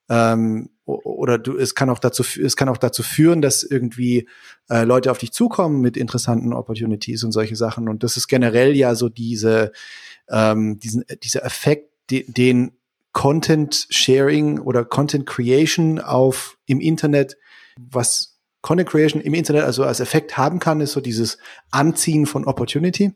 [0.08, 0.14] mhm.
[0.14, 4.28] ähm, oder du, es kann auch dazu, es kann auch dazu führen, dass irgendwie
[4.70, 7.88] äh, Leute auf dich zukommen mit interessanten Opportunities und solche Sachen.
[7.88, 9.72] Und das ist generell ja so diese,
[10.30, 12.72] ähm, diesen, dieser Effekt, de, den
[13.12, 17.36] Content Sharing oder Content Creation auf im Internet,
[17.76, 21.38] was Content Creation im Internet also als Effekt haben kann, ist so dieses
[21.70, 23.12] Anziehen von Opportunity.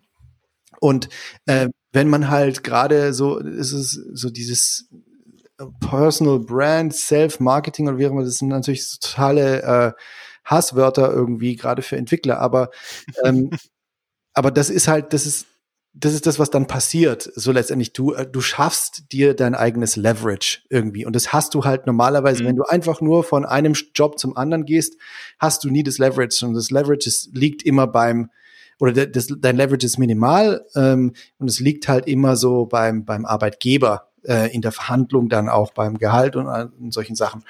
[0.81, 1.09] Und
[1.47, 4.89] äh, wenn man halt gerade so, ist es so dieses
[5.81, 9.93] Personal Brand, Self-Marketing oder wie auch immer, das sind natürlich totale äh,
[10.45, 12.71] Hasswörter irgendwie, gerade für Entwickler, aber
[13.25, 13.51] ähm,
[14.33, 15.47] aber das ist halt, das ist
[15.93, 17.31] das ist das, was dann passiert.
[17.35, 21.05] So letztendlich, du, äh, du schaffst dir dein eigenes Leverage irgendwie.
[21.05, 22.49] Und das hast du halt normalerweise, mhm.
[22.49, 24.97] wenn du einfach nur von einem Job zum anderen gehst,
[25.39, 26.47] hast du nie das Leverage.
[26.47, 28.31] Und das Leverage ist, liegt immer beim,
[28.79, 33.27] oder das, dein Leverage ist minimal ähm, und es liegt halt immer so beim, beim
[33.27, 37.45] Arbeitgeber äh, in der Verhandlung dann auch beim Gehalt und, und solchen Sachen.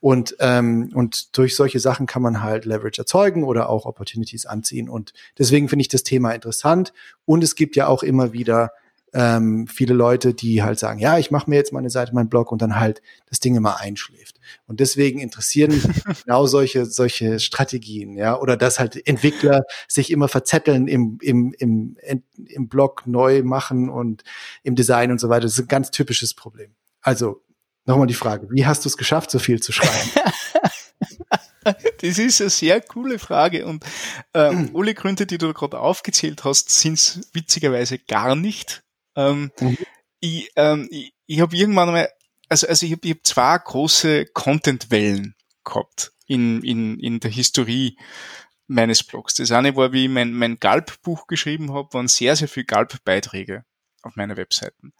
[0.00, 4.88] Und, ähm, und durch solche Sachen kann man halt Leverage erzeugen oder auch Opportunities anziehen.
[4.88, 6.92] Und deswegen finde ich das Thema interessant.
[7.24, 8.72] Und es gibt ja auch immer wieder
[9.14, 12.50] ähm, viele Leute, die halt sagen, ja, ich mache mir jetzt meine Seite, meinen Blog
[12.50, 14.40] und dann halt das Ding immer einschläft.
[14.66, 15.84] Und deswegen interessieren mich
[16.24, 21.96] genau solche, solche Strategien, ja, oder dass halt Entwickler sich immer verzetteln im, im, im,
[22.36, 24.24] im Blog neu machen und
[24.64, 25.42] im Design und so weiter.
[25.42, 26.74] Das ist ein ganz typisches Problem.
[27.00, 27.42] Also,
[27.86, 30.10] nochmal die Frage, wie hast du es geschafft, so viel zu schreiben?
[31.64, 33.84] Das ist eine sehr coole Frage und
[34.34, 38.83] ähm, alle Gründe, die du gerade aufgezählt hast, sind es witzigerweise gar nicht.
[39.16, 39.78] Ähm, mhm.
[40.20, 42.08] Ich, ähm, ich, ich habe irgendwann mal,
[42.48, 45.34] also, also ich habe hab zwei große Content-Wellen
[45.64, 47.96] gehabt in, in, in der Historie
[48.66, 49.34] meines Blogs.
[49.34, 53.64] Das eine war, wie ich mein, mein Galb-Buch geschrieben habe, waren sehr, sehr viele Galb-Beiträge
[54.02, 54.92] auf meiner Webseiten.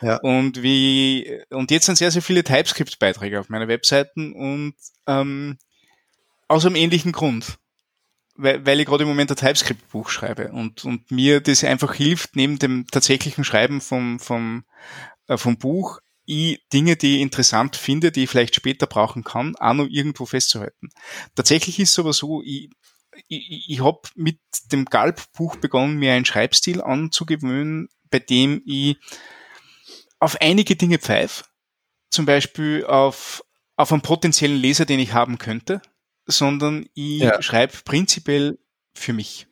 [0.00, 0.16] Ja.
[0.16, 4.74] Und wie, und jetzt sind sehr, sehr viele TypeScript-Beiträge auf meiner Webseiten und
[5.06, 5.58] ähm,
[6.48, 7.58] aus einem ähnlichen Grund
[8.38, 12.36] weil, weil ich gerade im Moment ein TypeScript-Buch schreibe und, und mir das einfach hilft,
[12.36, 14.64] neben dem tatsächlichen Schreiben vom, vom,
[15.26, 19.56] äh, vom Buch, ich Dinge, die ich interessant finde, die ich vielleicht später brauchen kann,
[19.56, 20.90] auch noch irgendwo festzuhalten.
[21.34, 22.70] Tatsächlich ist es aber so, ich,
[23.28, 24.38] ich, ich habe mit
[24.70, 28.98] dem Galb-Buch begonnen, mir einen Schreibstil anzugewöhnen, bei dem ich
[30.20, 31.44] auf einige Dinge pfeife,
[32.10, 33.42] zum Beispiel auf,
[33.76, 35.80] auf einen potenziellen Leser, den ich haben könnte,
[36.28, 37.42] sondern ich ja.
[37.42, 38.58] schreibe prinzipiell
[38.94, 39.46] für mich.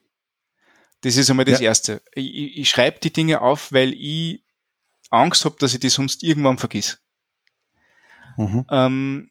[1.01, 1.67] Das ist einmal das ja.
[1.67, 2.01] Erste.
[2.13, 4.43] Ich, ich schreibe die Dinge auf, weil ich
[5.09, 7.01] Angst habe, dass ich die sonst irgendwann vergiss.
[8.37, 8.65] Mhm.
[8.69, 9.29] Ähm,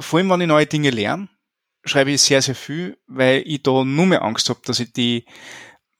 [0.00, 1.28] vor allem, wenn ich neue Dinge lerne,
[1.84, 5.26] schreibe ich sehr, sehr viel, weil ich da nur mehr Angst habe, dass ich die,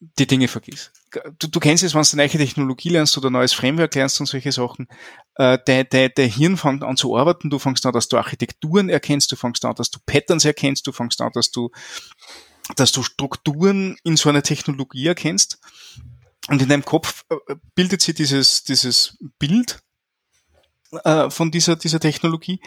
[0.00, 0.92] die Dinge vergiss.
[1.38, 4.20] Du, du kennst es, wenn du eine neue Technologie lernst oder ein neues Framework lernst
[4.20, 4.86] und solche Sachen,
[5.34, 8.88] äh, der, der, der Hirn fängt an zu arbeiten, du fängst an, dass du Architekturen
[8.88, 11.70] erkennst, du fängst an, dass du Patterns erkennst, du fängst an, dass du,
[12.76, 15.58] dass du Strukturen in so einer Technologie erkennst.
[16.48, 19.82] Und in deinem Kopf äh, bildet sich dieses, dieses Bild
[21.04, 22.60] äh, von dieser, dieser Technologie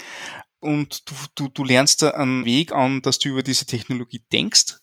[0.59, 4.80] und du, du, du lernst einen Weg an, dass du über diese Technologie denkst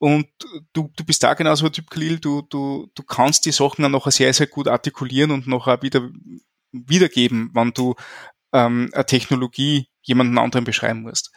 [0.00, 0.28] und
[0.72, 3.92] du, du bist da genauso ein Typ, Khalil, du, du, du kannst die Sachen dann
[3.92, 6.08] nachher sehr, sehr gut artikulieren und nachher wieder
[6.72, 7.94] wiedergeben, wenn du
[8.54, 11.32] ähm, eine Technologie jemanden anderen beschreiben musst.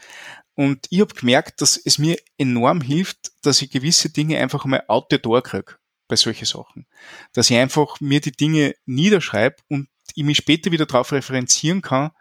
[0.55, 4.85] Und ich habe gemerkt, dass es mir enorm hilft, dass ich gewisse Dinge einfach mal
[4.87, 5.75] out the door kriege
[6.07, 6.87] bei solchen Sachen.
[7.33, 12.11] Dass ich einfach mir die Dinge niederschreibe und ich mich später wieder darauf referenzieren kann,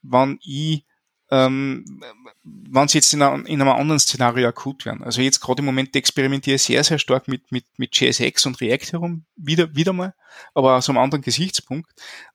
[0.00, 0.86] wann ich
[1.30, 2.02] ähm,
[2.42, 5.02] wenn sie jetzt in, einer, in einem anderen Szenario akut werden.
[5.04, 8.60] Also jetzt gerade im Moment experimentiere ich sehr, sehr stark mit, mit, mit JSX und
[8.60, 10.14] React herum, wieder, wieder mal,
[10.54, 11.90] aber aus einem anderen Gesichtspunkt.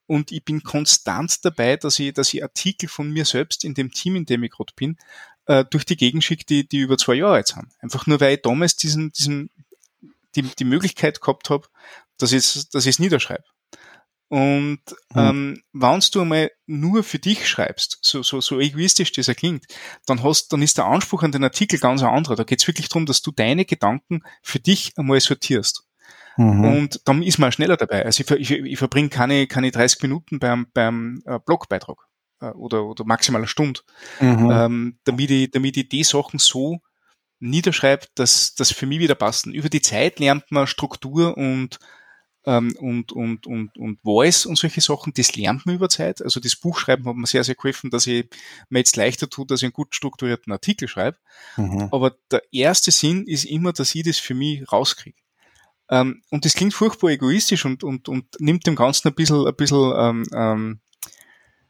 [0.08, 3.92] Und ich bin konstant dabei, dass ich, dass ich Artikel von mir selbst in dem
[3.92, 4.98] Team, in dem ich gerade bin,
[5.48, 7.72] äh, durch die Gegend schicke, die, die über zwei Jahre jetzt haben.
[7.80, 9.50] Einfach nur, weil ich damals diesen, diesen,
[10.36, 11.68] die, die Möglichkeit gehabt habe,
[12.18, 13.44] dass ich dass ich es niederschreibe.
[14.28, 14.80] Und
[15.14, 15.16] mhm.
[15.16, 19.66] ähm, wenn du einmal nur für dich schreibst, so, so, so egoistisch das klingt,
[20.08, 22.36] dann hast, dann ist der Anspruch an den Artikel ganz ein anderer.
[22.36, 25.84] Da geht es wirklich darum, dass du deine Gedanken für dich einmal sortierst.
[26.38, 26.66] Mhm.
[26.66, 28.04] Und dann ist man schneller dabei.
[28.04, 31.98] Also ich, ich, ich verbringe keine, keine 30 Minuten beim, beim äh, Blogbeitrag
[32.42, 33.82] äh, oder, oder maximal eine Stunde,
[34.20, 34.50] mhm.
[34.52, 36.80] ähm, damit, ich, damit ich die Sachen so
[37.40, 39.54] niederschreibe, dass das für mich wieder passen.
[39.54, 41.80] Über die Zeit lernt man Struktur und
[42.46, 46.22] ähm, und, und, und, und Voice und solche Sachen, das lernt man über Zeit.
[46.22, 48.28] Also das Buchschreiben hat mir sehr, sehr geholfen, dass ich
[48.70, 51.18] mir jetzt leichter tue, dass ich einen gut strukturierten Artikel schreibe.
[51.58, 51.90] Mhm.
[51.92, 55.18] Aber der erste Sinn ist immer, dass ich das für mich rauskriege.
[55.90, 59.56] Ähm, und das klingt furchtbar egoistisch und, und, und nimmt dem Ganzen ein bisschen, ein
[59.56, 60.80] bisschen ähm, ähm,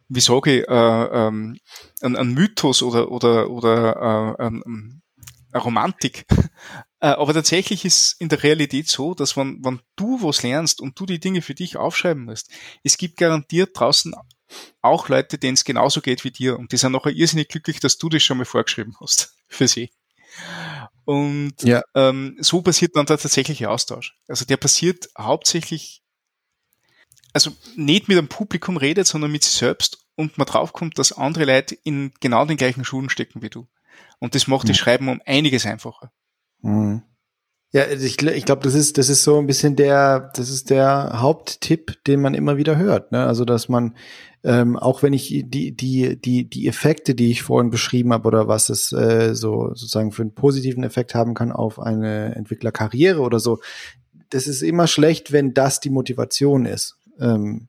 [0.07, 1.57] wie sage ich, äh, ähm,
[2.01, 5.01] ein, ein Mythos oder, oder, oder äh, ein,
[5.51, 6.25] eine Romantik
[6.99, 11.05] aber tatsächlich ist in der Realität so, dass wenn, wenn du was lernst und du
[11.05, 12.49] die Dinge für dich aufschreiben musst,
[12.83, 14.13] es gibt garantiert draußen
[14.81, 17.97] auch Leute, denen es genauso geht wie dir und die sind nachher irrsinnig glücklich, dass
[17.97, 19.91] du das schon mal vorgeschrieben hast für sie.
[21.05, 21.81] Und ja.
[21.93, 24.17] ähm, so passiert dann der tatsächliche Austausch.
[24.27, 26.01] Also der passiert hauptsächlich,
[27.31, 31.45] also nicht mit einem Publikum redet, sondern mit sich selbst und man draufkommt, dass andere
[31.45, 33.67] Leute in genau den gleichen Schuhen stecken wie du.
[34.19, 34.69] Und das macht mhm.
[34.69, 36.11] das Schreiben um einiges einfacher.
[36.61, 37.01] Mhm.
[37.75, 40.69] Ja, also ich, ich glaube, das ist, das ist so ein bisschen der, das ist
[40.69, 43.11] der Haupttipp, den man immer wieder hört.
[43.11, 43.25] Ne?
[43.25, 43.95] Also, dass man,
[44.45, 48.47] ähm, auch wenn ich die, die, die, die Effekte, die ich vorhin beschrieben habe, oder
[48.47, 53.39] was es äh, so sozusagen für einen positiven Effekt haben kann auf eine Entwicklerkarriere oder
[53.39, 53.59] so,
[54.29, 56.97] das ist immer schlecht, wenn das die Motivation ist.
[57.19, 57.67] Ähm,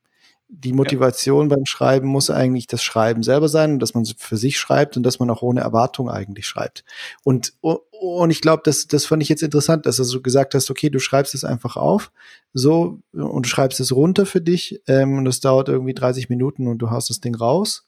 [0.49, 1.55] die Motivation ja.
[1.55, 5.19] beim Schreiben muss eigentlich das Schreiben selber sein, dass man für sich schreibt und dass
[5.19, 6.85] man auch ohne Erwartung eigentlich schreibt.
[7.23, 10.71] Und, und ich glaube, das, das fand ich jetzt interessant, dass du so gesagt hast,
[10.71, 12.11] okay, du schreibst es einfach auf,
[12.53, 16.67] so, und du schreibst es runter für dich, ähm, und das dauert irgendwie 30 Minuten
[16.67, 17.85] und du haust das Ding raus.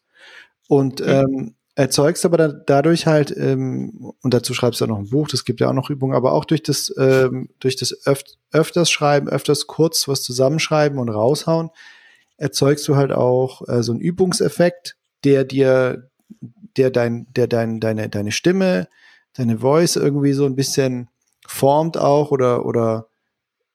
[0.68, 5.10] Und, ähm, erzeugst aber da, dadurch halt, ähm, und dazu schreibst du auch noch ein
[5.10, 8.22] Buch, das gibt ja auch noch Übungen, aber auch durch das, ähm, durch das öf
[8.52, 11.70] öfters schreiben, öfters kurz was zusammenschreiben und raushauen,
[12.40, 16.10] erzeugst du halt auch äh, so einen Übungseffekt, der dir,
[16.78, 18.88] der dein, der dein, deine, deine Stimme,
[19.34, 21.10] deine Voice irgendwie so ein bisschen
[21.46, 23.10] formt auch oder, oder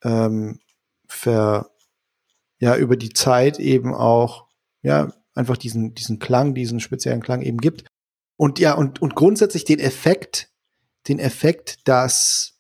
[0.03, 0.61] ähm,
[1.07, 1.71] ver,
[2.59, 4.47] ja, über die Zeit eben auch,
[4.83, 7.85] ja, einfach diesen, diesen Klang, diesen speziellen Klang eben gibt.
[8.37, 10.51] Und ja, und, und grundsätzlich den Effekt,
[11.09, 12.54] den Effekt, dass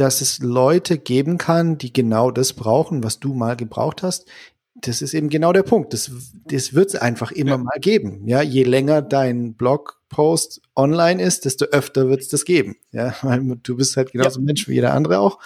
[0.00, 4.26] dass es Leute geben kann, die genau das brauchen, was du mal gebraucht hast.
[4.74, 5.92] Das ist eben genau der Punkt.
[5.92, 6.10] Das,
[6.46, 7.58] das wird es einfach immer ja.
[7.58, 8.26] mal geben.
[8.26, 12.76] Ja, je länger dein Blogpost online ist, desto öfter wird es das geben.
[12.92, 14.42] Ja, weil du bist halt genauso ja.
[14.42, 15.38] ein Mensch wie jeder andere auch.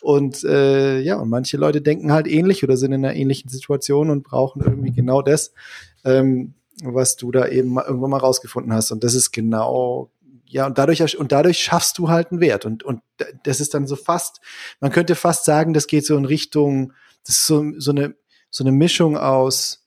[0.00, 4.10] Und äh, ja, und manche Leute denken halt ähnlich oder sind in einer ähnlichen Situation
[4.10, 5.52] und brauchen irgendwie genau das,
[6.04, 8.90] ähm, was du da eben mal, irgendwann mal rausgefunden hast.
[8.90, 10.10] Und das ist genau
[10.50, 12.66] ja, und dadurch, und dadurch schaffst du halt einen Wert.
[12.66, 13.02] Und, und
[13.44, 14.40] das ist dann so fast,
[14.80, 16.92] man könnte fast sagen, das geht so in Richtung,
[17.24, 18.16] das ist so, so eine,
[18.50, 19.86] so eine Mischung aus,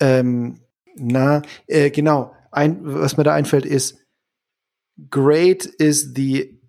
[0.00, 0.60] ähm,
[0.96, 3.98] na, äh, genau, ein, was mir da einfällt ist,
[5.10, 6.60] great is the,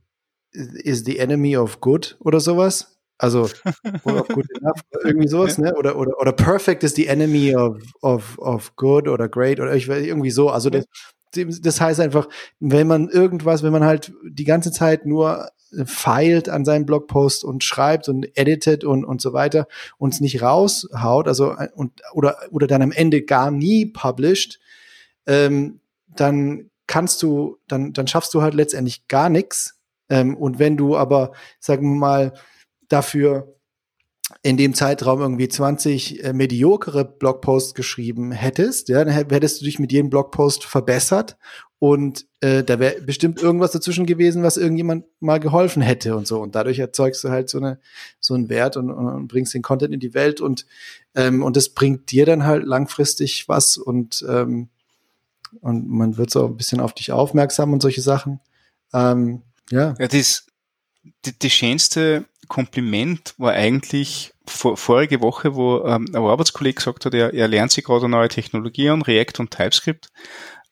[0.52, 2.99] is the enemy of good oder sowas.
[3.18, 3.49] Also
[4.03, 5.73] good enough, irgendwie sowas, ne?
[5.76, 9.88] Oder, oder, oder perfect is the enemy of, of, of good oder great oder ich,
[9.88, 10.49] irgendwie so.
[10.49, 10.85] Also das,
[11.36, 12.30] das heißt einfach,
[12.60, 15.50] wenn man irgendwas, wenn man halt die ganze Zeit nur
[15.86, 20.42] feilt an seinem Blogpost und schreibt und editet und, und so weiter und es nicht
[20.42, 24.60] raushaut, also und oder oder dann am Ende gar nie published,
[25.26, 25.80] ähm,
[26.16, 29.80] dann kannst du, dann, dann schaffst du halt letztendlich gar nichts.
[30.10, 32.34] Ähm, und wenn du aber, sagen wir mal,
[32.88, 33.56] dafür
[34.42, 39.80] in dem Zeitraum irgendwie 20 äh, mediokere Blogposts geschrieben hättest, ja, dann hättest du dich
[39.80, 41.38] mit jedem Blogpost verbessert
[41.80, 46.42] und äh, da wäre bestimmt irgendwas dazwischen gewesen, was irgendjemand mal geholfen hätte und so.
[46.42, 47.80] Und dadurch erzeugst du halt so eine
[48.20, 50.66] so einen Wert und, und bringst den Content in die Welt und
[51.14, 54.70] ähm, und das bringt dir dann halt langfristig was und ähm,
[55.62, 58.40] und man wird so ein bisschen auf dich aufmerksam und solche Sachen.
[58.94, 59.96] Ähm, ja.
[60.00, 60.48] Ja, das,
[61.26, 67.16] die, die schönste Kompliment war eigentlich vor, vorige Woche, wo ähm, ein Arbeitskollege gesagt hat,
[67.16, 70.10] er, er lernt sich gerade neue Technologien, React und TypeScript.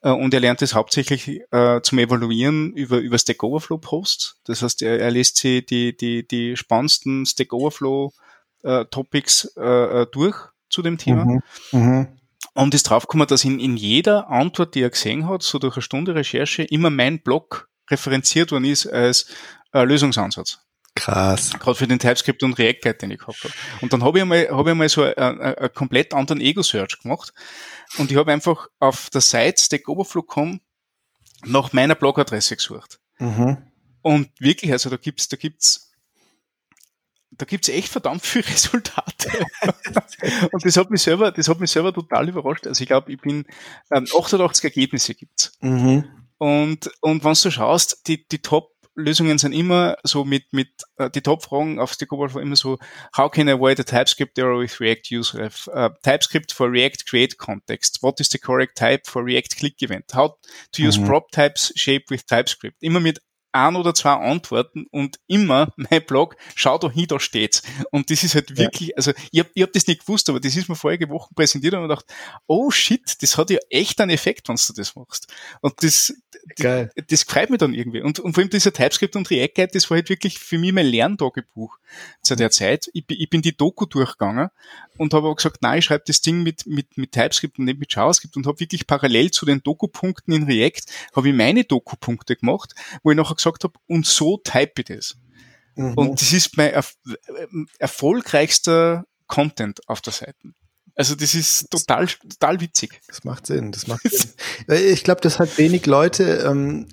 [0.03, 4.41] Äh, und er lernt es hauptsächlich äh, zum Evaluieren über, über Stack Overflow Posts.
[4.43, 8.13] Das heißt, er, er lässt sich die, die, die spannendsten Stack Overflow
[8.61, 10.37] äh, Topics äh, äh durch
[10.69, 11.25] zu dem Thema.
[11.25, 11.41] Mhm.
[11.71, 12.07] Mhm.
[12.53, 15.81] Und ist draufgekommen, dass in, in jeder Antwort, die er gesehen hat, so durch eine
[15.81, 19.25] Stunde Recherche, immer mein Blog referenziert worden ist als
[19.73, 20.59] äh, Lösungsansatz.
[20.95, 21.51] Krass.
[21.57, 23.53] Gerade für den TypeScript und React Guide, den ich gehabt habe.
[23.81, 27.33] Und dann habe ich einmal, habe ich einmal so einen komplett anderen Ego-Search gemacht.
[27.97, 30.59] Und ich habe einfach auf der Seite Stack Overflow.com
[31.45, 32.99] nach meiner Blogadresse gesucht.
[33.19, 33.57] Mhm.
[34.01, 35.91] Und wirklich, also da gibt's, da gibt's,
[37.31, 39.29] da gibt's echt verdammt viele Resultate.
[40.51, 42.67] und das hat mich selber, das hat mich selber total überrascht.
[42.67, 43.45] Also ich glaube, ich bin,
[43.91, 45.53] ähm, 88 Ergebnisse gibt's.
[45.61, 46.05] Mhm.
[46.37, 50.69] Und, und wenn du schaust, die, die Top Lösungen sind immer so mit, mit
[50.99, 52.77] uh, die Top-Fragen auf Stack Overflow immer so,
[53.15, 55.67] how can I avoid a TypeScript error with React useref?
[55.67, 57.99] Uh, TypeScript for React create context.
[58.01, 60.11] What is the correct type for React click event?
[60.13, 60.35] How
[60.73, 61.07] to use mhm.
[61.07, 62.77] prop types shape with TypeScript?
[62.81, 63.21] Immer mit
[63.51, 67.61] ein oder zwei Antworten und immer mein Blog, schau da hin, da steht's.
[67.91, 68.95] Und das ist halt wirklich, ja.
[68.97, 71.73] also ich habe ich hab das nicht gewusst, aber das ist mir vorige Wochen präsentiert
[71.73, 72.05] und ich gedacht,
[72.47, 75.27] oh shit, das hat ja echt einen Effekt, wenn du das machst.
[75.61, 76.13] Und das,
[76.57, 78.01] das, das freut mich dann irgendwie.
[78.01, 80.73] Und, und vor allem dieser TypeScript und React Guide, das war halt wirklich für mich
[80.73, 81.77] mein Lerntagebuch
[82.21, 82.89] zu der Zeit.
[82.93, 84.49] Ich, ich bin die Doku durchgegangen
[84.97, 87.79] und habe aber gesagt, nein, ich schreibe das Ding mit, mit, mit TypeScript und nicht
[87.79, 90.81] mit JavaScript und habe wirklich parallel zu den Doku-Punkten in React,
[91.15, 92.73] habe ich meine Doku-Punkte gemacht,
[93.03, 95.15] wo ich nachher gesagt habe, und so type ich das.
[95.75, 95.93] Mhm.
[95.93, 96.95] Und das ist mein erf
[97.79, 100.53] erfolgreichster Content auf der Seite.
[100.95, 102.99] Also das ist total, total witzig.
[103.07, 104.31] Das macht Sinn, das macht Sinn.
[104.67, 106.87] ich glaube, das hat wenig Leute ähm,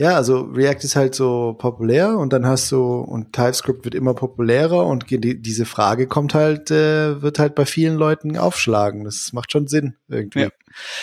[0.00, 4.14] ja, also React ist halt so populär und dann hast du, und TypeScript wird immer
[4.14, 9.04] populärer und die, diese Frage kommt halt, äh, wird halt bei vielen Leuten aufschlagen.
[9.04, 10.44] Das macht schon Sinn irgendwie.
[10.44, 10.48] Ja.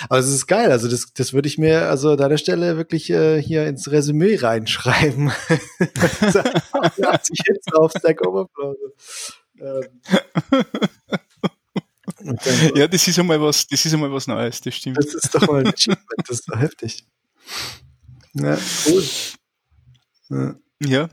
[0.10, 3.12] Aber es ist geil, also das, das würde ich mir also an deiner Stelle wirklich
[3.12, 5.30] äh, hier ins Resümee reinschreiben.
[5.80, 8.78] 80 Hits auf Stack Overflow.
[9.60, 9.84] Ähm.
[12.74, 14.98] ja, das ist einmal was, das ist einmal was Neues, das stimmt.
[14.98, 17.06] Das ist doch mal ein Achievement, das ist doch heftig.
[18.40, 19.04] Ja, cool.
[20.30, 20.56] Ja.
[20.84, 21.10] ja.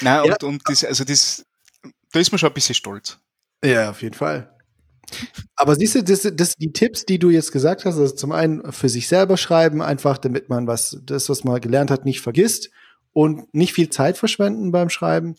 [0.00, 0.32] Na, ja.
[0.32, 1.44] und, und das, also das,
[2.12, 3.18] da ist man schon ein bisschen stolz.
[3.64, 4.56] Ja, auf jeden Fall.
[5.56, 8.72] Aber siehst du, das, das, die Tipps, die du jetzt gesagt hast, also zum einen
[8.72, 12.70] für sich selber schreiben, einfach damit man was, das, was man gelernt hat, nicht vergisst
[13.12, 15.36] und nicht viel Zeit verschwenden beim Schreiben.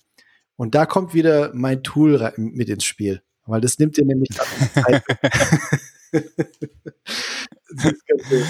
[0.56, 4.30] Und da kommt wieder mein Tool mit ins Spiel, weil das nimmt dir nämlich
[4.74, 5.04] Zeit.
[7.76, 8.46] das ganze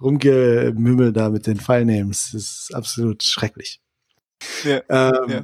[0.00, 3.80] Rumgemümmel da mit den Filenames, das ist absolut schrecklich.
[4.64, 5.42] Ja, ähm, ja.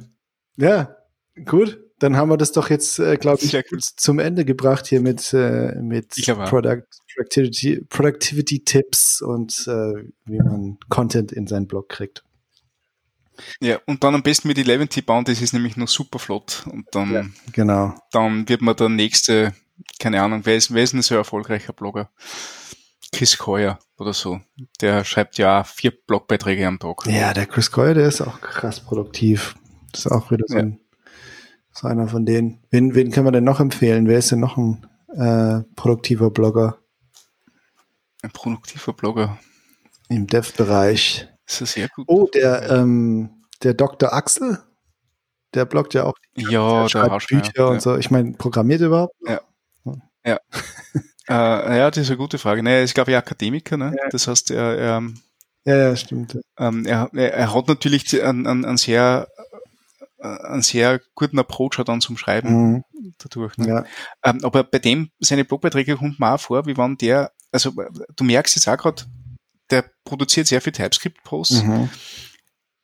[0.56, 0.96] ja,
[1.44, 1.80] gut.
[2.00, 3.78] Dann haben wir das doch jetzt, äh, glaube ich, cool.
[3.96, 6.82] zum Ende gebracht hier mit, äh, mit Product,
[7.14, 12.24] Productivity, Productivity Tipps und äh, wie man Content in seinen Blog kriegt.
[13.60, 16.64] Ja, und dann am besten mit 11 bauen, das ist nämlich nur super flott.
[16.70, 17.94] Und dann, ja, genau.
[18.12, 19.54] dann wird man der nächste,
[19.98, 22.10] keine Ahnung, wer ist, wer ist ein so erfolgreicher Blogger?
[23.12, 24.40] Chris Coyer oder so.
[24.80, 27.06] Der schreibt ja vier Blogbeiträge am Tag.
[27.06, 29.54] Ja, der Chris Coyer, der ist auch krass produktiv.
[29.92, 30.80] Das ist auch wieder so, ein,
[31.72, 32.64] so einer von denen.
[32.70, 34.08] Wen, wen können wir denn noch empfehlen?
[34.08, 34.86] Wer ist denn noch ein
[35.16, 36.78] äh, produktiver Blogger?
[38.22, 39.38] Ein produktiver Blogger.
[40.08, 41.28] Im Dev-Bereich.
[41.46, 42.06] Das ist sehr gut.
[42.08, 44.12] Oh, der, ähm, der Dr.
[44.12, 44.58] Axel,
[45.54, 46.14] der bloggt ja auch.
[46.34, 47.66] Ja, der schreibt Bücher ja.
[47.66, 47.96] und so.
[47.96, 49.14] Ich meine, programmiert überhaupt?
[49.26, 49.40] Ja.
[50.24, 50.38] Ja.
[51.26, 52.62] Äh, ja, das ist eine gute Frage.
[52.62, 53.94] Naja, er ist, glaube ich, Akademiker, ne?
[53.96, 54.10] Ja.
[54.10, 55.02] Das heißt, er, er
[55.64, 56.38] ja, ja, stimmt.
[56.58, 59.26] Ähm, er, er hat natürlich einen, einen, einen sehr
[60.24, 62.84] einen sehr guten Approach dann zum Schreiben mhm.
[63.18, 63.56] dadurch.
[63.58, 63.68] Ne?
[63.68, 63.84] Ja.
[64.24, 67.72] Ähm, aber bei dem, seine Blogbeiträge kommt mir auch vor, wie wann der, also
[68.16, 69.04] du merkst jetzt auch gerade,
[69.70, 71.90] der produziert sehr viel TypeScript-Posts mhm.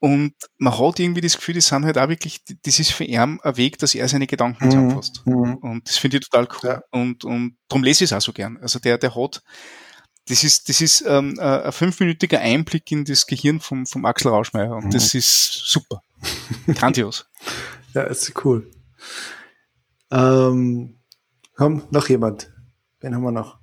[0.03, 3.39] Und man hat irgendwie das Gefühl, das sind halt auch wirklich, das ist für ihn
[3.39, 4.71] ein Weg, dass er seine Gedanken mhm.
[4.71, 5.21] zusammenfasst.
[5.27, 5.57] Mhm.
[5.57, 6.69] Und das finde ich total cool.
[6.69, 6.81] Ja.
[6.89, 8.57] Und, und darum lese ich es auch so gern.
[8.57, 9.43] Also der, der hat,
[10.27, 14.75] das ist, das ist ähm, ein fünfminütiger Einblick in das Gehirn vom, vom Axel Rauschmeier.
[14.75, 14.89] Und mhm.
[14.89, 16.01] das ist super.
[16.65, 17.29] Grandios.
[17.93, 18.71] ja, ist cool.
[20.09, 20.97] Ähm,
[21.55, 22.51] komm, noch jemand.
[23.01, 23.60] Wen haben wir noch?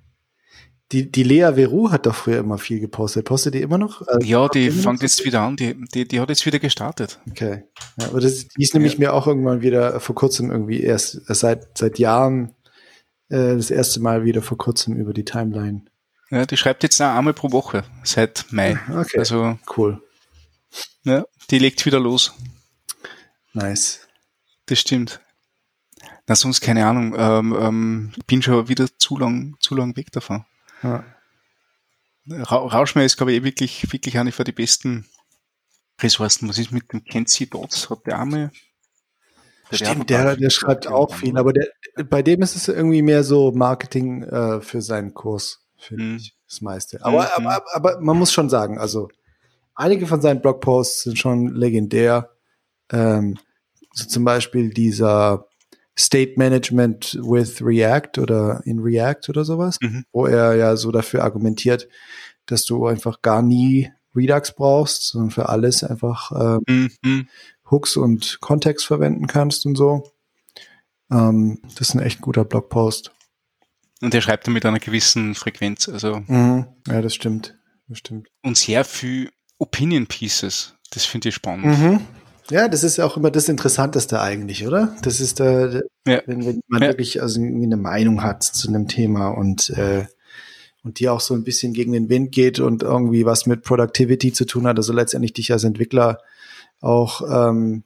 [0.91, 3.25] Die, die Lea Veru hat doch früher immer viel gepostet.
[3.25, 4.07] Postet die immer noch?
[4.07, 5.55] Also ja, die fängt jetzt wieder an.
[5.55, 7.19] Die, die, die hat jetzt wieder gestartet.
[7.29, 7.63] Okay.
[7.99, 8.99] Ja, aber das, die ist nämlich ja.
[8.99, 12.55] mir auch irgendwann wieder vor kurzem irgendwie erst seit, seit Jahren
[13.29, 15.85] äh, das erste Mal wieder vor kurzem über die Timeline.
[16.31, 18.79] Ja, die schreibt jetzt auch einmal pro Woche seit Mai.
[18.89, 19.19] Okay.
[19.19, 20.01] Also cool.
[21.03, 22.33] Ja, die legt wieder los.
[23.53, 24.07] Nice.
[24.65, 25.19] Das stimmt.
[26.27, 27.15] Na, sonst keine Ahnung.
[27.17, 30.45] Ähm, ähm, bin schon wieder zu lang, zu lang weg davon.
[30.83, 31.03] Ja.
[32.31, 35.05] Rauschmeier ist, glaube ich, eh wirklich, wirklich eine von den besten
[36.01, 36.47] Ressourcen.
[36.47, 37.89] Was ist mit dem Kenzie Dots?
[37.89, 38.51] Hat der Arme?
[39.71, 41.67] Der Stimmt, der, der schreibt auch viel, aber der,
[42.05, 46.15] bei dem ist es irgendwie mehr so Marketing äh, für seinen Kurs, finde hm.
[46.17, 47.03] ich, das meiste.
[47.03, 47.47] Aber, mhm.
[47.47, 49.09] aber, aber man muss schon sagen, also
[49.75, 52.31] einige von seinen Blogposts sind schon legendär.
[52.91, 53.37] Ähm,
[53.93, 55.48] so zum Beispiel dieser
[55.99, 60.05] State Management with React oder in React oder sowas, mhm.
[60.11, 61.89] wo er ja so dafür argumentiert,
[62.45, 66.31] dass du einfach gar nie Redux brauchst, sondern für alles einfach
[66.67, 67.27] ähm, mhm.
[67.69, 70.11] Hooks und Kontext verwenden kannst und so.
[71.11, 73.11] Ähm, das ist ein echt guter Blogpost.
[74.01, 76.21] Und er schreibt mit einer gewissen Frequenz, also.
[76.27, 76.65] Mhm.
[76.87, 77.57] Ja, das stimmt.
[77.87, 78.29] Das stimmt.
[78.43, 80.75] Und sehr viel Opinion Pieces.
[80.91, 81.65] Das finde ich spannend.
[81.65, 81.99] Mhm.
[82.49, 84.95] Ja, das ist auch immer das Interessanteste eigentlich, oder?
[85.03, 85.69] Das ist da,
[86.07, 86.21] ja.
[86.25, 86.87] wenn, wenn man ja.
[86.89, 90.05] wirklich also irgendwie eine Meinung hat zu einem Thema und äh,
[90.83, 94.31] und die auch so ein bisschen gegen den Wind geht und irgendwie was mit Productivity
[94.31, 96.19] zu tun hat, also letztendlich dich als Entwickler
[96.81, 97.83] auch ähm,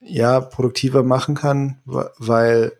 [0.00, 2.72] ja produktiver machen kann, weil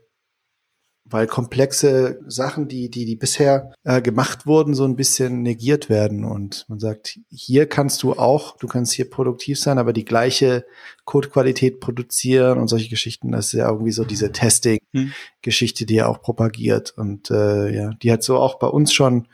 [1.08, 6.24] weil komplexe Sachen, die, die, die bisher äh, gemacht wurden, so ein bisschen negiert werden.
[6.24, 10.66] Und man sagt, hier kannst du auch, du kannst hier produktiv sein, aber die gleiche
[11.04, 13.30] Codequalität produzieren und solche Geschichten.
[13.32, 16.92] Das ist ja irgendwie so diese Testing-Geschichte, die er auch propagiert.
[16.96, 19.28] Und äh, ja, die hat so auch bei uns schon,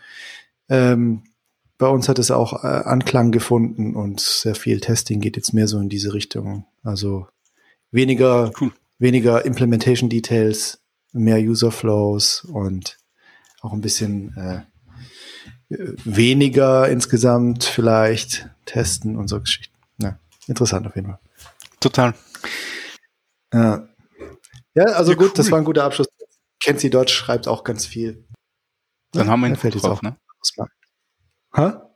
[0.69, 1.23] ähm,
[1.79, 5.67] bei uns hat es auch äh, Anklang gefunden und sehr viel Testing geht jetzt mehr
[5.67, 6.67] so in diese Richtung.
[6.83, 7.27] Also
[7.91, 8.73] weniger, cool.
[8.99, 10.82] weniger Implementation Details,
[11.13, 12.99] mehr User Flows und
[13.61, 14.63] auch ein bisschen äh,
[15.69, 19.75] weniger insgesamt vielleicht testen und so Geschichten.
[19.99, 21.19] Ja, interessant auf jeden Fall.
[21.81, 22.15] Total.
[23.53, 23.89] Ja,
[24.75, 25.35] ja also ja, gut, cool.
[25.37, 26.09] das war ein guter Abschluss.
[26.61, 28.25] Kenzie Dodge schreibt auch ganz viel.
[29.13, 30.17] Dann ja, haben wir einen Hut drauf, ne?
[31.55, 31.91] Ha?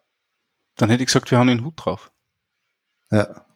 [0.77, 2.13] Dann hätte ich gesagt, wir haben einen Hut drauf.
[3.11, 3.47] Ja.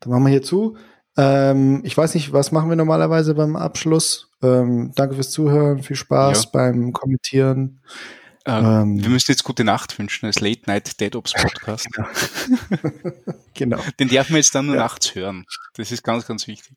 [0.00, 0.76] Dann machen wir hier zu.
[1.16, 4.30] Ähm, ich weiß nicht, was machen wir normalerweise beim Abschluss?
[4.42, 6.50] Ähm, danke fürs Zuhören, viel Spaß ja.
[6.52, 7.80] beim Kommentieren.
[8.44, 11.86] Ähm, ähm, wir müssen jetzt gute Nacht wünschen als Late Night Dead Ops Podcast.
[11.92, 12.90] genau.
[13.54, 13.78] genau.
[14.00, 14.82] Den darf man jetzt dann nur ja.
[14.82, 15.44] nachts hören.
[15.74, 16.76] Das ist ganz, ganz wichtig.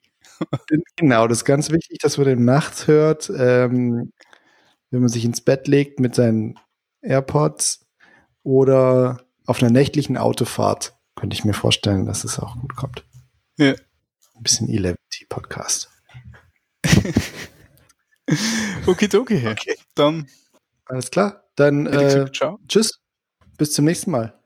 [0.97, 4.11] genau, das ist ganz wichtig, dass man den nachts hört, ähm,
[4.91, 6.59] wenn man sich ins Bett legt mit seinen
[7.01, 7.85] AirPods
[8.43, 10.93] oder auf einer nächtlichen Autofahrt.
[11.15, 13.05] Könnte ich mir vorstellen, dass es auch gut kommt.
[13.57, 13.75] Ja
[14.35, 15.89] ein bisschen E-Levity Podcast.
[18.85, 19.47] Okidoki.
[19.47, 19.77] Okay.
[19.95, 20.27] Dann.
[20.85, 21.43] Alles klar.
[21.55, 22.29] Dann äh,
[22.67, 22.99] tschüss.
[23.57, 24.37] Bis zum nächsten Mal.